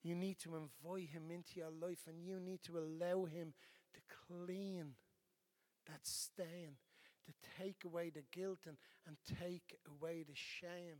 you 0.04 0.16
need 0.16 0.38
to 0.40 0.56
invite 0.56 1.10
him 1.10 1.32
into 1.32 1.56
your 1.56 1.72
life 1.72 2.02
and 2.08 2.24
you 2.24 2.40
need 2.40 2.62
to 2.64 2.78
allow 2.78 3.26
him 3.26 3.54
to 3.94 4.02
clean 4.28 4.96
that 5.88 6.06
stain, 6.06 6.76
to 7.26 7.34
take 7.62 7.86
away 7.86 8.10
the 8.10 8.24
guilt 8.32 8.60
and, 8.68 8.78
and 9.08 9.16
take 9.40 9.78
away 9.88 10.24
the 10.24 10.36
shame. 10.36 10.98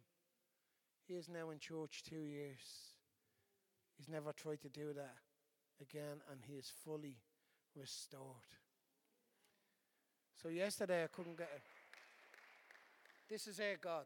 He 1.06 1.16
is 1.16 1.28
now 1.28 1.50
in 1.50 1.60
church 1.60 2.04
two 2.08 2.24
years. 2.24 2.94
He's 3.98 4.08
never 4.08 4.32
tried 4.32 4.62
to 4.62 4.70
do 4.70 4.94
that 4.94 5.16
again, 5.82 6.22
and 6.32 6.42
he 6.48 6.54
is 6.54 6.72
fully 6.84 7.18
restored. 7.76 8.56
So, 10.42 10.50
yesterday 10.50 11.04
I 11.04 11.08
couldn't 11.08 11.38
get 11.38 11.50
it. 11.56 11.62
This 13.30 13.48
is 13.48 13.60
our 13.60 13.78
God. 13.82 14.06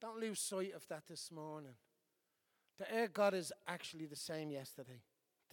Don't 0.00 0.20
lose 0.20 0.40
sight 0.40 0.74
of 0.74 0.86
that 0.88 1.04
this 1.08 1.30
morning. 1.32 1.74
The 2.78 3.00
our 3.00 3.08
God 3.08 3.34
is 3.34 3.52
actually 3.66 4.06
the 4.06 4.16
same 4.16 4.50
yesterday, 4.50 5.00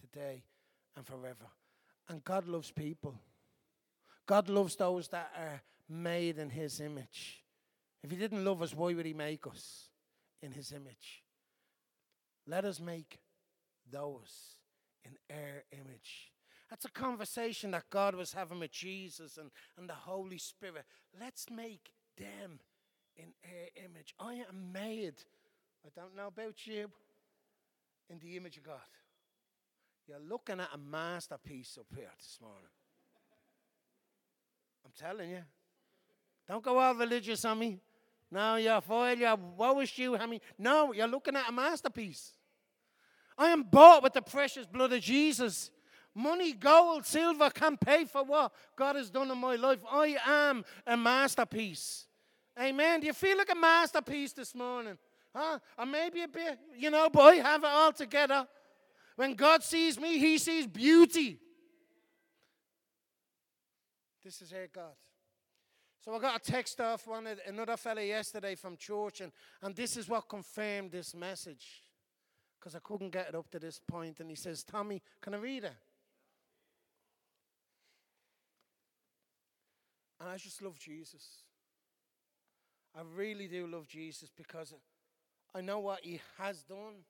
today, 0.00 0.42
and 0.96 1.06
forever. 1.06 1.46
And 2.08 2.22
God 2.22 2.46
loves 2.46 2.70
people. 2.70 3.14
God 4.26 4.48
loves 4.48 4.76
those 4.76 5.08
that 5.08 5.30
are 5.38 5.62
made 5.88 6.38
in 6.38 6.50
His 6.50 6.80
image. 6.80 7.42
If 8.02 8.10
He 8.10 8.16
didn't 8.16 8.44
love 8.44 8.62
us, 8.62 8.74
why 8.74 8.94
would 8.94 9.06
He 9.06 9.14
make 9.14 9.46
us? 9.46 9.88
in 10.44 10.52
his 10.52 10.72
image. 10.72 11.22
Let 12.46 12.64
us 12.64 12.78
make 12.78 13.18
those 13.90 14.56
in 15.04 15.12
our 15.30 15.64
image. 15.72 16.32
That's 16.68 16.84
a 16.84 16.90
conversation 16.90 17.70
that 17.70 17.88
God 17.90 18.14
was 18.14 18.32
having 18.32 18.60
with 18.60 18.72
Jesus 18.72 19.38
and, 19.38 19.50
and 19.78 19.88
the 19.88 19.94
Holy 19.94 20.38
Spirit. 20.38 20.84
Let's 21.18 21.50
make 21.50 21.92
them 22.18 22.60
in 23.16 23.32
our 23.44 23.84
image. 23.84 24.14
I 24.18 24.34
am 24.34 24.72
made, 24.72 25.14
I 25.84 25.88
don't 25.96 26.16
know 26.16 26.26
about 26.26 26.66
you, 26.66 26.90
in 28.10 28.18
the 28.18 28.36
image 28.36 28.56
of 28.56 28.64
God. 28.64 28.80
You're 30.06 30.18
looking 30.20 30.60
at 30.60 30.68
a 30.74 30.78
masterpiece 30.78 31.78
up 31.78 31.86
here 31.94 32.10
this 32.18 32.38
morning. 32.40 32.68
I'm 34.84 34.92
telling 34.98 35.30
you. 35.30 35.42
Don't 36.46 36.62
go 36.62 36.78
all 36.78 36.94
religious 36.94 37.44
on 37.44 37.58
me. 37.58 37.80
No, 38.30 38.56
you're 38.56 38.80
foil, 38.80 39.16
you're 39.16 39.36
woe 39.36 39.80
is 39.80 39.96
you, 39.96 40.16
I 40.16 40.26
mean, 40.26 40.40
no, 40.58 40.92
you're 40.92 41.06
looking 41.06 41.36
at 41.36 41.48
a 41.48 41.52
masterpiece. 41.52 42.32
I 43.38 43.48
am 43.48 43.62
bought 43.62 44.02
with 44.02 44.12
the 44.12 44.22
precious 44.22 44.66
blood 44.66 44.92
of 44.92 45.00
Jesus. 45.00 45.70
Money, 46.14 46.52
gold, 46.52 47.04
silver 47.06 47.50
can't 47.50 47.80
pay 47.80 48.04
for 48.04 48.22
what 48.22 48.52
God 48.76 48.96
has 48.96 49.10
done 49.10 49.30
in 49.30 49.38
my 49.38 49.56
life. 49.56 49.78
I 49.90 50.16
am 50.26 50.64
a 50.86 50.96
masterpiece. 50.96 52.06
Amen. 52.60 53.00
Do 53.00 53.06
you 53.06 53.12
feel 53.12 53.36
like 53.36 53.50
a 53.50 53.56
masterpiece 53.56 54.32
this 54.32 54.54
morning? 54.54 54.96
Huh? 55.34 55.58
Or 55.76 55.86
maybe 55.86 56.22
a 56.22 56.28
bit, 56.28 56.58
you 56.76 56.90
know, 56.90 57.08
but 57.10 57.22
I 57.22 57.34
have 57.36 57.64
it 57.64 57.70
all 57.70 57.92
together. 57.92 58.46
When 59.16 59.34
God 59.34 59.62
sees 59.62 59.98
me, 59.98 60.18
He 60.18 60.38
sees 60.38 60.66
beauty. 60.66 61.38
This 64.22 64.40
is 64.40 64.52
our 64.52 64.68
God. 64.72 64.94
So 66.04 66.14
I 66.14 66.18
got 66.18 66.36
a 66.46 66.52
text 66.52 66.80
off 66.80 67.06
one 67.06 67.26
another 67.46 67.76
fella 67.76 68.02
yesterday 68.02 68.54
from 68.54 68.76
church, 68.76 69.22
and, 69.22 69.32
and 69.62 69.74
this 69.74 69.96
is 69.96 70.08
what 70.08 70.28
confirmed 70.28 70.92
this 70.92 71.14
message. 71.14 71.82
Because 72.60 72.74
I 72.74 72.78
couldn't 72.82 73.10
get 73.10 73.28
it 73.28 73.34
up 73.34 73.50
to 73.50 73.58
this 73.58 73.80
point. 73.86 74.20
And 74.20 74.30
he 74.30 74.36
says, 74.36 74.62
Tommy, 74.62 75.02
can 75.20 75.34
I 75.34 75.38
read 75.38 75.64
it? 75.64 75.72
And 80.20 80.28
I 80.28 80.36
just 80.36 80.62
love 80.62 80.78
Jesus. 80.78 81.42
I 82.96 83.00
really 83.14 83.48
do 83.48 83.66
love 83.66 83.86
Jesus 83.86 84.30
because 84.34 84.72
I 85.54 85.60
know 85.60 85.78
what 85.78 86.00
he 86.02 86.20
has 86.38 86.62
done 86.64 87.04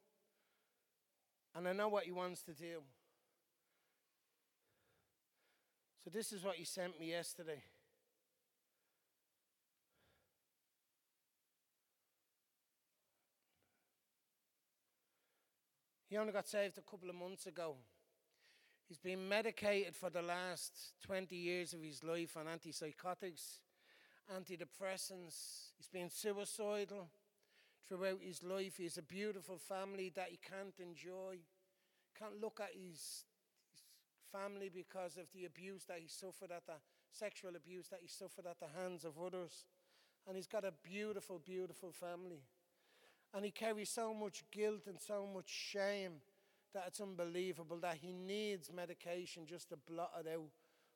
and 1.55 1.67
I 1.67 1.73
know 1.73 1.89
what 1.89 2.05
he 2.05 2.13
wants 2.13 2.43
to 2.43 2.53
do. 2.53 2.83
So, 6.03 6.11
this 6.11 6.33
is 6.33 6.45
what 6.45 6.57
he 6.57 6.65
sent 6.65 7.01
me 7.01 7.11
yesterday. 7.11 7.63
He 16.11 16.19
only 16.19 16.33
got 16.33 16.47
saved 16.47 16.77
a 16.77 16.83
couple 16.83 17.09
of 17.09 17.17
months 17.17 17.47
ago. 17.47 17.77
He's 18.87 18.99
been 18.99 19.27
medicated 19.27 19.97
for 19.97 20.11
the 20.11 20.21
last 20.21 20.93
20 21.07 21.35
years 21.35 21.73
of 21.73 21.81
his 21.83 22.05
life 22.05 22.37
on 22.37 22.45
antipsychotics, 22.45 23.61
antidepressants. 24.31 25.71
He's 25.79 25.89
been 25.91 26.11
suicidal 26.11 27.09
throughout 27.89 28.21
his 28.23 28.43
life. 28.43 28.75
He 28.77 28.85
has 28.85 28.99
a 28.99 29.03
beautiful 29.03 29.59
family 29.59 30.13
that 30.17 30.29
he 30.31 30.39
can't 30.39 30.75
enjoy. 30.79 31.39
Can't 32.19 32.41
look 32.41 32.61
at 32.63 32.71
his, 32.75 33.25
his 33.73 33.83
family 34.33 34.71
because 34.73 35.17
of 35.17 35.27
the 35.35 35.45
abuse 35.45 35.85
that 35.89 35.99
he 36.01 36.09
suffered 36.09 36.51
at 36.51 36.67
the 36.67 36.75
sexual 37.13 37.57
abuse 37.57 37.89
that 37.89 38.01
he 38.03 38.09
suffered 38.09 38.47
at 38.47 38.59
the 38.61 38.81
hands 38.81 39.05
of 39.05 39.13
others. 39.19 39.67
And 40.27 40.37
he's 40.37 40.47
got 40.47 40.65
a 40.65 40.73
beautiful, 40.83 41.41
beautiful 41.45 41.93
family. 41.93 42.43
And 43.35 43.45
he 43.45 43.51
carries 43.51 43.91
so 43.91 44.15
much 44.15 44.45
guilt 44.51 44.87
and 44.87 45.01
so 45.01 45.27
much 45.33 45.49
shame 45.49 46.21
that 46.73 46.85
it's 46.89 47.01
unbelievable 47.01 47.79
that 47.79 47.99
he 48.01 48.13
needs 48.13 48.71
medication 48.75 49.47
just 49.47 49.69
to 49.69 49.77
blot 49.77 50.13
it 50.21 50.29
out 50.29 50.51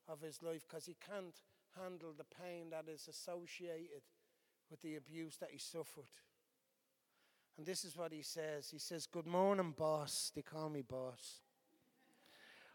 of 0.08 0.20
his 0.20 0.42
life 0.42 0.64
because 0.68 0.86
he 0.86 0.96
can't 1.06 1.42
handle 1.80 2.12
the 2.16 2.24
pain 2.24 2.70
that 2.70 2.86
is 2.92 3.08
associated 3.08 4.02
with 4.70 4.80
the 4.82 4.96
abuse 4.96 5.36
that 5.38 5.50
he 5.52 5.58
suffered. 5.58 6.10
And 7.58 7.66
this 7.66 7.84
is 7.84 7.96
what 7.96 8.12
he 8.12 8.22
says 8.22 8.70
He 8.70 8.78
says, 8.78 9.06
Good 9.06 9.26
morning, 9.26 9.74
boss. 9.76 10.32
They 10.34 10.42
call 10.42 10.70
me 10.70 10.82
boss. 10.82 11.40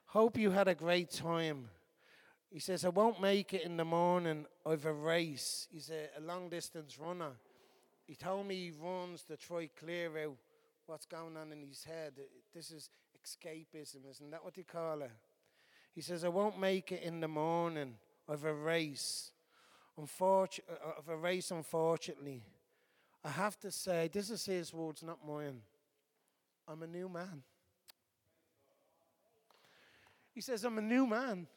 Hope 0.07 0.38
you 0.38 0.51
had 0.51 0.67
a 0.67 0.75
great 0.75 1.09
time. 1.09 1.69
He 2.51 2.59
says, 2.59 2.86
I 2.86 2.89
won't 2.89 3.19
make 3.19 3.53
it 3.53 3.63
in 3.63 3.77
the 3.77 3.86
morning. 3.86 4.45
I've 4.63 4.86
a 4.86 4.93
race. 4.93 5.67
He's 5.71 5.89
a, 5.89 6.19
a 6.19 6.21
long 6.21 6.49
distance 6.49 6.99
runner. 6.99 7.31
He 8.05 8.13
told 8.13 8.45
me 8.45 8.55
he 8.55 8.71
runs 8.79 9.23
to 9.23 9.38
try 9.38 9.69
clear 9.79 10.25
out 10.25 10.36
what's 10.86 11.07
going 11.07 11.36
on 11.36 11.51
in 11.51 11.63
his 11.67 11.84
head. 11.84 12.13
This 12.53 12.69
is 12.69 12.91
escapism, 13.25 14.07
isn't 14.09 14.29
that 14.29 14.43
what 14.43 14.53
they 14.53 14.63
call 14.63 15.01
it? 15.01 15.11
He 15.95 16.01
says, 16.01 16.23
I 16.23 16.27
won't 16.27 16.59
make 16.59 16.91
it 16.91 17.01
in 17.01 17.21
the 17.21 17.27
morning 17.27 17.95
of 18.27 18.43
a 18.45 18.53
race. 18.53 19.31
Unfortu- 19.99 20.59
uh, 20.69 20.99
of 20.99 21.07
a 21.09 21.17
race, 21.17 21.49
unfortunately. 21.49 22.43
I 23.24 23.30
have 23.30 23.57
to 23.61 23.71
say, 23.71 24.09
this 24.11 24.30
is 24.30 24.45
his 24.45 24.74
words, 24.74 25.01
not 25.01 25.26
mine. 25.26 25.61
I'm 26.67 26.84
a 26.84 26.88
new 26.88 27.07
man. 27.07 27.43
He 30.34 30.41
says, 30.41 30.63
I'm 30.63 30.78
a 30.78 30.82
new 30.82 31.07
man. 31.07 31.47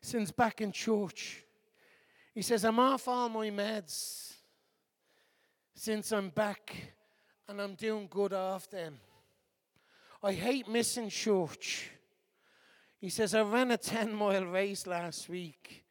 Since 0.00 0.30
back 0.30 0.60
in 0.60 0.72
church, 0.72 1.44
he 2.34 2.42
says, 2.42 2.64
I'm 2.64 2.78
off 2.78 3.06
all 3.06 3.28
my 3.28 3.50
meds 3.50 4.34
since 5.74 6.10
I'm 6.12 6.30
back 6.30 6.94
and 7.48 7.60
I'm 7.60 7.74
doing 7.74 8.08
good 8.10 8.32
off 8.32 8.68
them. 8.70 8.98
I 10.22 10.32
hate 10.32 10.68
missing 10.68 11.08
church. 11.08 11.90
He 12.98 13.10
says, 13.10 13.34
I 13.34 13.42
ran 13.42 13.70
a 13.70 13.76
10 13.76 14.12
mile 14.14 14.44
race 14.44 14.86
last 14.86 15.28
week 15.28 15.84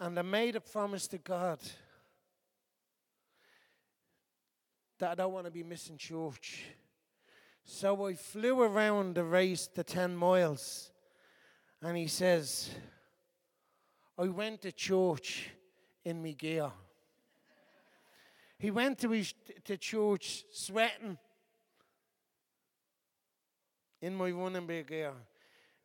and 0.00 0.18
I 0.18 0.22
made 0.22 0.56
a 0.56 0.60
promise 0.60 1.06
to 1.08 1.18
God 1.18 1.58
that 4.98 5.10
I 5.10 5.14
don't 5.14 5.32
want 5.32 5.44
to 5.44 5.50
be 5.50 5.62
missing 5.62 5.98
church. 5.98 6.64
So 7.64 8.06
I 8.06 8.14
flew 8.14 8.62
around 8.62 9.14
the 9.14 9.24
race, 9.24 9.68
the 9.72 9.84
10 9.84 10.16
miles, 10.16 10.90
and 11.82 11.96
he 11.96 12.06
says, 12.06 12.70
I 14.18 14.28
went 14.28 14.62
to 14.62 14.72
church 14.72 15.50
in 16.04 16.22
my 16.22 16.32
gear. 16.32 16.70
He 18.58 18.70
went 18.70 18.98
to 19.00 19.10
his 19.10 19.34
to 19.64 19.76
church 19.76 20.44
sweating 20.50 21.18
in 24.00 24.14
my 24.14 24.30
running 24.30 24.66
gear, 24.66 25.12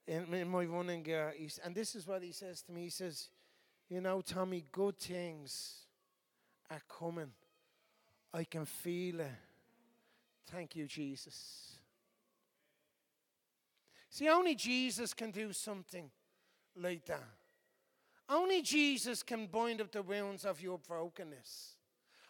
in, 0.07 0.34
in 0.34 0.47
my 0.49 0.63
running 0.66 1.03
gear. 1.03 1.34
He's, 1.38 1.59
and 1.63 1.76
this 1.76 1.95
is 1.95 2.07
what 2.07 2.24
he 2.24 2.32
says 2.32 2.61
to 2.63 2.72
me. 2.72 2.84
He 2.84 2.89
says, 2.89 3.30
"You 3.89 4.01
know, 4.01 4.21
Tommy, 4.21 4.65
good 4.71 4.97
things 4.97 5.86
are 6.69 6.81
coming. 6.89 7.31
I 8.33 8.43
can 8.43 8.65
feel 8.65 9.19
it. 9.21 9.31
Thank 10.47 10.75
you, 10.75 10.88
Jesus." 10.88 11.71
See, 14.09 14.29
only 14.29 14.55
Jesus 14.55 15.13
can 15.13 15.31
do 15.31 15.51
something 15.51 16.09
like 16.75 17.05
that. 17.05 17.23
Only 18.29 18.61
Jesus 18.61 19.21
can 19.21 19.47
bind 19.47 19.81
up 19.81 19.91
the 19.91 20.01
wounds 20.01 20.45
of 20.45 20.61
your 20.61 20.79
brokenness. 20.79 21.75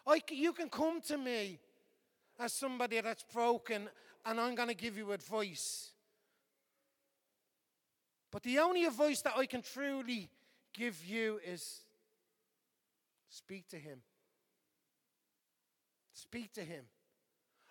I, 0.06 0.20
you 0.30 0.52
can 0.52 0.68
come 0.68 1.00
to 1.02 1.16
me 1.16 1.58
as 2.38 2.52
somebody 2.52 3.00
that's 3.00 3.24
broken, 3.32 3.88
and 4.24 4.40
I'm 4.40 4.54
going 4.54 4.68
to 4.68 4.74
give 4.74 4.96
you 4.96 5.12
advice. 5.12 5.92
But 8.30 8.42
the 8.42 8.58
only 8.58 8.84
advice 8.84 9.22
that 9.22 9.36
I 9.36 9.46
can 9.46 9.62
truly 9.62 10.28
give 10.76 11.04
you 11.04 11.40
is 11.44 11.80
speak 13.28 13.68
to 13.68 13.76
Him. 13.76 14.00
Speak 16.12 16.52
to 16.54 16.62
Him. 16.62 16.84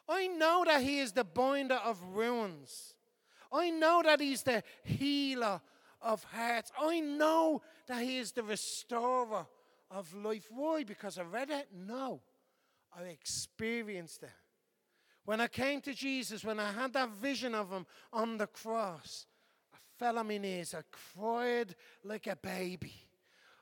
I 0.07 0.27
know 0.27 0.63
that 0.65 0.81
He 0.81 0.99
is 0.99 1.11
the 1.11 1.23
binder 1.23 1.75
of 1.75 2.01
ruins. 2.13 2.93
I 3.51 3.69
know 3.69 4.01
that 4.03 4.19
He's 4.19 4.43
the 4.43 4.63
healer 4.83 5.61
of 6.01 6.23
hearts. 6.23 6.71
I 6.79 6.99
know 6.99 7.61
that 7.87 8.01
He 8.01 8.17
is 8.17 8.31
the 8.31 8.43
restorer 8.43 9.45
of 9.89 10.13
life. 10.13 10.47
Why? 10.49 10.83
Because 10.83 11.17
I 11.17 11.23
read 11.23 11.49
it? 11.49 11.67
No. 11.73 12.21
I 12.97 13.03
experienced 13.03 14.23
it. 14.23 14.29
When 15.25 15.41
I 15.41 15.47
came 15.47 15.81
to 15.81 15.93
Jesus, 15.93 16.43
when 16.43 16.59
I 16.59 16.71
had 16.71 16.93
that 16.93 17.09
vision 17.09 17.55
of 17.55 17.71
Him 17.71 17.85
on 18.13 18.37
the 18.37 18.47
cross, 18.47 19.25
fell 19.97 20.17
on. 20.17 20.31
I 20.31 20.65
cried 20.91 21.75
like 22.03 22.27
a 22.27 22.35
baby. 22.35 22.93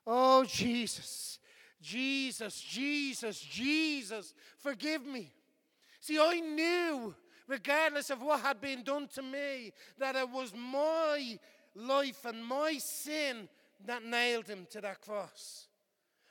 Oh, 0.05 0.43
Jesus, 0.43 1.39
Jesus, 1.81 2.59
Jesus, 2.59 3.39
Jesus, 3.39 4.33
forgive 4.57 5.05
me. 5.05 5.31
See, 5.99 6.19
I 6.19 6.39
knew, 6.39 7.15
regardless 7.47 8.09
of 8.09 8.21
what 8.21 8.41
had 8.41 8.59
been 8.59 8.83
done 8.83 9.07
to 9.15 9.21
me, 9.21 9.71
that 9.97 10.15
it 10.15 10.29
was 10.29 10.53
my 10.53 11.39
life 11.75 12.25
and 12.25 12.45
my 12.45 12.77
sin 12.77 13.47
that 13.85 14.03
nailed 14.03 14.47
him 14.47 14.67
to 14.71 14.81
that 14.81 15.01
cross. 15.01 15.67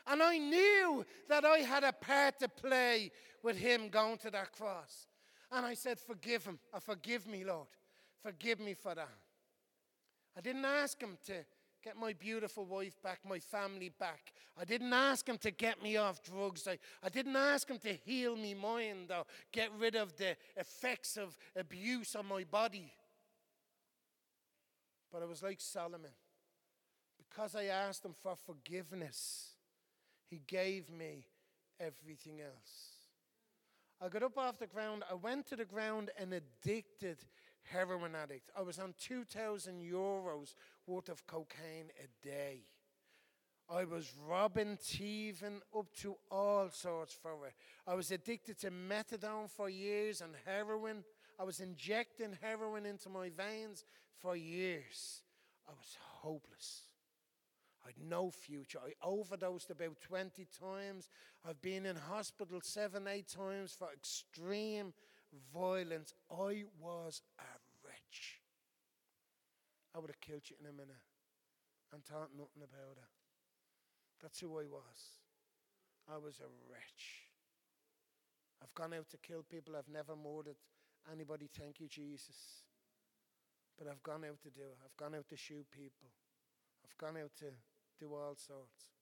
And 0.07 0.23
I 0.23 0.37
knew 0.37 1.07
that 1.29 1.45
I 1.45 1.59
had 1.59 1.85
a 1.85 1.93
part 1.93 2.39
to 2.41 2.49
play 2.49 3.11
with 3.43 3.57
him 3.57 3.89
going 3.89 4.19
to 4.19 4.31
that 4.31 4.53
cross. 4.53 5.07
And 5.51 5.65
I 5.65 5.75
said, 5.75 5.99
Forgive 5.99 6.45
him, 6.45 6.59
or 6.73 6.81
forgive 6.81 7.27
me, 7.27 7.45
Lord. 7.45 7.69
forgive 8.23 8.61
me 8.61 8.75
for 8.75 8.95
that. 8.95 9.22
I 10.37 10.41
didn't 10.41 10.65
ask 10.65 11.01
him 11.01 11.19
to 11.27 11.45
get 11.83 11.97
my 11.97 12.13
beautiful 12.13 12.65
wife 12.65 13.01
back, 13.03 13.21
my 13.29 13.39
family 13.39 13.91
back. 13.99 14.33
I 14.59 14.65
didn't 14.65 14.93
ask 14.93 15.29
him 15.29 15.39
to 15.39 15.51
get 15.51 15.83
me 15.83 15.97
off 15.97 16.23
drugs. 16.23 16.67
I, 16.69 16.79
I 17.03 17.09
didn't 17.09 17.37
ask 17.37 17.69
him 17.69 17.79
to 17.79 17.93
heal 17.93 18.37
me 18.37 18.55
mind 18.55 19.11
or 19.11 19.25
get 19.53 19.71
rid 19.79 19.97
of 19.97 20.17
the 20.17 20.37
effects 20.57 21.17
of 21.17 21.37
abuse 21.57 22.15
on 22.15 22.27
my 22.27 22.45
body. 22.45 22.93
But 25.13 25.23
I 25.23 25.27
was 25.27 25.43
like 25.43 25.61
Solomon. 25.61 26.13
Because 27.19 27.55
I 27.55 27.65
asked 27.65 28.05
him 28.05 28.15
for 28.23 28.37
forgiveness, 28.37 29.53
he 30.29 30.41
gave 30.47 30.91
me 30.91 31.27
everything 31.81 32.41
else. 32.41 32.93
I 34.01 34.09
got 34.09 34.23
up 34.23 34.37
off 34.37 34.59
the 34.59 34.67
ground. 34.67 35.05
I 35.11 35.15
went 35.15 35.47
to 35.47 35.57
the 35.57 35.65
ground 35.65 36.11
an 36.19 36.33
addicted 36.33 37.19
heroin 37.71 38.15
addict. 38.15 38.51
I 38.57 38.63
was 38.63 38.79
on 38.79 38.95
2,000 38.99 39.81
euros 39.81 40.55
worth 40.87 41.09
of 41.09 41.27
cocaine 41.27 41.91
a 42.03 42.27
day. 42.27 42.63
I 43.71 43.85
was 43.85 44.13
robbing, 44.29 44.77
thieving, 44.77 45.63
up 45.77 45.87
to 46.01 46.17
all 46.31 46.69
sorts 46.71 47.15
for 47.15 47.47
it. 47.47 47.55
I 47.87 47.95
was 47.95 48.11
addicted 48.11 48.59
to 48.61 48.71
methadone 48.71 49.49
for 49.49 49.71
years 49.71 50.21
and 50.21 50.35
heroin. 50.45 51.05
I 51.39 51.45
was 51.45 51.61
injecting 51.61 52.37
heroin 52.43 52.85
into 52.85 53.09
my 53.09 53.31
veins 53.31 53.85
for 54.21 54.37
years. 54.37 55.23
I 55.67 55.73
was 55.73 55.97
hopeless. 56.21 56.83
I 57.85 57.89
had 57.89 58.09
no 58.09 58.31
future. 58.31 58.79
I 58.79 58.93
overdosed 59.03 59.71
about 59.71 60.01
20 60.01 60.47
times. 60.61 61.09
I've 61.49 61.61
been 61.61 61.87
in 61.87 61.97
hospital 61.97 62.61
seven, 62.63 63.09
eight 63.09 63.29
times 63.29 63.75
for 63.77 63.89
extreme 63.93 64.93
violence. 65.53 66.15
I 66.31 66.65
was 66.81 67.23
a 67.39 67.53
wretch. 67.85 68.41
I 69.95 69.99
would 69.99 70.11
have 70.11 70.21
killed 70.21 70.49
you 70.49 70.57
in 70.61 70.67
a 70.67 70.73
minute 70.73 71.05
and 71.93 72.05
thought 72.05 72.31
nothing 72.33 72.65
about 72.65 72.97
it. 72.97 73.13
That's 74.21 74.41
who 74.41 74.59
I 74.59 74.65
was. 74.65 75.21
I 76.09 76.17
was 76.19 76.41
a 76.41 76.49
wretch. 76.71 77.29
I've 78.63 78.75
gone 78.75 78.95
out 78.95 79.11
to 79.11 79.19
kill 79.19 79.43
people. 79.43 79.75
I've 79.77 79.93
never 79.93 80.15
murdered 80.17 80.57
anybody. 81.11 81.51
Thank 81.53 81.81
you, 81.81 81.89
Jesus. 81.89 82.65
But 83.77 83.89
I've 83.89 84.03
gone 84.03 84.25
out 84.25 84.41
to 84.43 84.51
do 84.51 84.63
it. 84.63 84.79
I've 84.85 84.97
gone 84.97 85.15
out 85.15 85.29
to 85.29 85.37
shoot 85.37 85.67
people. 85.71 86.09
I've 86.85 86.97
gone 86.99 87.21
out 87.21 87.33
to 87.39 87.51
do 87.99 88.15
all 88.15 88.37
sorts. 88.37 88.93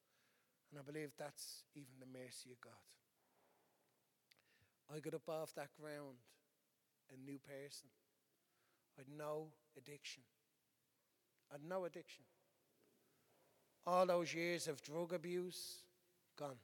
And 0.70 0.80
I 0.80 0.82
believe 0.82 1.10
that's 1.18 1.64
even 1.74 1.98
the 2.00 2.06
mercy 2.06 2.50
of 2.52 2.60
God. 2.60 2.99
I 4.92 4.98
got 4.98 5.14
up 5.14 5.28
off 5.28 5.54
that 5.54 5.68
ground 5.80 6.16
a 7.12 7.30
new 7.30 7.38
person. 7.38 7.88
I 8.96 9.02
had 9.02 9.06
no 9.16 9.48
addiction. 9.76 10.22
I 11.50 11.54
had 11.54 11.64
no 11.68 11.84
addiction. 11.84 12.24
All 13.86 14.06
those 14.06 14.34
years 14.34 14.68
of 14.68 14.82
drug 14.82 15.12
abuse, 15.12 15.82
gone. 16.36 16.56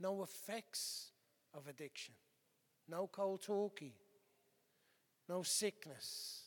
No 0.00 0.22
effects 0.22 1.10
of 1.52 1.68
addiction. 1.68 2.14
No 2.88 3.06
cold 3.06 3.42
turkey. 3.42 3.94
No 5.28 5.42
sickness. 5.42 6.42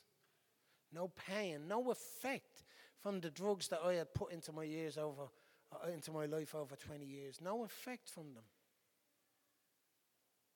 No 0.92 1.12
pain. 1.28 1.68
No 1.68 1.92
effect 1.92 2.64
from 3.02 3.22
the 3.22 3.30
drugs 3.30 3.68
that 3.70 3.80
I 3.86 3.94
had 3.94 4.14
put 4.14 4.32
into 4.32 4.52
my 4.52 4.64
years 4.64 4.98
over, 4.98 5.24
uh, 5.72 5.90
into 5.90 6.12
my 6.12 6.26
life 6.26 6.54
over 6.56 6.76
20 6.76 7.06
years. 7.06 7.40
No 7.42 7.64
effect 7.64 8.10
from 8.10 8.34
them. 8.34 8.44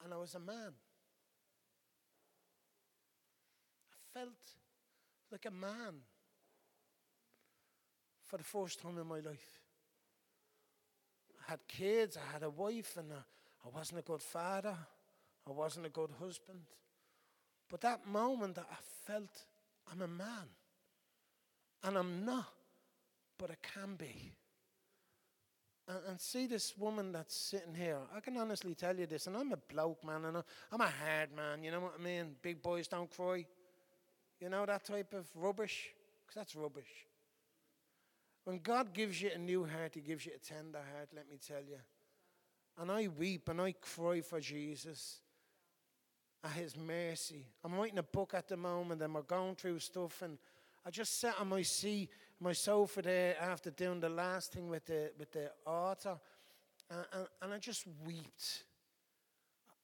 And 0.04 0.14
I 0.14 0.18
was 0.18 0.36
a 0.36 0.40
man. 0.40 0.74
I 3.92 4.20
felt 4.20 4.30
like 5.32 5.46
a 5.46 5.52
man 5.52 6.02
for 8.24 8.38
the 8.38 8.44
first 8.44 8.82
time 8.82 8.98
in 8.98 9.08
my 9.08 9.20
life. 9.20 9.60
I 11.48 11.52
had 11.52 11.60
kids, 11.68 12.18
I 12.18 12.34
had 12.34 12.44
a 12.44 12.50
wife, 12.50 12.98
and 12.98 13.12
I 13.12 13.70
wasn't 13.76 14.00
a 14.00 14.04
good 14.04 14.22
father. 14.22 14.76
I 15.48 15.52
wasn't 15.52 15.86
a 15.86 15.90
good 15.90 16.12
husband. 16.20 16.62
But 17.70 17.82
that 17.82 18.08
moment, 18.08 18.56
that 18.56 18.68
I 18.72 18.78
felt 19.06 19.46
I'm 19.92 20.02
a 20.02 20.08
man. 20.08 20.48
And 21.84 21.98
I'm 21.98 22.26
not, 22.26 22.54
but 23.38 23.50
I 23.50 23.56
can 23.62 23.96
be. 23.96 24.34
And, 25.92 26.00
and, 26.08 26.22
see 26.22 26.48
this 26.48 26.78
woman 26.78 27.12
that's 27.12 27.36
sitting 27.36 27.76
here. 27.76 27.98
I 28.16 28.22
can 28.22 28.38
honestly 28.38 28.74
tell 28.76 28.96
you 28.96 29.06
this, 29.06 29.28
and 29.28 29.36
I'm 29.36 29.52
a 29.52 29.58
bloke, 29.58 30.06
man, 30.06 30.24
and 30.24 30.38
I'm 30.72 30.82
a 30.82 30.86
hard 30.86 31.36
man, 31.36 31.64
you 31.64 31.72
know 31.72 31.82
what 31.82 31.96
I 32.00 32.02
mean? 32.02 32.36
Big 32.42 32.62
boys 32.62 32.88
don't 32.88 33.12
cry. 33.12 33.46
You 34.40 34.50
know 34.50 34.66
that 34.66 34.86
type 34.86 35.14
of 35.14 35.28
rubbish? 35.36 35.90
Because 36.26 36.36
that's 36.36 36.56
rubbish. 36.56 37.08
When 38.46 38.60
God 38.60 38.94
gives 38.94 39.22
you 39.22 39.32
a 39.36 39.38
new 39.38 39.66
heart, 39.66 39.92
He 39.96 40.02
gives 40.02 40.26
you 40.26 40.32
a 40.36 40.40
tender 40.40 40.80
heart, 40.96 41.10
let 41.14 41.30
me 41.30 41.38
tell 41.46 41.62
you. 41.62 41.78
And 42.80 42.90
I 42.90 43.10
weep 43.10 43.50
and 43.50 43.60
I 43.60 43.74
cry 43.74 44.22
for 44.22 44.40
Jesus 44.40 45.20
at 46.44 46.52
His 46.52 46.78
mercy. 46.78 47.46
I'm 47.64 47.76
writing 47.76 48.00
a 48.00 48.04
book 48.04 48.34
at 48.34 48.48
the 48.48 48.58
moment 48.58 49.02
and 49.02 49.14
we're 49.14 49.22
going 49.24 49.56
through 49.56 49.80
stuff 49.80 50.22
and 50.22 50.38
I 50.86 50.90
just 50.90 51.20
sat 51.20 51.36
on 51.40 51.50
my 51.50 51.62
seat, 51.62 52.10
my 52.40 52.54
sofa 52.54 53.02
there 53.02 53.36
after 53.40 53.70
doing 53.70 54.00
the 54.00 54.10
last 54.10 54.54
thing 54.54 54.68
with 54.68 54.86
the, 54.86 55.12
with 55.18 55.32
the 55.32 55.52
altar 55.66 56.18
and, 56.92 57.06
and, 57.14 57.28
and 57.42 57.54
I 57.54 57.58
just 57.58 57.86
wept. 58.06 58.64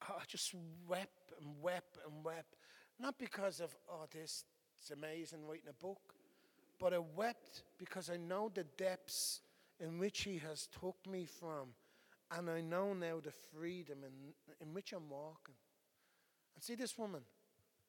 I 0.02 0.22
just 0.26 0.54
wept 0.86 1.32
and 1.40 1.50
wept 1.60 1.98
and 2.04 2.24
wept. 2.24 2.56
Not 3.00 3.18
because 3.18 3.60
of, 3.60 3.74
oh, 3.90 4.06
this 4.12 4.44
is 4.82 4.90
amazing 4.90 5.46
writing 5.46 5.70
a 5.70 5.84
book, 5.84 6.14
but 6.78 6.92
I 6.92 6.98
wept 6.98 7.62
because 7.78 8.10
I 8.10 8.16
know 8.16 8.50
the 8.52 8.64
depths 8.76 9.40
in 9.80 9.98
which 9.98 10.22
He 10.22 10.38
has 10.38 10.68
took 10.80 10.96
me 11.10 11.24
from. 11.24 11.68
And 12.30 12.50
I 12.50 12.60
know 12.60 12.92
now 12.92 13.20
the 13.22 13.30
freedom 13.30 13.98
in, 14.04 14.34
in 14.60 14.74
which 14.74 14.92
I'm 14.92 15.08
walking. 15.08 15.54
And 16.54 16.62
see 16.62 16.74
this 16.74 16.98
woman. 16.98 17.22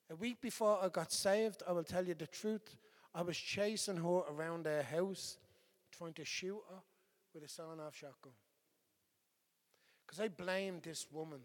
A 0.10 0.16
week 0.16 0.41
before 0.41 0.80
I 0.82 0.88
got 0.88 1.12
saved, 1.12 1.62
I 1.68 1.74
will 1.74 1.84
tell 1.84 2.05
you 2.05 2.14
the 2.14 2.28
truth. 2.28 2.76
I 3.14 3.22
was 3.22 3.38
chasing 3.38 3.97
her 3.97 4.22
around 4.32 4.66
her 4.66 4.84
house, 4.84 5.38
trying 5.91 6.14
to 6.14 6.26
shoot 6.26 6.62
her 6.70 6.82
with 7.34 7.43
a 7.43 7.49
sawn 7.49 7.80
off 7.80 7.95
shotgun. 7.95 8.34
Because 10.05 10.20
I 10.22 10.28
blamed 10.28 10.84
this 10.84 11.05
woman 11.12 11.39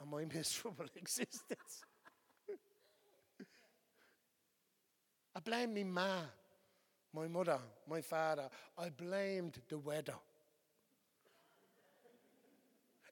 on 0.00 0.10
my 0.10 0.24
miserable 0.34 0.86
existence. 0.96 1.82
I 5.36 5.40
blamed 5.40 5.74
me 5.74 5.82
ma, 5.82 6.20
my 7.12 7.26
mother, 7.26 7.58
my 7.88 8.00
father. 8.00 8.48
I 8.78 8.88
blamed 8.90 9.60
the 9.68 9.78
weather. 9.78 10.14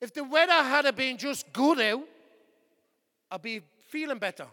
If 0.01 0.13
the 0.15 0.25
weather 0.25 0.53
had 0.53 0.95
been 0.95 1.17
just 1.17 1.53
good 1.53 1.81
out, 1.81 2.05
I'd 3.31 3.43
be 3.43 3.61
feeling 3.89 4.19
better. 4.19 4.47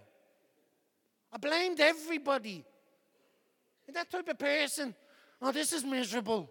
I 1.32 1.38
blamed 1.38 1.80
everybody. 1.80 2.64
And 3.90 3.96
that 3.96 4.12
type 4.12 4.30
of 4.30 4.38
person, 4.38 4.94
oh, 5.42 5.52
this 5.52 5.74
is 5.74 5.84
miserable. 5.84 6.48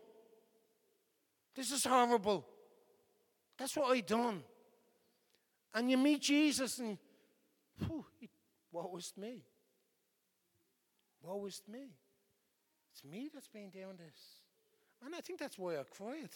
This 1.54 1.70
is 1.70 1.84
horrible. 1.84 2.44
That's 3.56 3.76
what 3.76 3.96
I 3.96 4.00
done. 4.00 4.42
And 5.72 5.88
you 5.88 5.98
meet 5.98 6.20
Jesus 6.20 6.80
and, 6.80 6.98
whew, 7.78 8.04
what 8.72 8.92
was 8.92 9.12
me? 9.16 9.44
Woe 11.22 11.46
is 11.46 11.62
me. 11.70 11.90
It's 12.92 13.04
me 13.04 13.30
that's 13.32 13.46
been 13.46 13.70
doing 13.70 13.96
this. 13.96 14.40
And 15.06 15.14
I 15.14 15.20
think 15.20 15.38
that's 15.38 15.56
why 15.56 15.74
I 15.76 15.84
cried. 15.84 16.30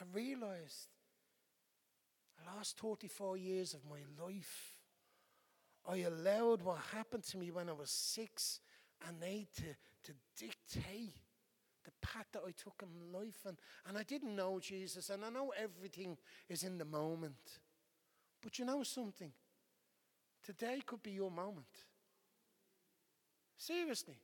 I 0.00 0.04
realized 0.14 0.88
the 2.38 2.56
last 2.56 2.78
34 2.78 3.36
years 3.36 3.74
of 3.74 3.80
my 3.84 4.00
life, 4.24 4.73
I 5.86 5.98
allowed 5.98 6.62
what 6.62 6.78
happened 6.92 7.24
to 7.24 7.38
me 7.38 7.50
when 7.50 7.68
I 7.68 7.72
was 7.72 7.90
six 7.90 8.60
and 9.06 9.16
eight 9.22 9.54
to, 9.56 10.12
to 10.12 10.12
dictate 10.36 11.14
the 11.84 11.90
path 12.00 12.26
that 12.32 12.42
I 12.46 12.52
took 12.52 12.82
in 12.82 13.12
life. 13.12 13.44
And, 13.46 13.58
and 13.86 13.98
I 13.98 14.02
didn't 14.02 14.34
know 14.34 14.58
Jesus, 14.58 15.10
and 15.10 15.24
I 15.24 15.30
know 15.30 15.52
everything 15.56 16.16
is 16.48 16.62
in 16.62 16.78
the 16.78 16.84
moment. 16.84 17.60
But 18.42 18.58
you 18.58 18.64
know 18.64 18.82
something? 18.82 19.32
Today 20.42 20.82
could 20.84 21.02
be 21.02 21.12
your 21.12 21.30
moment. 21.30 21.66
Seriously. 23.56 24.18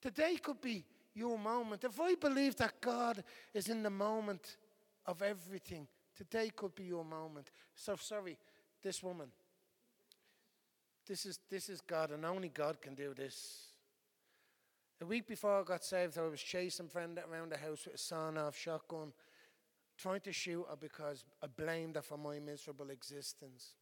Today 0.00 0.36
could 0.36 0.60
be 0.60 0.84
your 1.14 1.38
moment. 1.38 1.84
If 1.84 2.00
I 2.00 2.14
believe 2.14 2.56
that 2.56 2.80
God 2.80 3.22
is 3.54 3.68
in 3.68 3.82
the 3.82 3.90
moment 3.90 4.56
of 5.06 5.22
everything, 5.22 5.86
today 6.16 6.50
could 6.54 6.74
be 6.74 6.84
your 6.84 7.04
moment. 7.04 7.50
So 7.74 7.96
sorry, 7.96 8.38
this 8.82 9.02
woman. 9.02 9.28
This 11.06 11.26
is 11.26 11.38
this 11.50 11.68
is 11.68 11.80
God, 11.80 12.10
and 12.10 12.24
only 12.24 12.48
God 12.48 12.80
can 12.80 12.94
do 12.94 13.14
this. 13.14 13.72
A 15.00 15.06
week 15.06 15.26
before 15.26 15.60
I 15.60 15.64
got 15.64 15.84
saved, 15.84 16.16
I 16.16 16.22
was 16.22 16.40
chasing 16.40 16.86
Brenda 16.86 17.24
around 17.28 17.50
the 17.50 17.58
house 17.58 17.84
with 17.84 17.96
a 17.96 17.98
sawn-off 17.98 18.56
shotgun, 18.56 19.12
trying 19.98 20.20
to 20.20 20.32
shoot 20.32 20.64
her 20.70 20.76
because 20.76 21.24
I 21.42 21.48
blamed 21.48 21.96
her 21.96 22.02
for 22.02 22.16
my 22.16 22.38
miserable 22.38 22.90
existence. 22.90 23.74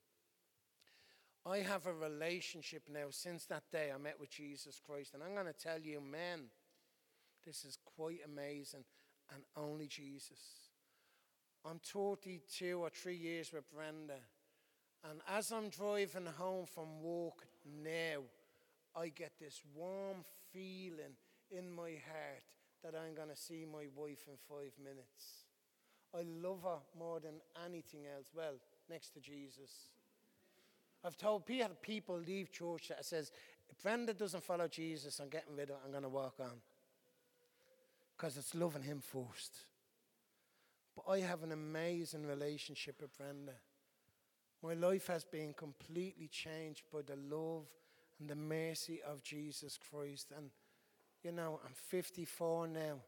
I 1.46 1.58
have 1.58 1.86
a 1.86 1.92
relationship 1.92 2.82
now 2.90 3.06
since 3.10 3.46
that 3.46 3.64
day 3.72 3.90
I 3.94 3.98
met 3.98 4.20
with 4.20 4.30
Jesus 4.30 4.80
Christ. 4.84 5.14
And 5.14 5.22
I'm 5.22 5.34
going 5.34 5.46
to 5.46 5.52
tell 5.52 5.78
you, 5.78 6.00
men, 6.00 6.50
this 7.46 7.64
is 7.64 7.78
quite 7.96 8.20
amazing. 8.24 8.84
And 9.32 9.42
only 9.56 9.86
Jesus. 9.86 10.70
I'm 11.64 11.78
32 11.78 12.78
or 12.78 12.90
three 12.90 13.16
years 13.16 13.52
with 13.52 13.70
Brenda. 13.70 14.20
And 15.08 15.20
as 15.28 15.50
I'm 15.50 15.68
driving 15.70 16.26
home 16.26 16.66
from 16.66 17.00
work 17.02 17.46
now, 17.82 18.22
I 18.94 19.08
get 19.08 19.32
this 19.40 19.62
warm 19.74 20.24
feeling 20.52 21.16
in 21.50 21.70
my 21.70 21.90
heart 21.90 22.42
that 22.82 22.94
I'm 22.94 23.14
going 23.14 23.28
to 23.28 23.36
see 23.36 23.64
my 23.70 23.86
wife 23.94 24.26
in 24.28 24.34
five 24.48 24.72
minutes. 24.82 25.44
I 26.14 26.24
love 26.42 26.62
her 26.64 26.78
more 26.98 27.20
than 27.20 27.34
anything 27.64 28.00
else. 28.14 28.26
Well, 28.34 28.54
next 28.88 29.10
to 29.14 29.20
Jesus. 29.20 29.70
I've 31.04 31.16
told 31.16 31.46
people 31.46 32.18
leave 32.18 32.52
church 32.52 32.88
that 32.88 33.04
says, 33.04 33.32
if 33.70 33.82
Brenda 33.82 34.12
doesn't 34.12 34.44
follow 34.44 34.68
Jesus, 34.68 35.18
I'm 35.18 35.28
getting 35.28 35.56
rid 35.56 35.70
of 35.70 35.76
it, 35.76 35.82
I'm 35.84 35.92
going 35.92 36.02
to 36.02 36.08
walk 36.08 36.34
on. 36.40 36.60
Because 38.16 38.36
it's 38.36 38.54
loving 38.54 38.82
him 38.82 39.00
first. 39.00 39.64
But 40.94 41.10
I 41.10 41.20
have 41.20 41.42
an 41.42 41.52
amazing 41.52 42.26
relationship 42.26 43.00
with 43.00 43.16
Brenda. 43.16 43.52
My 44.62 44.74
life 44.74 45.06
has 45.06 45.24
been 45.24 45.54
completely 45.54 46.28
changed 46.28 46.82
by 46.92 47.00
the 47.02 47.16
love 47.16 47.64
and 48.18 48.28
the 48.28 48.34
mercy 48.34 49.00
of 49.06 49.22
Jesus 49.22 49.78
Christ. 49.90 50.32
And, 50.36 50.50
you 51.22 51.32
know, 51.32 51.60
I'm 51.64 51.72
54 51.74 52.68
now, 52.68 53.00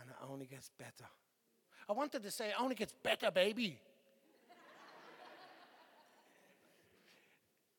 and 0.00 0.10
it 0.10 0.16
only 0.30 0.46
gets 0.46 0.70
better. 0.78 1.08
I 1.88 1.92
wanted 1.92 2.22
to 2.22 2.30
say, 2.30 2.48
it 2.48 2.60
only 2.60 2.74
gets 2.74 2.92
better, 2.92 3.30
baby. 3.30 3.78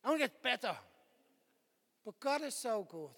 It 0.04 0.08
only 0.08 0.20
gets 0.20 0.38
better. 0.42 0.76
But 2.06 2.20
God 2.20 2.42
is 2.44 2.56
so 2.56 2.88
good. 2.90 3.10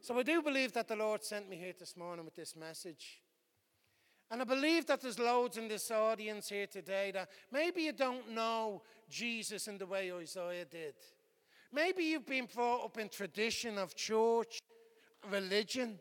So 0.00 0.18
I 0.18 0.22
do 0.22 0.42
believe 0.42 0.72
that 0.72 0.88
the 0.88 0.96
Lord 0.96 1.24
sent 1.24 1.48
me 1.48 1.56
here 1.56 1.74
this 1.78 1.96
morning 1.96 2.24
with 2.24 2.36
this 2.36 2.56
message. 2.56 3.21
And 4.32 4.40
I 4.40 4.46
believe 4.46 4.86
that 4.86 5.02
there's 5.02 5.18
loads 5.18 5.58
in 5.58 5.68
this 5.68 5.90
audience 5.90 6.48
here 6.48 6.66
today 6.66 7.10
that 7.10 7.28
maybe 7.52 7.82
you 7.82 7.92
don't 7.92 8.30
know 8.30 8.80
Jesus 9.10 9.68
in 9.68 9.76
the 9.76 9.84
way 9.84 10.10
Isaiah 10.10 10.64
did. 10.64 10.94
Maybe 11.70 12.04
you've 12.04 12.24
been 12.24 12.48
brought 12.52 12.82
up 12.82 12.96
in 12.96 13.10
tradition 13.10 13.76
of 13.76 13.94
church, 13.94 14.58
religion. 15.30 15.98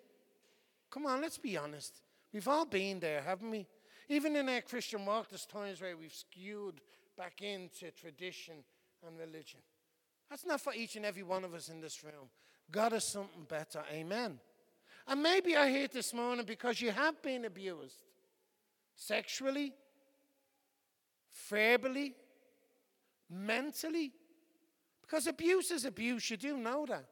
Come 0.89 1.07
on, 1.07 1.19
let's 1.19 1.39
be 1.39 1.57
honest. 1.57 2.03
We've 2.31 2.47
all 2.47 2.63
been 2.63 3.01
there, 3.01 3.21
haven't 3.21 3.51
we? 3.51 3.67
Even 4.07 4.37
in 4.37 4.47
our 4.47 4.61
Christian 4.61 5.05
walk, 5.05 5.27
there's 5.29 5.45
times 5.45 5.81
where 5.81 5.97
we've 5.97 6.13
skewed 6.13 6.79
back 7.17 7.41
into 7.41 7.91
tradition 7.91 8.63
and 9.05 9.19
religion. 9.19 9.59
That's 10.29 10.45
not 10.45 10.61
for 10.61 10.73
each 10.73 10.95
and 10.95 11.05
every 11.05 11.23
one 11.23 11.43
of 11.43 11.53
us 11.53 11.67
in 11.67 11.81
this 11.81 12.01
room. 12.01 12.29
God 12.71 12.93
is 12.93 13.03
something 13.03 13.43
better. 13.49 13.83
Amen. 13.91 14.39
And 15.05 15.21
maybe 15.21 15.51
you're 15.51 15.67
here 15.67 15.89
this 15.89 16.13
morning 16.13 16.45
because 16.45 16.79
you 16.79 16.91
have 16.91 17.21
been 17.21 17.43
abused 17.43 18.05
sexually, 18.95 19.73
verbally, 21.49 22.15
mentally. 23.29 24.11
Because 25.01 25.27
abuse 25.27 25.71
is 25.71 25.85
abuse, 25.85 26.29
you 26.29 26.37
do 26.37 26.57
know 26.57 26.85
that. 26.87 27.05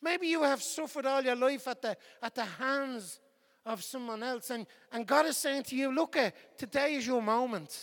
Maybe 0.00 0.28
you 0.28 0.42
have 0.42 0.62
suffered 0.62 1.06
all 1.06 1.22
your 1.22 1.36
life 1.36 1.66
at 1.66 1.82
the, 1.82 1.96
at 2.22 2.34
the 2.34 2.44
hands 2.44 3.20
of 3.66 3.82
someone 3.82 4.22
else, 4.22 4.50
and, 4.50 4.66
and 4.92 5.06
God 5.06 5.26
is 5.26 5.36
saying 5.36 5.64
to 5.64 5.76
you, 5.76 5.94
Look, 5.94 6.16
uh, 6.16 6.30
today 6.56 6.94
is 6.94 7.06
your 7.06 7.20
moment. 7.20 7.76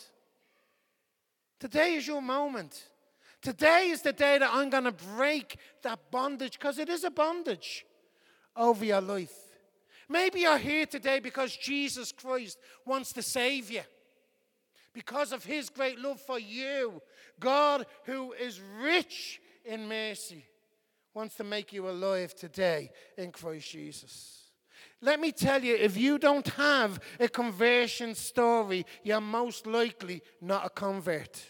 Today 1.60 1.96
is 1.96 2.08
your 2.08 2.22
moment. 2.22 2.90
Today 3.42 3.90
is 3.90 4.02
the 4.02 4.14
day 4.14 4.40
that 4.40 4.50
I'm 4.52 4.70
going 4.70 4.86
to 4.86 4.92
break 4.92 5.58
that 5.84 6.00
bondage, 6.10 6.58
because 6.58 6.80
it 6.80 6.90
is 6.90 7.04
a 7.04 7.12
bondage 7.12 7.86
over 8.56 8.84
your 8.84 9.02
life. 9.02 9.45
Maybe 10.08 10.42
you're 10.42 10.58
here 10.58 10.86
today 10.86 11.20
because 11.20 11.56
Jesus 11.56 12.12
Christ 12.12 12.58
wants 12.86 13.14
to 13.14 13.22
save 13.22 13.72
you. 13.72 13.82
Because 14.94 15.34
of 15.34 15.44
his 15.44 15.70
great 15.70 16.00
love 16.00 16.22
for 16.22 16.40
you, 16.40 17.02
God, 17.40 17.86
who 18.06 18.34
is 18.34 18.62
rich 18.82 19.42
in 19.66 19.90
mercy, 19.90 20.46
wants 21.14 21.36
to 21.36 21.44
make 21.44 21.74
you 21.74 21.90
alive 21.90 22.34
today 22.36 22.92
in 23.18 23.32
Christ 23.32 23.72
Jesus. 23.72 24.42
Let 25.02 25.20
me 25.20 25.32
tell 25.32 25.64
you, 25.64 25.76
if 25.76 25.98
you 25.98 26.18
don't 26.18 26.48
have 26.50 27.00
a 27.20 27.28
conversion 27.28 28.16
story, 28.16 28.86
you're 29.04 29.22
most 29.22 29.68
likely 29.68 30.22
not 30.42 30.66
a 30.66 30.70
convert. 30.70 31.44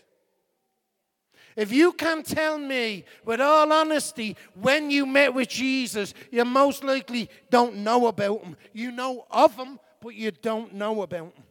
If 1.55 1.71
you 1.71 1.93
can 1.93 2.21
tell 2.21 2.57
me 2.57 3.05
with 3.23 3.39
all 3.39 3.71
honesty 3.71 4.35
when 4.59 4.91
you 4.91 5.05
met 5.05 5.33
with 5.33 5.47
Jesus, 5.47 6.13
you 6.31 6.43
most 6.43 6.83
likely 6.83 7.29
don't 7.49 7.77
know 7.77 8.07
about 8.07 8.43
him. 8.43 8.57
You 8.73 8.91
know 8.91 9.25
of 9.31 9.55
him, 9.55 9.79
but 10.01 10.15
you 10.15 10.31
don't 10.31 10.73
know 10.73 11.01
about 11.01 11.33
him. 11.33 11.43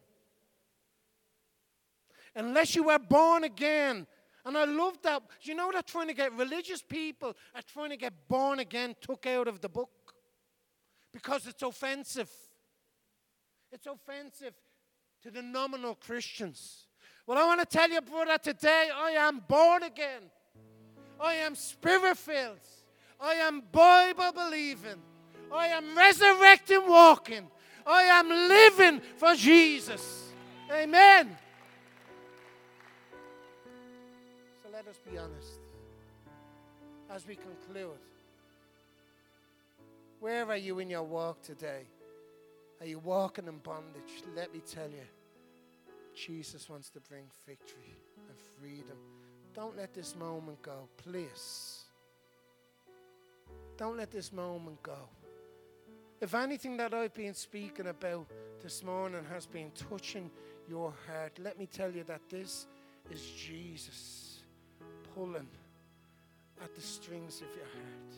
Unless 2.37 2.77
you 2.77 2.83
were 2.83 2.99
born 2.99 3.45
again. 3.45 4.07
And 4.45 4.59
I 4.59 4.65
love 4.65 5.01
that. 5.03 5.23
You 5.41 5.55
know, 5.55 5.71
they're 5.73 5.81
trying 5.81 6.09
to 6.09 6.15
get 6.15 6.37
religious 6.37 6.83
people 6.83 7.35
are 7.55 7.63
trying 7.63 7.91
to 7.91 7.97
get 7.97 8.13
born 8.29 8.59
again 8.59 8.95
took 9.01 9.25
out 9.25 9.49
of 9.49 9.63
the 9.63 9.71
book 9.71 10.15
because 11.13 11.47
it's 11.47 11.63
offensive. 11.63 12.31
It's 13.73 13.87
offensive 13.87 14.53
to 15.23 15.31
the 15.31 15.41
nominal 15.41 15.95
Christians. 15.95 16.84
Well, 17.27 17.39
I 17.39 17.47
want 17.47 17.61
to 17.61 17.67
tell 17.67 17.89
you, 17.89 18.01
brother, 18.03 18.37
today 18.39 18.89
I 18.95 19.11
am 19.13 19.41
born 19.49 19.83
again. 19.83 20.23
I 21.19 21.35
am 21.35 21.55
spirit 21.55 22.19
filled. 22.19 22.59
I 23.21 23.35
am 23.35 23.63
Bible 23.73 24.33
believing. 24.33 25.01
I 25.53 25.69
am 25.69 25.97
resurrecting 25.97 26.87
walking. 26.87 27.49
I 27.87 28.03
am 28.03 28.29
living 28.29 29.01
for 29.17 29.35
Jesus. 29.35 30.33
Amen. 30.71 31.37
So 34.63 34.69
let 34.73 34.87
us 34.87 34.99
be 35.11 35.17
honest 35.17 35.61
as 37.11 37.27
we 37.27 37.37
conclude. 37.37 37.99
Where 40.21 40.47
are 40.51 40.57
you 40.57 40.79
in 40.79 40.91
your 40.91 41.03
walk 41.03 41.43
today? 41.43 41.83
Are 42.81 42.87
you 42.87 42.99
walking 42.99 43.47
in 43.47 43.59
bondage? 43.59 44.23
Let 44.35 44.53
me 44.53 44.61
tell 44.61 44.89
you. 44.89 45.07
Jesus 46.15 46.69
wants 46.69 46.89
to 46.91 47.01
bring 47.01 47.25
victory 47.47 47.97
and 48.29 48.39
freedom. 48.59 48.97
Don't 49.55 49.77
let 49.77 49.95
this 49.95 50.17
moment 50.17 50.61
go, 50.63 50.89
please. 50.97 51.85
Don't 53.77 53.97
let 53.97 54.11
this 54.11 54.33
moment 54.33 54.83
go. 54.83 55.09
If 56.21 56.35
anything 56.35 56.77
that 56.79 56.95
I've 56.95 57.15
been 57.15 57.35
speaking 57.35 57.89
about 57.89 58.27
this 58.63 58.83
morning 58.83 59.25
has 59.31 59.47
been 59.47 59.71
touching 59.73 60.31
your 60.69 60.93
heart, 61.07 61.39
let 61.43 61.59
me 61.59 61.67
tell 61.67 61.91
you 61.91 62.05
that 62.05 62.23
this 62.31 62.67
is 63.11 63.21
Jesus 63.21 64.41
pulling 65.15 65.49
at 66.63 66.75
the 66.75 66.81
strings 66.81 67.43
of 67.43 67.49
your 67.55 67.67
heart. 67.67 68.15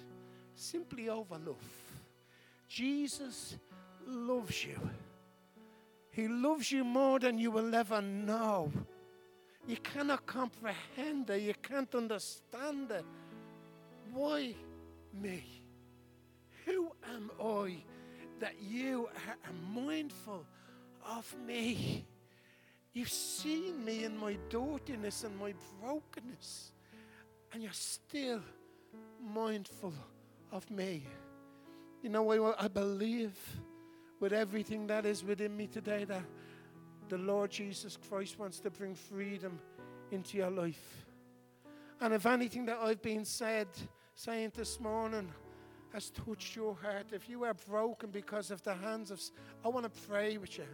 Simply 0.54 1.08
over 1.08 1.38
love. 1.38 1.56
Jesus 2.68 3.56
loves 4.06 4.64
you. 4.64 4.78
He 6.16 6.28
loves 6.28 6.72
you 6.72 6.82
more 6.82 7.18
than 7.18 7.36
you 7.36 7.50
will 7.50 7.74
ever 7.74 8.00
know. 8.00 8.72
You 9.68 9.76
cannot 9.76 10.24
comprehend 10.24 11.28
it. 11.28 11.42
You 11.42 11.52
can't 11.60 11.94
understand 11.94 12.90
it. 12.90 13.04
Why 14.14 14.54
me? 15.12 15.44
Who 16.64 16.90
am 17.14 17.30
I 17.38 17.76
that 18.40 18.54
you 18.62 19.10
are 19.14 19.52
mindful 19.74 20.46
of 21.06 21.36
me? 21.46 22.06
You've 22.94 23.10
seen 23.10 23.84
me 23.84 24.04
in 24.04 24.16
my 24.16 24.38
dirtiness 24.48 25.22
and 25.24 25.38
my 25.38 25.52
brokenness, 25.82 26.72
and 27.52 27.62
you're 27.62 27.72
still 27.72 28.40
mindful 29.34 29.92
of 30.50 30.70
me. 30.70 31.02
You 32.02 32.08
know 32.08 32.22
what 32.22 32.56
I 32.58 32.68
believe? 32.68 33.38
With 34.20 34.32
everything 34.32 34.86
that 34.86 35.06
is 35.06 35.24
within 35.24 35.56
me 35.56 35.66
today 35.66 36.04
that 36.04 36.22
the 37.08 37.18
Lord 37.18 37.50
Jesus 37.50 37.96
Christ 38.08 38.38
wants 38.38 38.58
to 38.60 38.70
bring 38.70 38.94
freedom 38.94 39.58
into 40.10 40.38
your 40.38 40.50
life. 40.50 41.06
And 42.00 42.12
if 42.14 42.26
anything 42.26 42.66
that 42.66 42.78
I've 42.78 43.02
been 43.02 43.24
said, 43.24 43.68
saying 44.14 44.52
this 44.54 44.80
morning 44.80 45.32
has 45.92 46.10
touched 46.10 46.56
your 46.56 46.74
heart, 46.74 47.06
if 47.12 47.28
you 47.28 47.44
are 47.44 47.54
broken 47.54 48.10
because 48.10 48.50
of 48.50 48.62
the 48.62 48.74
hands 48.74 49.10
of, 49.10 49.20
I 49.64 49.68
want 49.68 49.92
to 49.92 50.00
pray 50.08 50.36
with 50.36 50.58
you. 50.58 50.66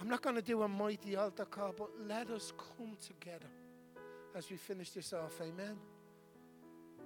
I'm 0.00 0.08
not 0.08 0.22
going 0.22 0.36
to 0.36 0.42
do 0.42 0.62
a 0.62 0.68
mighty 0.68 1.16
altar 1.16 1.44
call, 1.44 1.74
but 1.76 1.88
let 2.06 2.30
us 2.30 2.52
come 2.56 2.96
together 3.00 3.46
as 4.34 4.50
we 4.50 4.56
finish 4.56 4.90
this 4.90 5.12
off. 5.12 5.40
Amen. 5.40 5.76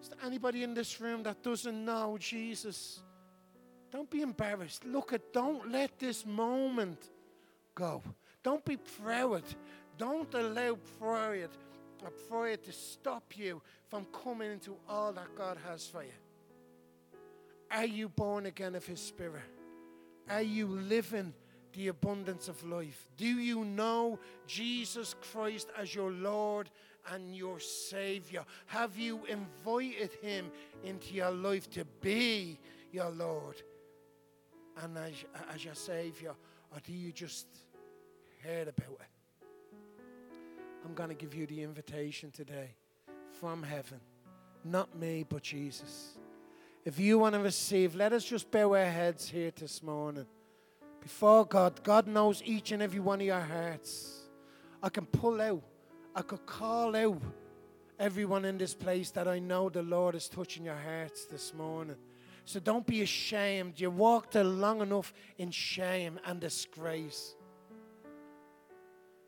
Is 0.01 0.09
there 0.09 0.19
anybody 0.25 0.63
in 0.63 0.75
this 0.75 1.01
room 1.01 1.23
that 1.25 1.43
doesn't 1.43 1.85
know 1.85 2.17
Jesus? 2.19 3.03
Don't 3.91 4.11
be 4.11 4.23
embarrassed. 4.23 4.85
Look 4.85 5.13
at, 5.13 5.33
don't 5.33 5.71
let 5.71 5.99
this 5.99 6.27
moment 6.27 7.11
go. 7.75 8.03
Don't 8.43 8.65
be 8.65 8.77
proud. 8.77 9.43
Don't 9.97 10.33
allow 10.35 10.77
pride 11.01 11.51
or 12.05 12.11
for 12.29 12.49
it 12.49 12.65
to 12.65 12.73
stop 12.73 13.37
you 13.37 13.61
from 13.89 14.07
coming 14.25 14.53
into 14.53 14.77
all 14.89 15.13
that 15.13 15.35
God 15.37 15.57
has 15.67 15.87
for 15.87 16.03
you? 16.03 16.11
Are 17.71 17.85
you 17.85 18.09
born 18.09 18.47
again 18.47 18.75
of 18.75 18.87
His 18.87 19.01
Spirit? 19.01 19.43
Are 20.31 20.43
you 20.43 20.67
living 20.67 21.33
the 21.73 21.89
abundance 21.89 22.49
of 22.49 22.63
life? 22.65 23.07
Do 23.17 23.27
you 23.27 23.65
know 23.65 24.19
Jesus 24.47 25.15
Christ 25.33 25.69
as 25.77 25.95
your 25.95 26.11
Lord 26.11 26.71
and 27.13 27.35
your 27.35 27.61
Savior? 27.61 28.45
Have 28.67 28.97
you 28.97 29.21
invited 29.27 30.11
Him 30.23 30.51
into 30.85 31.15
your 31.15 31.31
life 31.31 31.71
to 31.71 31.85
be 32.01 32.59
your 32.93 33.11
Lord 33.11 33.63
and 34.83 34.97
as, 34.99 35.13
as 35.55 35.65
your 35.65 35.75
Savior? 35.75 36.35
Or 36.73 36.81
do 36.85 36.93
you 36.93 37.13
just 37.13 37.47
hear 38.43 38.63
about 38.63 39.01
it? 39.01 39.47
I'm 40.85 40.95
going 40.95 41.09
to 41.09 41.15
give 41.15 41.35
you 41.35 41.47
the 41.47 41.63
invitation 41.63 42.31
today 42.31 42.71
from 43.41 43.63
heaven. 43.63 44.01
Not 44.65 44.97
me, 44.99 45.25
but 45.29 45.43
Jesus. 45.43 46.19
If 46.85 46.99
you 46.99 47.19
want 47.19 47.35
to 47.35 47.41
receive, 47.41 47.95
let 47.95 48.13
us 48.13 48.25
just 48.25 48.51
bow 48.51 48.75
our 48.75 48.85
heads 48.85 49.29
here 49.29 49.53
this 49.55 49.83
morning. 49.83 50.27
Before 51.01 51.45
God, 51.45 51.83
God 51.83 52.07
knows 52.07 52.43
each 52.45 52.73
and 52.73 52.83
every 52.83 53.01
one 53.01 53.21
of 53.21 53.27
your 53.27 53.41
hearts. 53.41 54.23
I 54.83 54.89
can 54.89 55.07
pull 55.07 55.41
out, 55.41 55.63
I 56.15 56.23
could 56.23 56.47
call 56.47 56.95
out 56.97 57.21
everyone 57.99 58.45
in 58.45 58.59
this 58.59 58.75
place 58.75 59.11
that 59.11 59.29
I 59.29 59.39
know 59.39 59.69
the 59.69 59.83
Lord 59.83 60.15
is 60.15 60.29
touching 60.29 60.65
your 60.65 60.77
hearts 60.77 61.25
this 61.27 61.53
morning. 61.53 61.97
So 62.49 62.61
don't 62.61 62.87
be 62.87 63.03
ashamed. 63.03 63.79
You 63.79 63.91
walked 63.91 64.35
long 64.35 64.81
enough 64.81 65.13
in 65.37 65.51
shame 65.51 66.19
and 66.25 66.41
disgrace. 66.41 67.35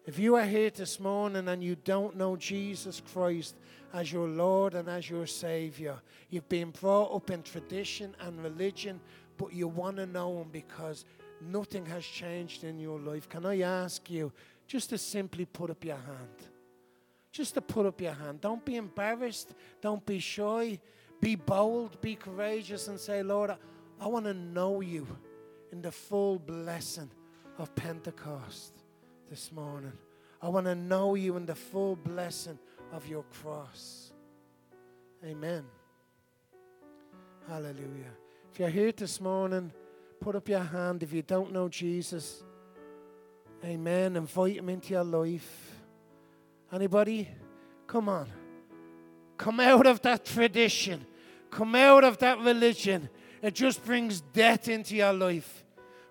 If 0.06 0.18
you 0.18 0.36
are 0.36 0.46
here 0.46 0.70
this 0.70 0.98
morning 0.98 1.46
and 1.48 1.62
you 1.62 1.76
don't 1.76 2.16
know 2.16 2.34
Jesus 2.34 3.02
Christ 3.12 3.56
as 3.92 4.10
your 4.10 4.26
Lord 4.26 4.72
and 4.72 4.88
as 4.88 5.10
your 5.10 5.26
Savior, 5.26 5.96
you've 6.30 6.48
been 6.48 6.70
brought 6.70 7.14
up 7.14 7.30
in 7.30 7.42
tradition 7.42 8.16
and 8.20 8.42
religion, 8.42 8.98
but 9.36 9.52
you 9.52 9.68
want 9.68 9.98
to 9.98 10.06
know 10.06 10.40
Him 10.40 10.48
because 10.50 11.04
nothing 11.42 11.84
has 11.84 12.06
changed 12.06 12.64
in 12.64 12.78
your 12.78 12.98
life, 12.98 13.28
can 13.28 13.44
I 13.44 13.60
ask 13.60 14.10
you 14.10 14.32
just 14.66 14.88
to 14.90 14.96
simply 14.96 15.44
put 15.44 15.68
up 15.68 15.84
your 15.84 15.96
hand? 15.96 16.48
Just 17.32 17.52
to 17.52 17.60
put 17.60 17.84
up 17.84 18.00
your 18.00 18.14
hand. 18.14 18.40
Don't 18.40 18.64
be 18.64 18.76
embarrassed. 18.76 19.52
Don't 19.82 20.06
be 20.06 20.20
shy. 20.20 20.80
Be 21.20 21.36
bold. 21.36 22.00
Be 22.00 22.14
courageous 22.14 22.88
and 22.88 22.98
say, 22.98 23.22
Lord, 23.22 23.50
I, 23.50 23.56
I 24.00 24.06
want 24.08 24.24
to 24.24 24.34
know 24.34 24.80
you 24.80 25.06
in 25.72 25.82
the 25.82 25.92
full 25.92 26.38
blessing 26.38 27.10
of 27.58 27.74
Pentecost 27.74 28.72
this 29.28 29.52
morning. 29.52 29.92
I 30.42 30.48
want 30.48 30.66
to 30.66 30.74
know 30.74 31.14
you 31.14 31.36
in 31.36 31.44
the 31.44 31.54
full 31.54 31.96
blessing 31.96 32.58
of 32.92 33.06
your 33.06 33.24
cross. 33.24 34.12
Amen. 35.24 35.64
Hallelujah. 37.46 38.14
If 38.52 38.58
you're 38.58 38.68
here 38.70 38.92
this 38.92 39.20
morning, 39.20 39.70
put 40.20 40.34
up 40.34 40.48
your 40.48 40.62
hand. 40.62 41.02
If 41.02 41.12
you 41.12 41.22
don't 41.22 41.52
know 41.52 41.68
Jesus, 41.68 42.42
amen. 43.64 44.16
Invite 44.16 44.56
him 44.56 44.70
into 44.70 44.94
your 44.94 45.04
life. 45.04 45.72
Anybody? 46.72 47.28
Come 47.86 48.08
on. 48.08 48.28
Come 49.36 49.60
out 49.60 49.86
of 49.86 50.00
that 50.02 50.24
tradition. 50.24 51.04
Come 51.50 51.74
out 51.74 52.04
of 52.04 52.18
that 52.18 52.38
religion. 52.38 53.08
It 53.42 53.54
just 53.54 53.84
brings 53.84 54.20
death 54.20 54.68
into 54.68 54.96
your 54.96 55.12
life. 55.12 55.64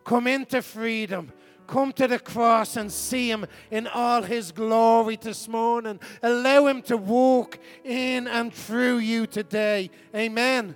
Come 0.03 0.27
into 0.27 0.61
freedom. 0.61 1.31
Come 1.67 1.93
to 1.93 2.07
the 2.07 2.17
cross 2.17 2.77
and 2.77 2.91
see 2.91 3.29
Him 3.29 3.45
in 3.69 3.85
all 3.87 4.23
His 4.23 4.51
glory 4.51 5.17
this 5.17 5.47
morning. 5.47 5.99
Allow 6.23 6.65
Him 6.65 6.81
to 6.83 6.97
walk 6.97 7.59
in 7.83 8.27
and 8.27 8.51
through 8.51 8.97
you 8.97 9.27
today. 9.27 9.91
Amen. 10.15 10.75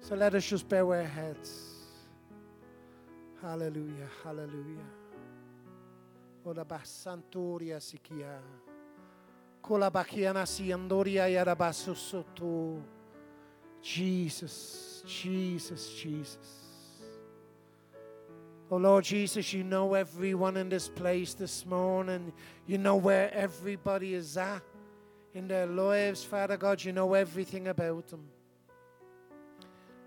So 0.00 0.14
let 0.14 0.34
us 0.34 0.46
just 0.46 0.68
bow 0.68 0.90
our 0.90 1.02
heads. 1.02 1.68
Hallelujah, 3.42 4.08
hallelujah. 4.24 4.86
Ola 6.46 6.64
basantoria 6.64 7.78
sikia. 7.80 8.38
Kola 8.38 8.67
Jesus, 13.82 15.02
Jesus, 15.06 15.90
Jesus. 15.94 16.36
Oh 18.70 18.76
Lord 18.76 19.04
Jesus, 19.04 19.52
you 19.52 19.64
know 19.64 19.94
everyone 19.94 20.56
in 20.56 20.68
this 20.68 20.88
place 20.88 21.34
this 21.34 21.66
morning. 21.66 22.32
You 22.66 22.78
know 22.78 22.96
where 22.96 23.32
everybody 23.34 24.14
is 24.14 24.36
at 24.36 24.62
in 25.34 25.48
their 25.48 25.66
lives, 25.66 26.24
Father 26.24 26.56
God. 26.56 26.82
You 26.82 26.92
know 26.92 27.14
everything 27.14 27.68
about 27.68 28.08
them. 28.08 28.26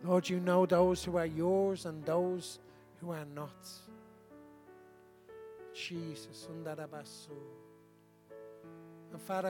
Lord, 0.03 0.27
you 0.27 0.39
know 0.39 0.65
those 0.65 1.03
who 1.03 1.17
are 1.17 1.25
yours 1.25 1.85
and 1.85 2.03
those 2.05 2.59
who 2.99 3.11
are 3.11 3.25
not. 3.35 3.69
Jesus, 5.73 6.47
and 6.49 6.65
Father 9.21 9.49